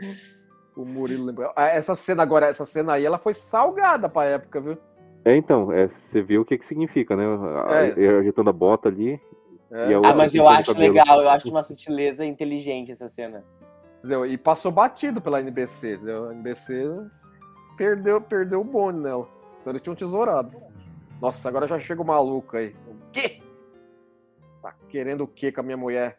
o 0.76 0.84
Murilo 0.84 1.24
lembra. 1.24 1.52
Ah, 1.56 1.68
essa 1.68 1.94
cena 1.94 2.22
agora, 2.22 2.46
essa 2.46 2.66
cena 2.66 2.94
aí, 2.94 3.04
ela 3.04 3.18
foi 3.18 3.32
salgada 3.32 4.08
pra 4.08 4.24
época, 4.24 4.60
viu? 4.60 4.78
É, 5.24 5.34
então, 5.34 5.72
é, 5.72 5.88
você 5.88 6.20
vê 6.20 6.36
o 6.36 6.44
que 6.44 6.58
que 6.58 6.66
significa, 6.66 7.16
né? 7.16 7.24
É. 7.96 8.18
Ajeitando 8.18 8.50
a 8.50 8.52
bota 8.52 8.88
ali. 8.88 9.18
É. 9.70 9.94
ah, 10.04 10.14
mas 10.14 10.34
eu 10.34 10.46
acho 10.46 10.78
legal, 10.78 11.20
eu 11.20 11.28
acho 11.28 11.48
uma 11.48 11.62
sutileza 11.62 12.24
inteligente 12.24 12.92
essa 12.92 13.08
cena. 13.08 13.42
Entendeu? 14.04 14.26
E 14.26 14.36
passou 14.36 14.70
batido 14.70 15.18
pela 15.18 15.40
NBC, 15.40 15.94
entendeu? 15.94 16.28
A 16.28 16.34
NBC 16.34 17.06
perdeu, 17.74 18.20
perdeu 18.20 18.60
o 18.60 18.64
bonde 18.64 18.98
nela. 18.98 19.26
Senão 19.56 19.72
eles 19.72 19.80
tinham 19.80 19.96
tesourado. 19.96 20.54
Nossa, 21.22 21.48
agora 21.48 21.66
já 21.66 21.80
chega 21.80 22.02
o 22.02 22.06
maluco 22.06 22.54
aí. 22.54 22.76
O 22.86 23.10
quê? 23.10 23.40
Tá 24.60 24.74
querendo 24.90 25.22
o 25.22 25.26
quê 25.26 25.50
com 25.50 25.62
a 25.62 25.64
minha 25.64 25.78
mulher? 25.78 26.18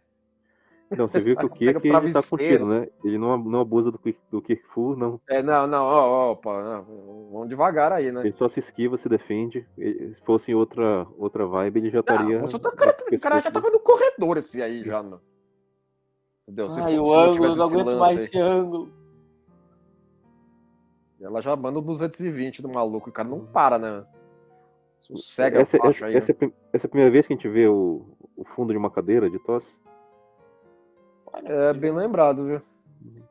Não, 0.97 1.07
você 1.07 1.21
viu 1.21 1.38
que 1.38 1.45
o 1.45 1.49
Kirk 1.53 1.88
ele 1.88 2.11
tá 2.11 2.23
curtindo, 2.23 2.65
né? 2.65 2.88
Ele 3.03 3.19
não, 3.19 3.38
não 3.38 3.59
abusa 3.59 3.91
do, 3.91 3.99
do 4.31 4.41
Kirk 4.41 4.63
Full, 4.73 4.95
não. 4.97 5.21
É, 5.29 5.43
não, 5.43 5.67
não, 5.67 5.83
ó, 5.83 6.31
opa, 6.31 6.63
não, 6.63 7.29
vamos 7.31 7.49
devagar 7.49 7.91
aí, 7.91 8.11
né? 8.11 8.21
Ele 8.21 8.33
só 8.33 8.49
se 8.49 8.61
esquiva, 8.61 8.97
se 8.97 9.07
defende. 9.07 9.63
Se 9.77 10.15
fosse 10.25 10.49
em 10.49 10.55
outra, 10.55 11.05
outra 11.19 11.45
vibe, 11.45 11.81
ele 11.81 11.91
já 11.91 11.99
estaria. 11.99 12.39
Não, 12.39 12.45
o 12.45 12.59
cara, 12.59 12.97
o 13.11 13.19
cara 13.19 13.41
já 13.41 13.51
tava 13.51 13.69
no 13.69 13.79
corredor 13.79 14.38
esse 14.38 14.59
aí 14.59 14.83
já. 14.83 15.03
Entendeu? 16.47 16.69
Se 16.69 16.79
Ai, 16.79 16.99
o 16.99 17.13
ângulo, 17.13 17.45
eu 17.45 17.55
não 17.55 17.65
aguento 17.65 17.97
mais 17.97 18.23
esse 18.23 18.37
ângulo. 18.37 18.93
Ela 21.19 21.41
já 21.41 21.55
manda 21.55 21.79
o 21.79 21.81
220 21.81 22.61
do 22.61 22.69
maluco, 22.69 23.09
o 23.09 23.13
cara 23.13 23.27
não 23.27 23.45
para, 23.45 23.79
né? 23.79 24.05
Sossega 24.99 25.61
essa, 25.61 25.77
essa, 25.77 26.05
aí, 26.05 26.15
essa, 26.15 26.35
né? 26.39 26.51
essa 26.71 26.85
é 26.85 26.87
a 26.87 26.89
primeira 26.89 27.11
vez 27.11 27.25
que 27.25 27.33
a 27.33 27.35
gente 27.35 27.47
vê 27.47 27.67
o, 27.67 28.05
o 28.35 28.43
fundo 28.43 28.71
de 28.71 28.77
uma 28.77 28.91
cadeira 28.91 29.29
de 29.29 29.39
tosse? 29.39 29.67
É 31.43 31.73
bem 31.73 31.91
lembrado, 31.91 32.45
viu? 32.45 32.61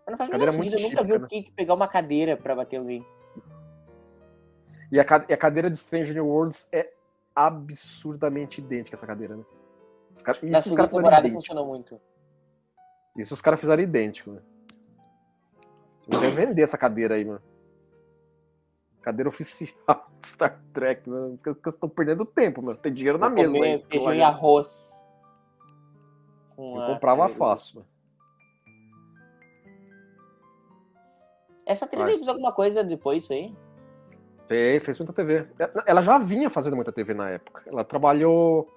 Não 0.09 0.17
faz 0.17 0.31
cadeira 0.31 0.53
sentido, 0.53 0.77
eu 0.77 0.83
nunca 0.83 1.05
vi 1.05 1.13
o 1.13 1.21
né? 1.21 1.27
Kik 1.29 1.53
pegar 1.53 1.75
uma 1.75 1.89
cadeira 1.89 2.37
pra 2.37 2.55
bater 2.55 2.79
alguém. 2.79 3.05
E 4.91 5.01
a, 5.01 5.05
e 5.29 5.33
a 5.33 5.37
cadeira 5.37 5.71
de 5.71 5.77
Stranger 5.77 6.25
Worlds 6.25 6.69
é 6.73 6.93
absurdamente 7.35 8.61
idêntica 8.61 8.97
essa 8.97 9.07
cadeira, 9.07 9.37
né? 9.37 9.45
Isso 10.13 10.47
Na 10.47 10.63
segunda 10.63 10.89
temporada 10.89 11.29
funcionou 11.29 11.67
muito. 11.67 12.01
Isso 13.17 13.35
os 13.35 13.41
caras 13.41 13.61
fizeram 13.61 13.83
idêntico, 13.83 14.33
né? 14.33 14.41
Deve 16.09 16.31
vender 16.47 16.63
essa 16.63 16.79
cadeira 16.79 17.15
aí, 17.15 17.25
mano. 17.25 17.43
Cadeira 19.03 19.29
oficial 19.29 19.75
de 20.21 20.29
Star 20.29 20.61
Trek, 20.73 21.09
né? 21.09 21.19
Os 21.35 21.43
caras 21.43 21.59
estão 21.67 21.89
perdendo 21.89 22.25
tempo, 22.25 22.63
mano. 22.63 22.79
Tem 22.79 22.93
dinheiro 22.93 23.19
na 23.19 23.29
mesa. 23.29 23.55
Aí, 23.63 23.81
feijão 23.83 24.15
e 24.15 24.23
arroz. 24.23 25.05
Com 26.57 26.81
Eu 26.81 26.87
comprava 26.87 27.29
fácil, 27.29 27.77
mano. 27.77 27.95
Essa 31.67 31.87
atriz 31.87 32.05
fez 32.05 32.29
alguma 32.29 32.53
coisa 32.53 32.85
depois 32.85 33.31
aí? 33.31 33.55
Fez, 34.47 34.85
fez 34.85 34.99
muita 34.99 35.13
TV. 35.13 35.47
Ela 35.87 36.03
já 36.03 36.19
vinha 36.19 36.51
fazendo 36.51 36.77
muita 36.77 36.93
TV 36.93 37.15
na 37.15 37.31
época. 37.31 37.63
Ela 37.67 37.85
trabalhou. 37.85 38.69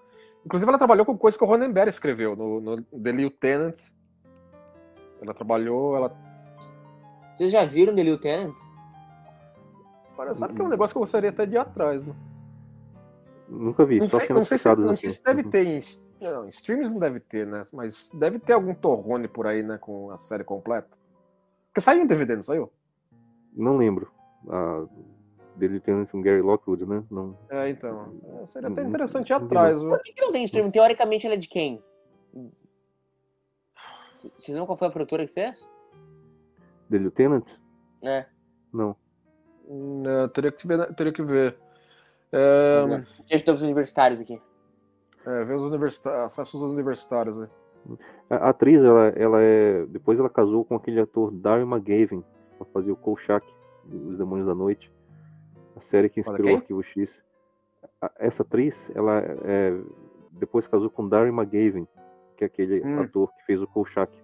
Inclusive, 0.45 0.69
ela 0.69 0.77
trabalhou 0.77 1.05
com 1.05 1.17
coisa 1.17 1.37
que 1.37 1.43
o 1.43 1.47
Ronenberg 1.47 1.89
escreveu 1.89 2.35
no, 2.35 2.61
no 2.61 2.81
The 2.83 3.11
Lieutenant. 3.11 3.77
Ela 5.21 5.33
trabalhou. 5.33 5.95
Ela... 5.95 6.15
Vocês 7.35 7.51
já 7.51 7.65
viram 7.65 7.95
The 7.95 8.03
Lieutenant? 8.03 8.55
Sabe 10.33 10.55
que 10.55 10.61
é 10.61 10.65
um 10.65 10.69
negócio 10.69 10.93
que 10.93 10.97
eu 10.97 11.01
gostaria 11.01 11.29
até 11.29 11.45
de 11.45 11.53
ir 11.55 11.59
atrás, 11.59 12.03
né? 12.05 12.15
Nunca 13.47 13.85
vi. 13.85 13.99
Não 13.99 14.07
sei, 14.07 14.29
não 14.29 14.45
sei, 14.45 14.57
se, 14.57 14.75
não 14.75 14.95
sei 14.95 15.09
se 15.09 15.23
deve 15.23 15.43
ter 15.43 15.65
em, 15.65 15.79
não, 16.19 16.45
em 16.45 16.49
streams 16.49 16.91
não 16.91 16.99
deve 16.99 17.19
ter, 17.19 17.45
né? 17.45 17.65
Mas 17.71 18.11
deve 18.13 18.39
ter 18.39 18.53
algum 18.53 18.73
torrone 18.73 19.27
por 19.27 19.45
aí, 19.45 19.63
né? 19.63 19.77
Com 19.77 20.11
a 20.11 20.17
série 20.17 20.43
completa. 20.43 20.89
Porque 21.67 21.81
saiu 21.81 22.01
em 22.01 22.07
DVD, 22.07 22.35
não 22.35 22.43
saiu? 22.43 22.71
Não 23.55 23.77
lembro. 23.77 24.11
Ah, 24.49 24.85
dele 25.55 25.79
tem 25.79 25.93
um 25.93 26.21
Gary 26.21 26.41
Lockwood, 26.41 26.85
né? 26.85 27.03
Não... 27.09 27.37
É, 27.49 27.69
então. 27.69 28.13
Seria 28.47 28.69
até 28.69 28.83
interessante 28.83 29.29
ir 29.29 29.33
atrás? 29.33 29.79
Por 29.79 30.01
que, 30.01 30.13
que 30.13 30.21
não 30.21 30.31
tem 30.31 30.43
stream? 30.45 30.71
Teoricamente 30.71 31.25
ela 31.25 31.35
é 31.35 31.37
de 31.37 31.47
quem? 31.47 31.79
Vocês 34.35 34.49
lembram 34.49 34.65
qual 34.65 34.77
foi 34.77 34.87
a 34.87 34.91
produtora 34.91 35.25
que 35.25 35.33
fez? 35.33 35.69
The 36.89 36.97
Lieutenant? 36.97 37.45
É. 38.03 38.25
Não. 38.73 38.95
Não, 39.67 40.29
teria 40.29 40.51
que 40.51 40.67
ver. 40.67 40.93
Teria 40.95 41.13
que 41.13 41.23
ver. 41.23 41.57
É... 42.31 43.03
Estamos 43.29 43.61
universitários 43.61 44.19
aqui. 44.19 44.41
É, 45.25 45.43
ver 45.43 45.55
os 45.55 45.63
universitários, 45.63 46.25
acessos 46.25 46.61
aos 46.61 46.71
universitários. 46.71 47.37
Né? 47.37 47.49
A 48.29 48.49
atriz, 48.49 48.81
ela, 48.81 49.07
ela 49.09 49.41
é. 49.41 49.85
Depois 49.87 50.19
ela 50.19 50.29
casou 50.29 50.63
com 50.63 50.75
aquele 50.75 50.99
ator 50.99 51.31
Darren 51.31 51.67
McGavin 51.67 52.23
pra 52.57 52.65
fazer 52.67 52.91
o 52.91 52.95
Kolchak, 52.95 53.45
Os 53.85 54.17
Demônios 54.17 54.47
da 54.47 54.55
Noite. 54.55 54.91
A 55.75 55.81
série 55.81 56.09
que 56.09 56.19
inspirou 56.19 56.53
o 56.53 56.55
Arquivo 56.55 56.83
X. 56.83 57.09
Essa 58.19 58.43
atriz, 58.43 58.75
ela 58.95 59.21
é, 59.43 59.79
depois 60.31 60.67
casou 60.67 60.89
com 60.89 61.07
Darren 61.07 61.33
McGavin, 61.33 61.87
que 62.37 62.43
é 62.43 62.47
aquele 62.47 62.81
hum. 62.85 63.01
ator 63.01 63.33
que 63.33 63.45
fez 63.45 63.61
o 63.61 63.67
Kolchak. 63.67 64.15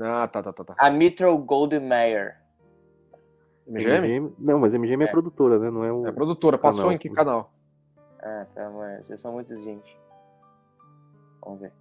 Ah, 0.00 0.28
tá, 0.28 0.42
tá, 0.42 0.52
tá. 0.52 0.64
tá. 0.64 0.74
A 0.78 0.90
Mitchell 0.90 1.36
Goldenmeyer. 1.38 2.36
MGM? 3.66 3.98
MGM? 3.98 4.34
Não, 4.38 4.58
mas 4.58 4.72
MGM 4.72 5.04
é. 5.04 5.08
é, 5.08 5.10
produtora, 5.10 5.58
né? 5.58 5.70
Não 5.70 5.84
é 5.84 5.92
o. 5.92 6.06
É 6.06 6.12
produtora, 6.12 6.56
passou 6.56 6.82
canal. 6.82 6.92
em 6.92 6.98
que 6.98 7.10
canal? 7.10 7.52
Ah, 8.20 8.46
tá, 8.54 8.70
mas 8.70 9.06
já 9.06 9.16
são 9.16 9.32
muitas 9.32 9.60
gente. 9.62 9.98
Vamos 11.42 11.60
ver. 11.60 11.72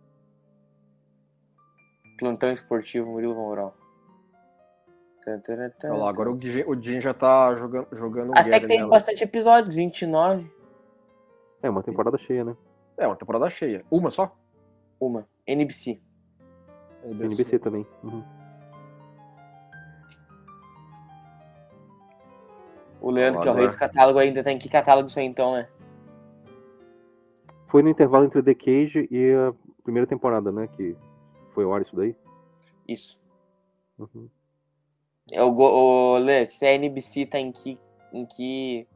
Plantão 2.17 2.51
esportivo 2.51 3.07
Murilo 3.11 3.35
Mourão. 3.35 3.73
Olha 5.83 5.93
lá, 5.93 6.09
agora 6.09 6.31
o 6.31 6.41
Jin, 6.41 6.63
o 6.65 6.81
Jin 6.81 7.01
já 7.01 7.13
tá 7.13 7.53
jogando, 7.57 7.87
jogando 7.91 8.31
Até 8.33 8.61
que 8.61 8.67
tem 8.67 8.77
nela. 8.77 8.89
bastante 8.89 9.25
episódios, 9.25 9.75
29. 9.75 10.49
É, 11.61 11.69
uma 11.69 11.83
temporada 11.83 12.17
cheia, 12.17 12.45
né? 12.45 12.55
É, 12.97 13.05
uma 13.05 13.15
temporada 13.17 13.49
cheia. 13.49 13.83
Uma 13.91 14.09
só? 14.09 14.33
Uma. 14.99 15.27
NBC. 15.45 15.99
NBC, 17.03 17.25
NBC 17.25 17.59
também. 17.59 17.85
Uhum. 18.03 18.23
O 22.99 23.11
Leandro, 23.11 23.41
que 23.41 23.47
é 23.47 23.51
o 23.51 23.55
rei 23.55 23.67
do 23.67 23.77
catálogo, 23.77 24.19
ainda 24.19 24.43
tem 24.43 24.57
que 24.57 24.67
catálogo 24.67 25.07
isso 25.07 25.19
aí 25.19 25.25
então, 25.25 25.53
né? 25.53 25.69
Foi 27.67 27.81
no 27.83 27.89
intervalo 27.89 28.25
entre 28.25 28.41
The 28.41 28.55
Cage 28.55 29.07
e 29.11 29.31
a 29.33 29.53
primeira 29.83 30.07
temporada, 30.07 30.51
né? 30.51 30.67
Que 30.67 30.95
foi 31.53 31.65
o 31.65 31.73
ar 31.73 31.81
isso 31.81 31.95
daí. 31.95 32.15
Isso. 32.87 33.19
Uhum. 33.97 34.27
É 35.31 35.43
o, 35.43 35.49
o 35.51 36.17
Lê, 36.17 36.47
se 36.47 36.65
a 36.65 36.73
NBC 36.73 37.25
tá 37.25 37.39
em 37.39 37.51
que. 37.51 37.77
Em 38.13 38.25
que... 38.25 38.87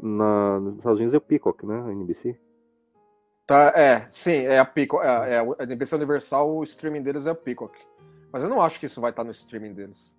Na, 0.00 0.60
nos 0.60 0.76
Estados 0.76 0.98
Unidos 0.98 1.14
é 1.14 1.18
o 1.18 1.20
Peacock, 1.20 1.66
né? 1.66 1.82
A 1.82 1.92
NBC. 1.92 2.38
Tá, 3.48 3.72
é, 3.74 4.06
sim, 4.10 4.42
é 4.44 4.58
a 4.58 4.64
Peacock. 4.64 5.02
É, 5.02 5.36
é, 5.36 5.38
a 5.38 5.64
NBC 5.64 5.94
Universal, 5.94 6.54
o 6.54 6.62
streaming 6.64 7.02
deles 7.02 7.24
é 7.24 7.32
o 7.32 7.34
Peacock. 7.34 7.78
Mas 8.30 8.42
eu 8.42 8.48
não 8.50 8.60
acho 8.60 8.78
que 8.78 8.84
isso 8.84 9.00
vai 9.00 9.08
estar 9.08 9.24
no 9.24 9.30
streaming 9.30 9.72
deles. 9.72 10.14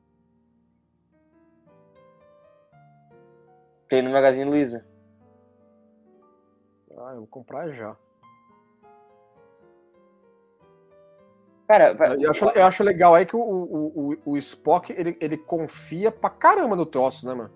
Tem 3.88 4.02
no 4.02 4.10
Magazine 4.10 4.50
Luiza. 4.50 4.84
Ah, 6.98 7.12
eu 7.12 7.20
vou 7.20 7.28
comprar 7.28 7.72
já. 7.72 7.96
Cara, 11.68 11.96
eu 12.20 12.32
acho, 12.32 12.46
eu 12.46 12.66
acho 12.66 12.84
legal 12.84 13.14
aí 13.14 13.28
que 13.28 13.36
o, 13.36 13.40
o, 13.40 14.12
o, 14.12 14.18
o 14.26 14.38
Spock 14.40 14.92
ele, 14.92 15.16
ele 15.22 15.38
confia 15.38 16.12
pra 16.12 16.32
caramba 16.32 16.76
no 16.76 16.86
troço, 16.86 17.28
né, 17.28 17.36
mano? 17.36 17.54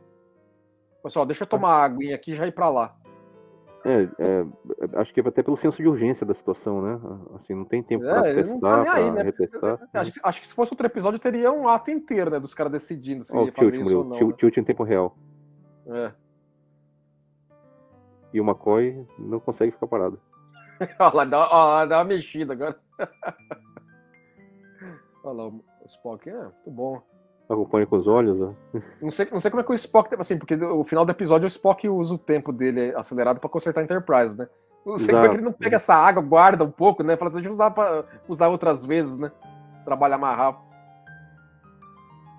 Pessoal, 1.01 1.26
deixa 1.26 1.45
eu 1.45 1.47
tomar 1.47 1.78
a 1.78 1.84
aguinha 1.84 2.15
aqui 2.15 2.34
e 2.34 2.36
já 2.36 2.45
ir 2.45 2.51
pra 2.51 2.69
lá. 2.69 2.95
É, 3.86 4.07
é, 4.17 4.45
acho 4.93 5.13
que 5.13 5.19
até 5.19 5.43
pelo 5.43 5.57
senso 5.57 5.75
de 5.77 5.88
urgência 5.88 6.25
da 6.25 6.34
situação, 6.34 6.81
né? 6.81 6.97
Assim, 7.36 7.53
não 7.53 7.65
tem 7.65 7.84
tempo 7.84 8.05
é, 8.05 8.13
pra 8.13 8.21
testar, 8.21 8.86
tá 8.86 8.93
aí, 8.93 9.11
né? 9.11 9.23
retestar. 9.23 9.89
Acho 9.93 10.13
que, 10.13 10.19
acho 10.23 10.41
que, 10.41 10.47
se 10.47 10.53
fosse 10.53 10.71
outro 10.71 10.86
episódio, 10.86 11.19
teria 11.19 11.51
um 11.51 11.67
ato 11.67 11.91
inteiro, 11.91 12.31
né? 12.31 12.39
Dos 12.39 12.53
caras 12.53 12.71
decidindo 12.71 13.25
se 13.25 13.36
oh, 13.36 13.45
ia 13.45 13.51
fazer 13.51 13.71
tilt, 13.71 13.86
isso 13.86 13.97
ou 13.97 14.05
não. 14.05 14.17
Tilt, 14.17 14.31
né? 14.31 14.38
tilt 14.38 14.57
em 14.57 14.63
tempo 14.63 14.84
real. 14.84 15.17
É. 15.88 16.13
E 18.34 18.39
o 18.39 18.43
McCoy 18.43 19.05
não 19.19 19.41
consegue 19.41 19.73
ficar 19.73 19.88
parado. 19.88 20.17
olha 20.99 21.13
lá, 21.13 21.25
dá, 21.25 21.86
dá 21.86 21.97
uma 21.97 22.05
mexida 22.05 22.53
agora. 22.53 22.79
olha 25.25 25.36
lá, 25.36 25.47
o 25.47 25.61
Spock 25.86 26.29
é 26.29 26.34
muito 26.34 26.71
bom. 26.71 27.01
Acompanha 27.49 27.85
com 27.85 27.97
os 27.97 28.07
olhos. 28.07 28.55
Não 29.01 29.11
sei, 29.11 29.27
não 29.31 29.39
sei 29.39 29.51
como 29.51 29.61
é 29.61 29.63
que 29.63 29.71
o 29.71 29.75
Spock. 29.75 30.13
Assim, 30.17 30.37
porque 30.37 30.55
o 30.55 30.83
final 30.83 31.05
do 31.05 31.11
episódio 31.11 31.45
o 31.45 31.47
Spock 31.47 31.87
usa 31.87 32.13
o 32.13 32.17
tempo 32.17 32.51
dele 32.51 32.93
acelerado 32.95 33.39
para 33.39 33.49
consertar 33.49 33.81
a 33.81 33.83
Enterprise, 33.83 34.37
né? 34.37 34.47
Não 34.85 34.97
sei 34.97 35.09
Exato. 35.09 35.17
como 35.17 35.25
é 35.25 35.29
que 35.29 35.35
ele 35.35 35.45
não 35.45 35.53
pega 35.53 35.77
essa 35.77 35.95
água, 35.95 36.21
guarda 36.21 36.63
um 36.63 36.71
pouco, 36.71 37.03
né? 37.03 37.15
Fala, 37.15 37.31
deixa 37.31 37.47
eu 37.47 37.53
usar 37.53 37.71
para 37.71 38.05
usar 38.27 38.47
outras 38.47 38.85
vezes, 38.85 39.17
né? 39.17 39.31
Trabalhar 39.85 40.17
mais 40.17 40.37
rápido. 40.37 40.63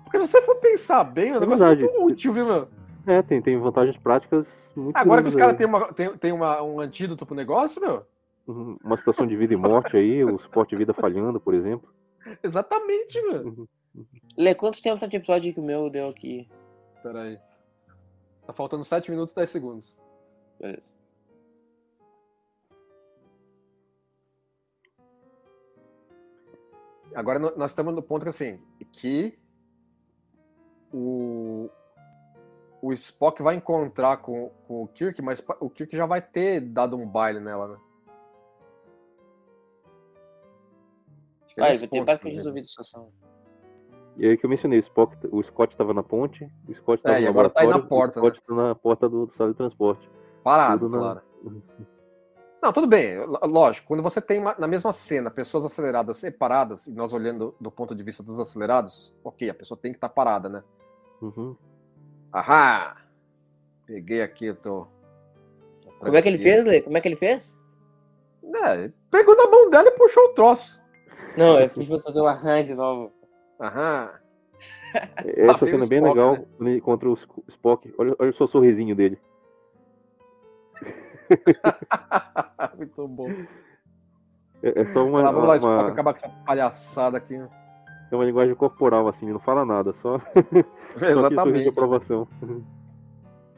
Porque 0.03 0.19
se 0.19 0.27
você 0.27 0.41
for 0.41 0.55
pensar 0.55 1.03
bem, 1.03 1.31
é 1.31 1.37
um 1.37 1.39
negócio 1.39 1.65
verdade. 1.65 1.81
muito 1.81 2.05
útil, 2.05 2.33
viu, 2.33 2.45
meu? 2.45 2.67
É, 3.07 3.21
tem, 3.21 3.41
tem 3.41 3.59
vantagens 3.59 3.97
práticas 3.97 4.47
muito 4.75 4.97
Agora 4.97 5.21
que 5.21 5.29
os 5.29 5.35
caras 5.35 5.55
têm, 5.57 5.65
uma, 5.65 5.93
tem, 5.93 6.17
tem 6.17 6.31
uma, 6.31 6.61
um 6.61 6.79
antídoto 6.79 7.25
pro 7.25 7.35
negócio, 7.35 7.81
meu. 7.81 8.03
Uhum, 8.47 8.77
uma 8.83 8.97
situação 8.97 9.25
de 9.25 9.35
vida 9.35 9.53
e 9.53 9.57
morte 9.57 9.95
aí, 9.95 10.23
o 10.23 10.37
suporte 10.39 10.71
de 10.71 10.75
vida 10.75 10.93
falhando, 10.93 11.39
por 11.39 11.53
exemplo. 11.53 11.89
Exatamente, 12.43 13.21
meu. 13.23 13.67
Lê, 14.37 14.53
quanto 14.53 14.81
tempo 14.81 14.99
tá 14.99 15.07
de 15.07 15.17
episódio 15.17 15.53
que 15.53 15.59
o 15.59 15.63
meu 15.63 15.89
deu 15.89 16.09
aqui? 16.09 16.49
Pera 17.01 17.23
aí. 17.23 17.39
Tá 18.45 18.53
faltando 18.53 18.83
7 18.83 19.09
minutos 19.09 19.31
e 19.31 19.35
10 19.35 19.49
segundos. 19.49 19.99
Beleza. 20.59 20.93
Agora 27.13 27.39
nós 27.39 27.71
estamos 27.71 27.95
no 27.95 28.03
ponto 28.03 28.23
que 28.23 28.29
assim, 28.29 28.59
que 28.91 29.39
o, 30.91 31.69
o 32.81 32.91
Spock 32.91 33.41
vai 33.41 33.55
encontrar 33.55 34.17
com, 34.17 34.49
com 34.67 34.83
o 34.83 34.87
Kirk, 34.89 35.21
mas 35.21 35.41
o 35.61 35.69
Kirk 35.69 35.95
já 35.95 36.05
vai 36.05 36.21
ter 36.21 36.59
dado 36.59 36.97
um 36.97 37.07
baile 37.07 37.39
nela, 37.39 37.69
né? 37.69 37.77
Ah, 41.57 41.69
ele 41.69 41.77
vai 41.77 41.87
ter 41.87 42.03
basicamente 42.03 42.35
resolvido 42.35 42.63
a 42.65 42.67
situação. 42.67 43.13
E 44.17 44.27
aí 44.27 44.37
que 44.37 44.45
eu 44.45 44.49
mencionei, 44.49 44.79
o, 44.79 44.81
Spock, 44.81 45.15
o 45.29 45.43
Scott 45.43 45.73
estava 45.73 45.93
na 45.93 46.01
ponte, 46.01 46.49
o 46.67 46.73
Scott 46.73 46.99
estava 46.99 47.17
é, 47.17 47.21
no 47.21 47.29
agora 47.29 47.49
tá 47.49 47.61
aí 47.61 47.67
na 47.67 47.79
porta, 47.79 48.19
o 48.19 48.23
Scott 48.23 48.39
né? 48.39 48.43
tá 48.47 48.55
na 48.55 48.75
porta 48.75 49.09
do, 49.09 49.25
do 49.25 49.33
sala 49.35 49.51
de 49.51 49.57
transporte. 49.57 50.09
Parado, 50.43 50.87
na... 50.89 50.97
claro. 50.97 51.21
Não, 52.61 52.73
tudo 52.73 52.87
bem, 52.87 53.17
lógico, 53.43 53.87
quando 53.87 54.01
você 54.01 54.19
tem 54.19 54.39
uma, 54.39 54.55
na 54.57 54.67
mesma 54.67 54.91
cena 54.91 55.29
pessoas 55.29 55.65
aceleradas 55.65 56.17
separadas, 56.17 56.87
e 56.87 56.91
nós 56.91 57.13
olhando 57.13 57.53
do 57.61 57.69
ponto 57.69 57.93
de 57.93 58.01
vista 58.01 58.23
dos 58.23 58.39
acelerados, 58.39 59.13
ok, 59.23 59.49
a 59.49 59.53
pessoa 59.53 59.77
tem 59.79 59.91
que 59.91 59.97
estar 59.97 60.09
tá 60.09 60.13
parada, 60.15 60.49
né? 60.49 60.63
Uhum. 61.21 61.55
Ahá! 62.31 62.97
Peguei 63.85 64.23
aqui, 64.23 64.47
eu 64.47 64.55
tô. 64.55 64.87
Como 65.99 66.17
é 66.17 66.21
que 66.23 66.27
ele 66.27 66.39
fez, 66.39 66.65
Lê? 66.65 66.81
Como 66.81 66.97
é 66.97 67.01
que 67.01 67.07
ele 67.07 67.15
fez? 67.15 67.55
É, 68.43 68.91
pegou 69.11 69.35
na 69.35 69.47
mão 69.47 69.69
dela 69.69 69.87
e 69.87 69.91
puxou 69.91 70.23
o 70.23 70.33
troço. 70.33 70.81
Não, 71.37 71.59
eu 71.59 71.69
fiz 71.69 72.01
fazer 72.01 72.21
um 72.21 72.25
arranjo 72.25 72.69
de 72.69 72.75
novo. 72.75 73.11
Aham. 73.59 74.11
Essa 75.25 75.65
cena 75.65 75.83
é 75.83 75.87
bem 75.87 75.99
Spock, 75.99 76.17
legal 76.17 76.47
né? 76.59 76.79
contra 76.79 77.09
o 77.09 77.17
Spock. 77.49 77.93
Olha, 77.97 78.15
olha 78.17 78.31
só 78.33 78.45
o 78.45 78.47
sorrisinho 78.47 78.95
dele. 78.95 79.19
Muito 82.77 83.07
bom. 83.07 83.29
É, 84.63 84.81
é 84.81 84.85
só 84.85 85.05
uma. 85.05 85.21
Lá, 85.21 85.31
vamos 85.31 85.47
lá, 85.47 85.57
Spock, 85.57 85.83
uma... 85.83 85.91
acabar 85.91 86.13
com 86.13 86.25
essa 86.25 86.35
palhaçada 86.45 87.17
aqui. 87.17 87.37
Né? 87.37 87.49
É 88.11 88.15
uma 88.15 88.25
linguagem 88.25 88.55
corporal, 88.55 89.07
assim, 89.07 89.31
não 89.31 89.39
fala 89.39 89.65
nada, 89.65 89.93
só. 89.93 90.21
Exatamente. 91.01 91.63
só 91.63 91.69
aprovação. 91.69 92.27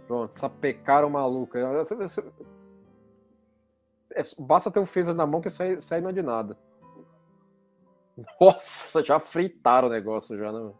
Pronto, 0.07 0.33
sapecaram 0.33 1.09
maluca. 1.09 1.59
É, 4.13 4.21
basta 4.39 4.71
ter 4.71 4.79
um 4.79 4.85
phaser 4.85 5.13
na 5.13 5.27
mão 5.27 5.41
que 5.41 5.49
sai, 5.49 5.81
sai 5.81 6.01
não 6.01 6.09
é 6.09 6.13
de 6.13 6.23
nada. 6.23 6.57
Nossa, 8.39 9.03
já 9.03 9.19
fritaram 9.19 9.87
o 9.87 9.91
negócio 9.91 10.37
já, 10.37 10.51
né? 10.51 10.73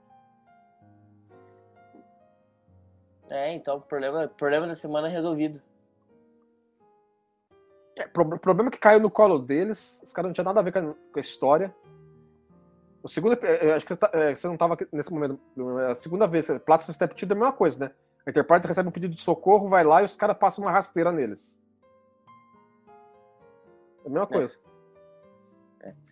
É, 3.30 3.54
então 3.54 3.78
o 3.78 3.82
problema, 3.82 4.28
problema 4.28 4.68
da 4.68 4.76
semana 4.76 5.08
é 5.08 5.12
resolvido. 5.12 5.62
É, 7.96 8.08
pro, 8.08 8.40
problema 8.40 8.72
que 8.72 8.78
caiu 8.78 9.00
no 9.00 9.10
colo 9.10 9.40
deles, 9.40 10.02
os 10.04 10.14
caras 10.14 10.30
não 10.30 10.34
tinham 10.34 10.46
nada 10.46 10.60
a 10.60 10.64
ver 10.64 10.72
com 10.72 10.80
a, 10.80 10.82
com 10.84 11.18
a 11.18 11.20
história. 11.20 11.76
O 13.04 13.10
segundo, 13.10 13.34
é, 13.46 13.68
é, 13.68 13.74
acho 13.74 13.86
que 13.86 13.94
você, 13.94 13.98
tá, 13.98 14.10
é, 14.14 14.36
você 14.36 14.48
não 14.48 14.54
estava 14.54 14.78
nesse 14.92 15.12
momento. 15.12 15.40
A 15.90 15.96
segunda 15.96 16.28
vez, 16.28 16.48
Platinum 16.66 16.94
Step 16.94 17.16
Tido 17.16 17.32
é 17.32 17.36
a 17.36 17.40
mesma 17.40 17.54
coisa, 17.54 17.86
né? 17.86 17.92
A 18.26 18.30
Enterprise 18.30 18.68
recebe 18.68 18.90
um 18.90 18.92
pedido 18.92 19.16
de 19.16 19.22
socorro, 19.22 19.70
vai 19.70 19.84
lá 19.84 20.02
e 20.02 20.06
os 20.06 20.16
caras 20.16 20.38
passam 20.38 20.64
uma 20.64 20.72
rasteira 20.72 21.12
neles. 21.12 21.60
É 24.04 24.08
a 24.08 24.10
mesma 24.10 24.28
coisa. 24.28 24.58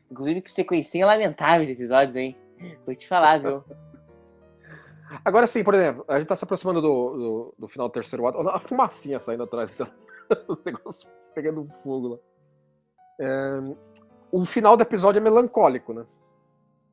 Inclusive, 0.10 0.42
que 0.42 0.52
sequência 0.52 1.06
lamentável 1.06 1.66
de 1.66 1.72
episódios, 1.72 2.16
hein? 2.16 2.38
Vou 2.86 2.96
te 2.96 3.08
falar, 3.08 3.40
viu? 3.40 3.64
Agora 5.24 5.48
sim, 5.48 5.64
por 5.64 5.74
exemplo, 5.74 6.04
a 6.08 6.18
gente 6.18 6.28
tá 6.28 6.36
se 6.36 6.44
aproximando 6.44 6.82
do, 6.82 7.18
do, 7.18 7.56
do 7.60 7.68
final 7.68 7.88
do 7.88 7.92
terceiro 7.92 8.26
ato. 8.28 8.40
A 8.50 8.60
fumacinha 8.60 9.20
saindo 9.20 9.44
atrás, 9.44 9.72
então. 9.72 9.88
Os 10.48 10.64
negócios 10.64 11.08
pegando 11.34 11.68
fogo 11.84 12.08
lá. 12.08 12.18
É, 13.20 13.60
o 14.32 14.46
final 14.46 14.76
do 14.76 14.84
episódio 14.84 15.20
é 15.20 15.22
melancólico, 15.22 15.94
né? 15.94 16.06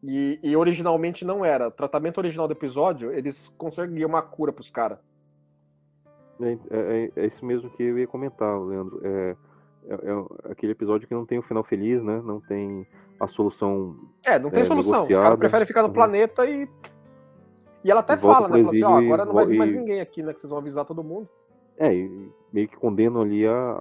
E, 0.03 0.39
e, 0.43 0.57
originalmente 0.57 1.25
não 1.25 1.45
era. 1.45 1.69
O 1.69 1.71
tratamento 1.71 2.19
original 2.19 2.49
do 2.49 2.53
episódio, 2.53 3.13
eles 3.13 3.49
conseguiam 3.57 4.09
uma 4.09 4.21
cura 4.21 4.53
pros 4.53 4.71
caras. 4.71 4.99
É, 6.41 6.59
é, 6.71 7.13
é, 7.17 7.27
isso 7.27 7.45
mesmo 7.45 7.71
que 7.71 7.83
eu 7.83 7.99
ia 7.99 8.07
comentar, 8.07 8.61
Leandro. 8.61 9.01
É, 9.05 9.37
é, 9.89 9.95
é, 9.95 10.53
aquele 10.53 10.73
episódio 10.73 11.09
que 11.09 11.15
não 11.15 11.27
tem 11.27 11.39
o 11.39 11.41
um 11.41 11.45
final 11.45 11.65
feliz, 11.65 12.03
né? 12.03 12.21
Não 12.25 12.41
tem 12.41 12.87
a 13.19 13.27
solução. 13.27 13.97
É, 14.25 14.39
não 14.39 14.51
tem 14.51 14.63
é, 14.63 14.67
solução. 14.67 15.03
Negociada. 15.03 15.21
Os 15.21 15.25
caras 15.25 15.39
preferem 15.39 15.67
ficar 15.67 15.83
no 15.83 15.89
uhum. 15.89 15.95
planeta 15.95 16.47
e. 16.47 16.69
E 17.85 17.91
ela 17.91 18.01
até 18.01 18.17
fala, 18.17 18.49
né? 18.49 18.63
Fala 18.63 18.71
assim, 18.73 18.85
ó, 18.85 18.99
agora 18.99 19.25
não 19.25 19.35
vai 19.35 19.45
vir 19.45 19.59
mais 19.59 19.73
ninguém 19.73 20.01
aqui, 20.01 20.23
né? 20.23 20.33
Que 20.33 20.41
vocês 20.41 20.51
vão 20.51 20.61
avisar 20.61 20.85
todo 20.85 21.03
mundo. 21.03 21.29
É, 21.77 21.93
e 21.93 22.31
meio 22.53 22.69
que 22.69 22.77
condenam 22.77 23.23
ali 23.23 23.45
a, 23.45 23.73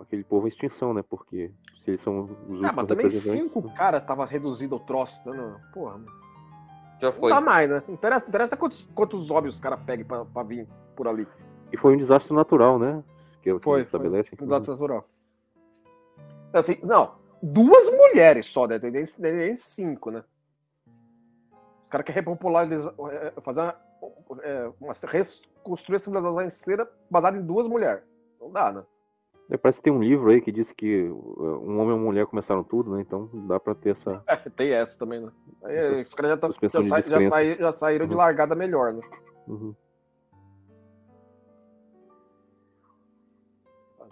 aquele 0.00 0.24
povo 0.24 0.46
à 0.46 0.48
extinção, 0.48 0.94
né? 0.94 1.02
Porque 1.02 1.50
se 1.84 1.90
eles 1.90 2.02
são 2.02 2.30
os. 2.48 2.64
Ah, 2.64 2.72
mas 2.72 2.86
também 2.86 3.10
cinco 3.10 3.60
né? 3.60 3.74
cara 3.76 4.00
tava 4.00 4.24
reduzido 4.24 4.76
o 4.76 4.80
troço, 4.80 5.28
né? 5.28 5.36
Não, 5.36 5.56
porra, 5.72 5.98
mano. 5.98 6.22
Já 6.98 7.12
foi. 7.12 7.30
Não 7.30 7.40
dá 7.40 7.44
mais, 7.44 7.68
né? 7.68 7.82
Não 7.86 7.94
interessa, 7.94 8.28
interessa 8.28 8.56
quantos, 8.56 8.88
quantos 8.94 9.30
óbvios 9.30 9.56
os 9.56 9.60
caras 9.60 9.80
peguem 9.84 10.04
pra, 10.04 10.24
pra 10.24 10.42
vir 10.44 10.66
por 10.96 11.06
ali. 11.06 11.26
E 11.72 11.76
foi 11.76 11.94
um 11.94 11.98
desastre 11.98 12.32
natural, 12.32 12.78
né? 12.78 13.02
Que 13.42 13.50
é 13.50 13.54
o 13.54 13.58
que 13.58 13.64
foi, 13.64 13.82
estabelece. 13.82 14.30
Foi 14.36 14.46
um 14.46 14.48
desastre 14.48 14.72
natural. 14.72 15.04
Assim, 16.52 16.78
não, 16.82 17.14
duas 17.42 17.90
mulheres 17.90 18.46
só, 18.46 18.66
né? 18.66 18.78
Tem 18.78 18.90
nem 18.90 19.54
cinco, 19.54 20.10
né? 20.10 20.22
Os 21.84 21.90
caras 21.90 22.04
querem 22.04 22.20
repopularizar, 22.20 22.94
é, 23.10 23.40
fazer 23.40 23.60
uma, 23.60 23.76
é, 24.42 24.72
uma, 24.80 24.92
reconstruir 24.92 25.96
a 25.96 25.98
civilização 25.98 26.42
inteira 26.42 26.90
baseada 27.10 27.38
em 27.38 27.42
duas 27.42 27.66
mulheres. 27.66 28.02
Não 28.40 28.50
dá, 28.50 28.72
né? 28.72 28.84
É, 29.50 29.56
parece 29.56 29.78
que 29.78 29.84
tem 29.84 29.92
um 29.92 30.02
livro 30.02 30.30
aí 30.30 30.40
que 30.40 30.50
diz 30.50 30.70
que 30.72 31.10
um 31.10 31.78
homem 31.78 31.90
e 31.90 31.92
uma 31.92 32.04
mulher 32.04 32.26
começaram 32.26 32.62
tudo, 32.64 32.94
né? 32.94 33.02
Então 33.02 33.28
dá 33.46 33.60
pra 33.60 33.74
ter 33.74 33.96
essa. 33.96 34.22
É, 34.26 34.36
tem 34.36 34.70
essa 34.70 34.98
também, 34.98 35.20
né? 35.20 35.30
Aí, 35.64 36.02
os 36.02 36.14
caras 36.14 36.32
já, 36.32 36.36
tá, 36.36 36.48
já, 36.62 37.00
já, 37.00 37.28
saíram, 37.28 37.58
já 37.58 37.72
saíram 37.72 38.04
uhum. 38.04 38.10
de 38.10 38.16
largada 38.16 38.54
melhor, 38.54 38.94
né? 38.94 39.02
Uhum. 39.46 39.74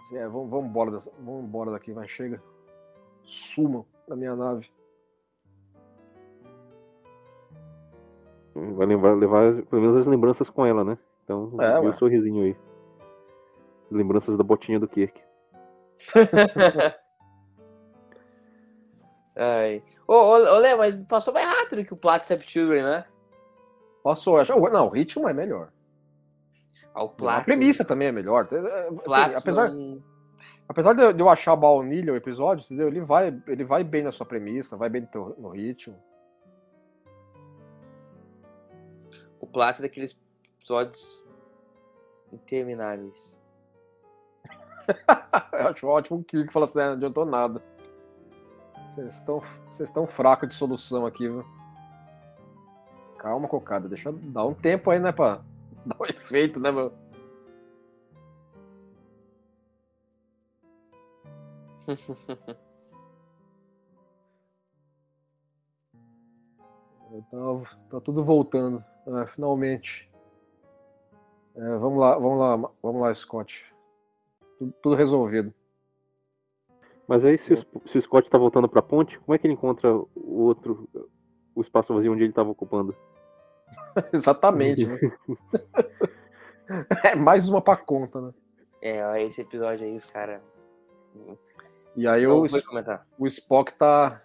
Assim, 0.01 0.17
é, 0.17 0.27
vamos, 0.27 0.49
vamos, 0.49 0.69
embora 0.69 0.91
dessa, 0.91 1.11
vamos 1.19 1.45
embora 1.45 1.71
daqui, 1.71 1.93
vai, 1.93 2.07
chega. 2.07 2.41
Sumam 3.23 3.85
da 4.07 4.15
minha 4.15 4.35
nave. 4.35 4.69
Vai 8.53 8.85
levar, 8.85 9.15
levar 9.15 9.61
pelo 9.63 9.81
menos 9.81 9.95
as 9.95 10.05
lembranças 10.05 10.49
com 10.49 10.65
ela, 10.65 10.83
né? 10.83 10.97
Então, 11.23 11.55
é, 11.61 11.79
um 11.79 11.95
sorrisinho 11.97 12.43
aí. 12.43 12.57
Lembranças 13.89 14.37
da 14.37 14.43
botinha 14.43 14.79
do 14.79 14.87
Kirk. 14.87 15.21
Ai. 19.35 19.81
Ô, 20.07 20.13
ô, 20.13 20.33
ô, 20.33 20.57
Lê, 20.57 20.75
mas 20.75 20.95
passou 21.05 21.33
mais 21.33 21.47
rápido 21.47 21.85
que 21.85 21.93
o 21.93 21.97
Plat 21.97 22.21
Children, 22.21 22.83
né? 22.83 23.05
Passou, 24.03 24.37
acho. 24.37 24.53
Não, 24.53 24.87
o 24.87 24.89
ritmo 24.89 25.29
é 25.29 25.33
melhor. 25.33 25.71
Ah, 26.93 27.03
o 27.03 27.09
Platinum... 27.09 27.41
A 27.41 27.43
premissa 27.43 27.85
também 27.85 28.07
é 28.07 28.11
melhor. 28.11 28.47
Assim, 28.47 29.35
apesar, 29.35 29.71
apesar 30.67 30.93
de 30.93 31.21
eu 31.21 31.29
achar 31.29 31.55
baunilha 31.55 32.13
o 32.13 32.15
episódio, 32.15 32.65
entendeu? 32.65 32.87
Ele 32.87 33.01
vai, 33.01 33.41
ele 33.47 33.63
vai 33.63 33.83
bem 33.83 34.03
na 34.03 34.11
sua 34.11 34.25
premissa, 34.25 34.77
vai 34.77 34.89
bem 34.89 35.01
no, 35.01 35.07
teu, 35.07 35.35
no 35.37 35.49
ritmo. 35.49 35.95
O 39.39 39.47
Plat 39.47 39.79
é 39.79 39.81
daqueles 39.81 40.17
episódios 40.59 41.23
intermináveis. 42.31 43.35
eu 45.53 45.67
acho 45.67 45.87
ótimo 45.87 46.19
o 46.19 46.23
Kirk 46.23 46.51
fala 46.51 46.65
assim, 46.65 46.79
ah, 46.79 46.87
não 46.87 46.93
adiantou 46.93 47.25
nada. 47.25 47.61
Vocês 48.87 49.13
estão, 49.13 49.39
vocês 49.69 49.89
estão 49.89 50.05
fracos 50.05 50.49
de 50.49 50.55
solução 50.55 51.05
aqui, 51.05 51.27
viu? 51.29 51.45
Calma, 53.17 53.47
cocada. 53.47 53.87
Deixa 53.87 54.09
eu 54.09 54.13
dar 54.13 54.45
um 54.45 54.53
tempo 54.53 54.89
aí, 54.91 54.99
né, 54.99 55.11
pra 55.11 55.41
dar 55.85 55.97
um 55.99 56.05
efeito, 56.05 56.59
né, 56.59 56.71
meu? 56.71 56.91
tá, 67.29 67.77
tá 67.89 68.01
tudo 68.01 68.23
voltando, 68.23 68.83
é, 69.07 69.27
finalmente. 69.27 70.09
É, 71.55 71.77
vamos 71.77 71.99
lá, 71.99 72.17
vamos 72.17 72.39
lá, 72.39 72.71
vamos 72.81 73.01
lá, 73.01 73.13
Scott. 73.13 73.65
Tudo, 74.57 74.73
tudo 74.81 74.95
resolvido. 74.95 75.53
Mas 77.07 77.25
aí, 77.25 77.37
se 77.39 77.53
o, 77.53 77.89
se 77.89 77.97
o 77.97 78.01
Scott 78.01 78.29
tá 78.29 78.37
voltando 78.37 78.69
pra 78.69 78.81
ponte, 78.81 79.19
como 79.19 79.35
é 79.35 79.37
que 79.37 79.45
ele 79.45 79.53
encontra 79.53 79.93
o 79.93 80.43
outro, 80.43 80.87
o 81.53 81.61
espaço 81.61 81.93
vazio 81.93 82.13
onde 82.13 82.23
ele 82.23 82.31
tava 82.31 82.49
ocupando? 82.49 82.95
Exatamente. 84.13 84.85
Né? 84.85 84.99
é 87.03 87.15
mais 87.15 87.47
uma 87.49 87.61
pra 87.61 87.75
conta, 87.75 88.21
né? 88.21 88.33
É, 88.81 89.23
esse 89.23 89.41
episódio 89.41 89.85
aí, 89.85 89.97
os 89.97 90.05
caras. 90.05 90.41
E 91.95 92.07
aí 92.07 92.25
o, 92.25 92.41
o 93.19 93.27
Spock 93.27 93.73
tá. 93.73 94.21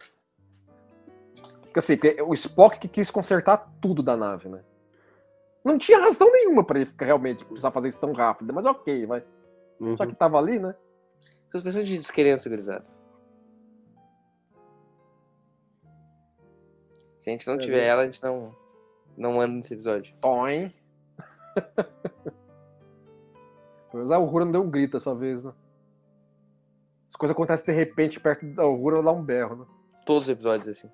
Porque 1.62 1.78
assim, 1.78 1.98
o 2.26 2.32
Spock 2.34 2.78
que 2.78 2.88
quis 2.88 3.10
consertar 3.10 3.70
tudo 3.80 4.02
da 4.02 4.16
nave, 4.16 4.48
né? 4.48 4.64
Não 5.64 5.76
tinha 5.76 5.98
razão 5.98 6.30
nenhuma 6.30 6.64
para 6.64 6.80
ele 6.80 6.90
realmente 6.98 7.44
precisar 7.44 7.72
fazer 7.72 7.88
isso 7.88 8.00
tão 8.00 8.12
rápido, 8.12 8.54
mas 8.54 8.64
ok, 8.64 9.04
vai. 9.04 9.24
Uhum. 9.80 9.96
Só 9.96 10.06
que 10.06 10.14
tava 10.14 10.38
ali, 10.38 10.58
né? 10.58 10.74
Suspensão 11.50 11.82
de 11.82 11.98
descrença, 11.98 12.48
gurizada. 12.48 12.86
Se 17.18 17.30
a 17.30 17.32
gente 17.32 17.46
não 17.46 17.54
é 17.54 17.58
tiver 17.58 17.84
ela, 17.84 18.02
a 18.02 18.06
gente 18.06 18.22
não, 18.22 18.54
não 19.16 19.40
anda 19.40 19.54
nesse 19.54 19.74
episódio. 19.74 20.14
Toim. 20.20 20.72
Pois 23.96 24.10
a 24.10 24.18
Uhura 24.18 24.44
não 24.44 24.52
deu 24.52 24.62
um 24.62 24.70
grito 24.70 24.92
dessa 24.92 25.14
vez, 25.14 25.42
né? 25.42 25.54
As 27.08 27.16
coisas 27.16 27.34
acontecem 27.34 27.64
de 27.64 27.72
repente 27.72 28.20
perto 28.20 28.44
da 28.44 28.66
Uhura, 28.66 29.02
dá 29.02 29.10
um 29.10 29.22
berro, 29.22 29.56
né? 29.56 29.64
Todos 30.04 30.24
os 30.24 30.28
episódios 30.28 30.68
assim. 30.68 30.90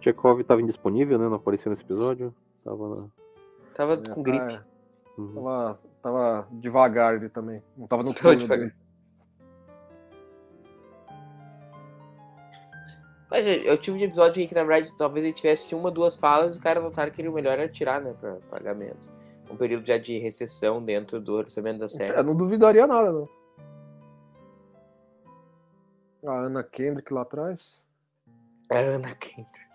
Chekhov 0.00 0.40
estava 0.40 0.62
indisponível, 0.62 1.18
né? 1.18 1.28
Não 1.28 1.34
apareceu 1.34 1.70
nesse 1.70 1.82
episódio. 1.82 2.34
Tava. 2.64 3.10
Tava 3.74 3.94
é, 3.94 4.08
com 4.08 4.22
gripe. 4.22 4.54
É. 4.54 4.62
Uhum. 5.18 5.34
Tava, 5.34 5.80
tava 6.02 6.48
devagar 6.52 7.16
ele 7.16 7.28
também. 7.28 7.62
Não 7.76 7.86
tava 7.86 8.02
no 8.02 8.14
turno 8.14 8.48
dele. 8.48 8.72
Mas 13.36 13.46
é, 13.46 13.70
o 13.70 13.76
tipo 13.76 13.98
de 13.98 14.04
episódio 14.04 14.42
em 14.42 14.46
que, 14.46 14.54
na 14.54 14.64
verdade, 14.64 14.96
talvez 14.96 15.22
ele 15.22 15.34
tivesse 15.34 15.74
uma, 15.74 15.90
duas 15.90 16.16
falas 16.16 16.56
e 16.56 16.58
o 16.58 16.62
cara 16.62 16.80
notaram 16.80 17.12
que 17.12 17.20
ele 17.20 17.28
o 17.28 17.32
melhor 17.32 17.58
era 17.58 17.68
tirar, 17.68 18.00
né, 18.00 18.14
pra 18.18 18.36
pagamento. 18.50 19.10
Um 19.50 19.56
período 19.58 19.86
já 19.86 19.98
de 19.98 20.18
recessão 20.18 20.82
dentro 20.82 21.20
do 21.20 21.34
orçamento 21.34 21.80
da 21.80 21.88
série. 21.88 22.18
Eu 22.18 22.24
não 22.24 22.34
duvidaria 22.34 22.86
nada, 22.86 23.12
não. 23.12 23.28
A 26.24 26.46
Ana 26.46 26.64
Kendrick 26.64 27.12
lá 27.12 27.22
atrás. 27.22 27.84
A 28.70 28.78
Ana 28.78 29.14
Kendrick. 29.14 29.66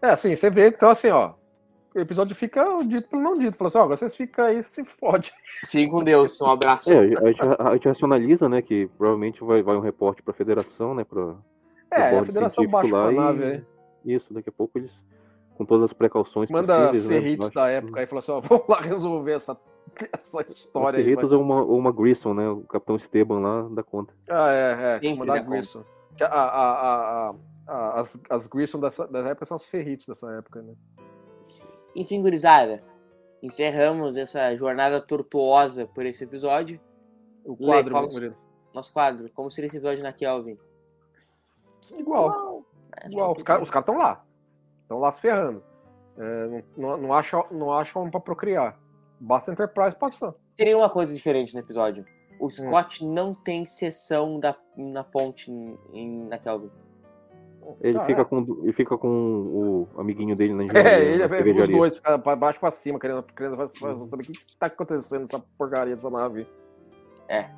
É, 0.00 0.10
assim, 0.10 0.36
você 0.36 0.48
vê, 0.48 0.68
então 0.68 0.90
assim, 0.90 1.08
ó. 1.08 1.34
O 1.98 2.00
episódio 2.00 2.36
fica 2.36 2.64
dito 2.86 3.08
pelo 3.08 3.22
não 3.22 3.36
dito. 3.36 3.56
Falou 3.56 3.68
assim, 3.68 3.78
ó, 3.78 3.86
vocês 3.88 4.14
ficam 4.14 4.44
aí 4.44 4.62
se 4.62 4.84
fode. 4.84 5.32
Fiquem 5.62 5.90
com 5.90 6.04
Deus, 6.04 6.40
um 6.40 6.46
abraço. 6.46 6.92
É, 6.92 6.96
a 6.96 7.06
gente, 7.06 7.40
a 7.58 7.72
gente 7.72 7.88
racionaliza, 7.88 8.48
né, 8.48 8.62
que 8.62 8.86
provavelmente 8.96 9.42
vai, 9.42 9.60
vai 9.62 9.76
um 9.76 9.80
reporte 9.80 10.22
pra 10.22 10.32
federação, 10.32 10.94
né, 10.94 11.02
pra... 11.02 11.34
É, 11.90 12.16
a 12.16 12.24
federação 12.24 12.64
baixa 12.68 12.96
a 12.96 13.10
nave 13.10 13.44
aí. 13.44 13.64
Isso, 14.04 14.32
daqui 14.32 14.48
a 14.48 14.52
pouco 14.52 14.78
eles, 14.78 14.92
com 15.56 15.64
todas 15.64 15.86
as 15.86 15.92
precauções 15.92 16.48
Manda 16.50 16.94
Cerritos 16.94 17.48
né, 17.48 17.54
da 17.54 17.68
época 17.68 17.98
aí 17.98 18.04
e 18.04 18.06
fala 18.06 18.20
assim, 18.20 18.30
ó, 18.30 18.38
vamos 18.40 18.68
lá 18.68 18.80
resolver 18.80 19.32
essa, 19.32 19.58
essa 20.12 20.42
história 20.42 20.98
aí. 21.00 21.04
Cerritos 21.04 21.32
ou 21.32 21.42
uma, 21.42 21.62
ou 21.62 21.76
uma 21.76 21.90
Grissom, 21.90 22.32
né, 22.32 22.48
o 22.48 22.60
Capitão 22.60 22.94
Esteban 22.94 23.40
lá 23.40 23.62
da 23.70 23.82
conta. 23.82 24.14
Ah, 24.30 24.52
é, 24.52 24.96
é, 24.96 25.00
Sim, 25.00 25.16
mandar 25.16 25.40
Grissom. 25.40 25.82
A, 26.20 26.26
a, 26.26 27.30
a, 27.30 27.34
a, 27.66 28.00
as, 28.00 28.20
as 28.30 28.46
Grissom 28.46 28.78
dessa, 28.78 29.08
dessa 29.08 29.28
época 29.30 29.46
são 29.46 29.58
Cerritos 29.58 30.06
dessa 30.06 30.30
época, 30.30 30.62
né. 30.62 30.74
Enfim, 31.98 32.22
gurizada, 32.22 32.80
encerramos 33.42 34.16
essa 34.16 34.54
jornada 34.54 35.00
tortuosa 35.00 35.84
por 35.84 36.06
esse 36.06 36.22
episódio. 36.22 36.80
O 37.44 37.56
quadro, 37.56 37.92
Lê, 38.00 38.08
como, 38.08 38.36
nosso 38.72 38.92
quadro, 38.92 39.28
como 39.34 39.50
seria 39.50 39.66
esse 39.66 39.78
episódio 39.78 40.04
na 40.04 40.12
Kelvin? 40.12 40.56
Igual. 41.98 42.64
Igual. 43.10 43.32
Os 43.36 43.42
caras 43.42 43.68
estão 43.68 43.96
lá. 43.96 44.24
Estão 44.82 45.00
lá 45.00 45.10
se 45.10 45.20
ferrando. 45.20 45.64
É, 46.16 46.64
não, 46.76 46.96
não, 46.98 47.12
acham, 47.12 47.44
não 47.50 47.72
acham 47.72 48.08
pra 48.08 48.20
procriar. 48.20 48.78
Basta 49.18 49.50
Enterprise 49.50 49.96
passar. 49.96 50.34
Teria 50.56 50.76
uma 50.76 50.88
coisa 50.88 51.12
diferente 51.12 51.52
no 51.52 51.60
episódio. 51.60 52.06
O 52.38 52.46
hum. 52.46 52.50
Scott 52.50 53.04
hum. 53.04 53.12
não 53.12 53.34
tem 53.34 53.66
sessão 53.66 54.38
da, 54.38 54.56
na 54.76 55.02
ponte 55.02 55.50
em, 55.50 56.28
na 56.28 56.38
Kelvin. 56.38 56.70
Ele, 57.80 57.98
ah, 57.98 58.04
fica 58.06 58.22
é. 58.22 58.24
com, 58.24 58.60
ele 58.62 58.72
fica 58.72 58.96
com 58.96 59.08
o 59.08 59.88
amiguinho 60.00 60.34
dele 60.34 60.54
na 60.54 60.64
engenharia. 60.64 60.88
É, 60.98 61.40
ele 61.40 61.60
é 61.60 61.62
os 61.62 61.68
dois, 61.68 61.96
fica 61.96 62.18
pra 62.18 62.36
baixo 62.36 62.60
pra 62.60 62.70
cima, 62.70 62.98
querendo, 62.98 63.22
querendo 63.22 63.56
saber 64.04 64.22
o 64.22 64.26
que, 64.26 64.56
tá 64.58 64.66
acontecendo 64.66 65.22
nessa 65.22 65.38
porcaria 65.56 65.94
dessa 65.94 66.10
nave. 66.10 66.46
É. 67.28 67.50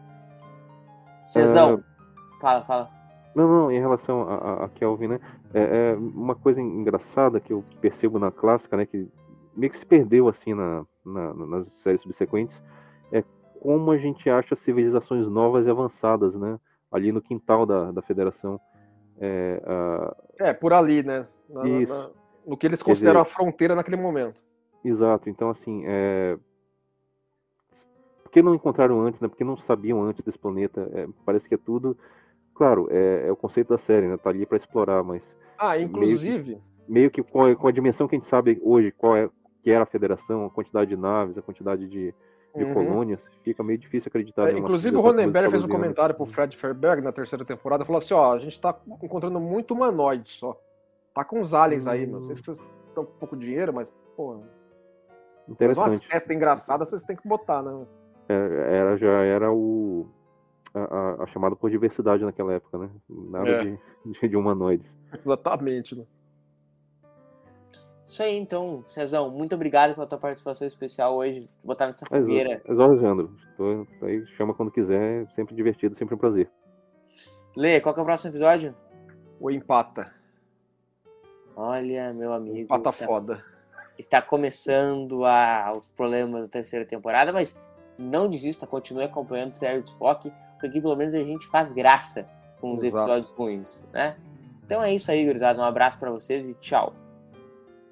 Cezão, 1.23 1.75
é... 1.75 2.41
fala, 2.41 2.65
fala. 2.65 2.91
Não, 3.35 3.49
não, 3.49 3.71
em 3.71 3.79
relação 3.79 4.23
a, 4.23 4.65
a 4.65 4.69
Kelvin, 4.69 5.09
né? 5.09 5.21
É, 5.55 5.93
é, 5.93 5.95
uma 5.97 6.35
coisa 6.35 6.61
engraçada 6.61 7.41
que 7.41 7.53
eu 7.53 7.65
percebo 7.81 8.19
na 8.19 8.31
clássica, 8.31 8.77
né? 8.77 8.87
Que 8.87 9.09
meio 9.57 9.71
que 9.71 9.79
se 9.79 9.87
perdeu 9.87 10.29
assim 10.29 10.55
na, 10.55 10.85
na, 11.05 11.35
nas 11.35 11.67
séries 11.83 12.03
subsequentes, 12.03 12.61
é 13.13 13.23
como 13.61 13.91
a 13.91 13.99
gente 13.99 14.29
acha 14.29 14.57
civilizações 14.57 15.29
novas 15.29 15.67
e 15.67 15.71
avançadas, 15.71 16.35
né? 16.35 16.59
Ali 16.91 17.13
no 17.13 17.23
quintal 17.23 17.65
da, 17.65 17.93
da 17.93 18.03
Federação. 18.03 18.61
É, 19.21 19.61
é, 20.39 20.53
por 20.55 20.73
ali, 20.73 21.03
né? 21.03 21.27
Na, 21.49 21.68
Isso. 21.68 21.93
Na, 21.93 22.11
no 22.47 22.57
que 22.57 22.66
eles 22.66 22.83
consideram 22.83 23.23
dizer, 23.23 23.33
a 23.33 23.37
fronteira 23.37 23.75
naquele 23.75 23.97
momento. 23.97 24.43
Exato. 24.85 25.29
Então, 25.29 25.51
assim, 25.51 25.83
é... 25.87 26.39
por 28.23 28.33
que 28.33 28.43
não 28.43 28.55
encontraram 28.55 29.01
antes, 29.03 29.21
né? 29.21 29.29
Porque 29.29 29.45
não 29.45 29.57
sabiam 29.59 30.03
antes 30.03 30.25
desse 30.25 30.39
planeta? 30.39 30.91
É, 30.95 31.07
parece 31.25 31.49
que 31.49 31.55
é 31.55 31.59
tudo. 31.59 31.97
Claro, 32.55 32.89
é, 32.91 33.27
é, 33.29 33.33
o 33.33 33.37
conceito 33.37 33.68
da 33.68 33.79
série, 33.79 34.07
né? 34.07 34.16
Tá 34.16 34.31
ali 34.31 34.47
para 34.47 34.57
explorar, 34.57 35.03
mas. 35.03 35.23
Ah, 35.59 35.79
inclusive. 35.79 36.53
Meio 36.53 36.61
que, 36.81 36.93
meio 36.93 37.11
que 37.11 37.23
com, 37.23 37.45
a, 37.45 37.55
com, 37.55 37.68
a, 37.68 37.73
dimensão 37.73 38.09
que 38.09 38.16
a 38.16 38.18
gente 38.18 38.29
sabe 38.29 38.59
hoje, 38.62 38.91
qual 38.93 39.16
é 39.16 39.29
que 39.62 39.71
era 39.71 39.83
a 39.83 39.87
federação, 39.87 40.47
a 40.47 40.51
quantidade 40.51 40.89
de 40.89 40.97
naves, 40.97 41.37
a 41.37 41.43
quantidade 41.43 41.87
de, 41.87 42.14
de 42.57 42.65
uhum. 42.65 42.75
colônias, 42.75 43.21
fica 43.43 43.63
meio 43.63 43.79
difícil 43.79 44.09
acreditar. 44.09 44.49
É, 44.49 44.59
inclusive 44.59 44.97
o 44.97 45.01
Ronenberg 45.01 45.51
fez 45.51 45.65
um 45.65 45.69
comentário 45.69 46.15
pro 46.15 46.27
Fred 46.27 46.57
Fairberg 46.57 47.03
na 47.03 47.13
terceira 47.13 47.45
temporada, 47.45 47.85
falou 47.85 47.99
assim, 47.99 48.15
ó, 48.15 48.33
a 48.33 48.39
gente 48.39 48.61
tá 48.61 48.77
encontrando 49.03 49.39
muito 49.41 49.75
humanoide 49.75 50.29
só. 50.29 50.61
Tá 51.15 51.25
com 51.25 51.41
os 51.41 51.55
aliens 51.55 51.87
aí, 51.87 52.07
meu. 52.07 52.21
Sei 52.21 52.35
que 52.35 52.43
vocês 52.43 52.73
estão 52.89 53.05
com 53.05 53.13
pouco 53.19 53.37
dinheiro, 53.37 53.73
mas, 53.73 53.93
pô... 54.17 54.41
Mas 55.59 55.77
umas 55.77 56.01
testas 56.01 56.37
engraçadas 56.37 56.89
vocês 56.89 57.03
têm 57.03 57.17
que 57.17 57.27
botar, 57.27 57.63
né? 57.63 57.87
É, 58.29 58.35
era, 58.77 58.97
já 58.97 59.25
era 59.25 59.53
o... 59.53 60.07
A, 60.73 60.81
a, 60.81 61.25
a, 61.25 61.27
chamada 61.27 61.57
por 61.57 61.69
diversidade 61.69 62.25
naquela 62.25 62.53
época, 62.53 62.79
né? 62.79 62.91
Nada 63.09 63.51
é. 63.51 63.77
de, 64.05 64.29
de 64.29 64.37
humanoides. 64.37 64.87
Exatamente, 65.13 65.97
né? 65.97 66.05
Isso 68.11 68.25
aí, 68.25 68.37
então, 68.37 68.83
Cezão, 68.89 69.31
muito 69.31 69.55
obrigado 69.55 69.95
pela 69.95 70.05
tua 70.05 70.19
participação 70.19 70.67
especial 70.67 71.15
hoje, 71.15 71.49
botar 71.63 71.87
nessa 71.87 72.05
fogueira. 72.05 72.61
É 72.65 72.73
Alexandre, 72.73 73.29
tô, 73.57 73.87
aí 74.05 74.27
chama 74.37 74.53
quando 74.53 74.73
quiser, 74.73 75.29
sempre 75.37 75.55
divertido, 75.55 75.97
sempre 75.97 76.17
um 76.17 76.19
prazer. 76.19 76.51
Lê, 77.57 77.81
qual 77.81 77.95
que 77.95 78.01
é 78.01 78.03
o 78.03 78.05
próximo 78.05 78.33
episódio? 78.33 78.75
O 79.39 79.49
Empata. 79.49 80.13
Olha, 81.55 82.13
meu 82.13 82.33
amigo. 82.33 82.59
Empata 82.59 82.89
está, 82.89 83.07
foda. 83.07 83.45
Está 83.97 84.21
começando 84.21 85.25
a, 85.25 85.73
os 85.79 85.89
problemas 85.91 86.43
da 86.43 86.49
terceira 86.49 86.85
temporada, 86.85 87.33
mas 87.33 87.57
não 87.97 88.29
desista, 88.29 88.67
continue 88.67 89.05
acompanhando 89.05 89.53
o 89.53 89.55
Série 89.55 89.83
de 89.83 89.95
Foque, 89.95 90.33
porque 90.59 90.81
pelo 90.81 90.97
menos 90.97 91.15
a 91.15 91.23
gente 91.23 91.47
faz 91.47 91.73
graça 91.73 92.29
com 92.61 92.75
os 92.75 92.83
Exato. 92.83 93.05
episódios 93.05 93.31
ruins, 93.31 93.85
né? 93.93 94.17
Então 94.67 94.83
é 94.83 94.93
isso 94.93 95.13
aí, 95.13 95.25
gurizada. 95.25 95.61
Um 95.61 95.65
abraço 95.65 95.97
para 95.97 96.11
vocês 96.11 96.49
e 96.49 96.55
tchau. 96.55 96.93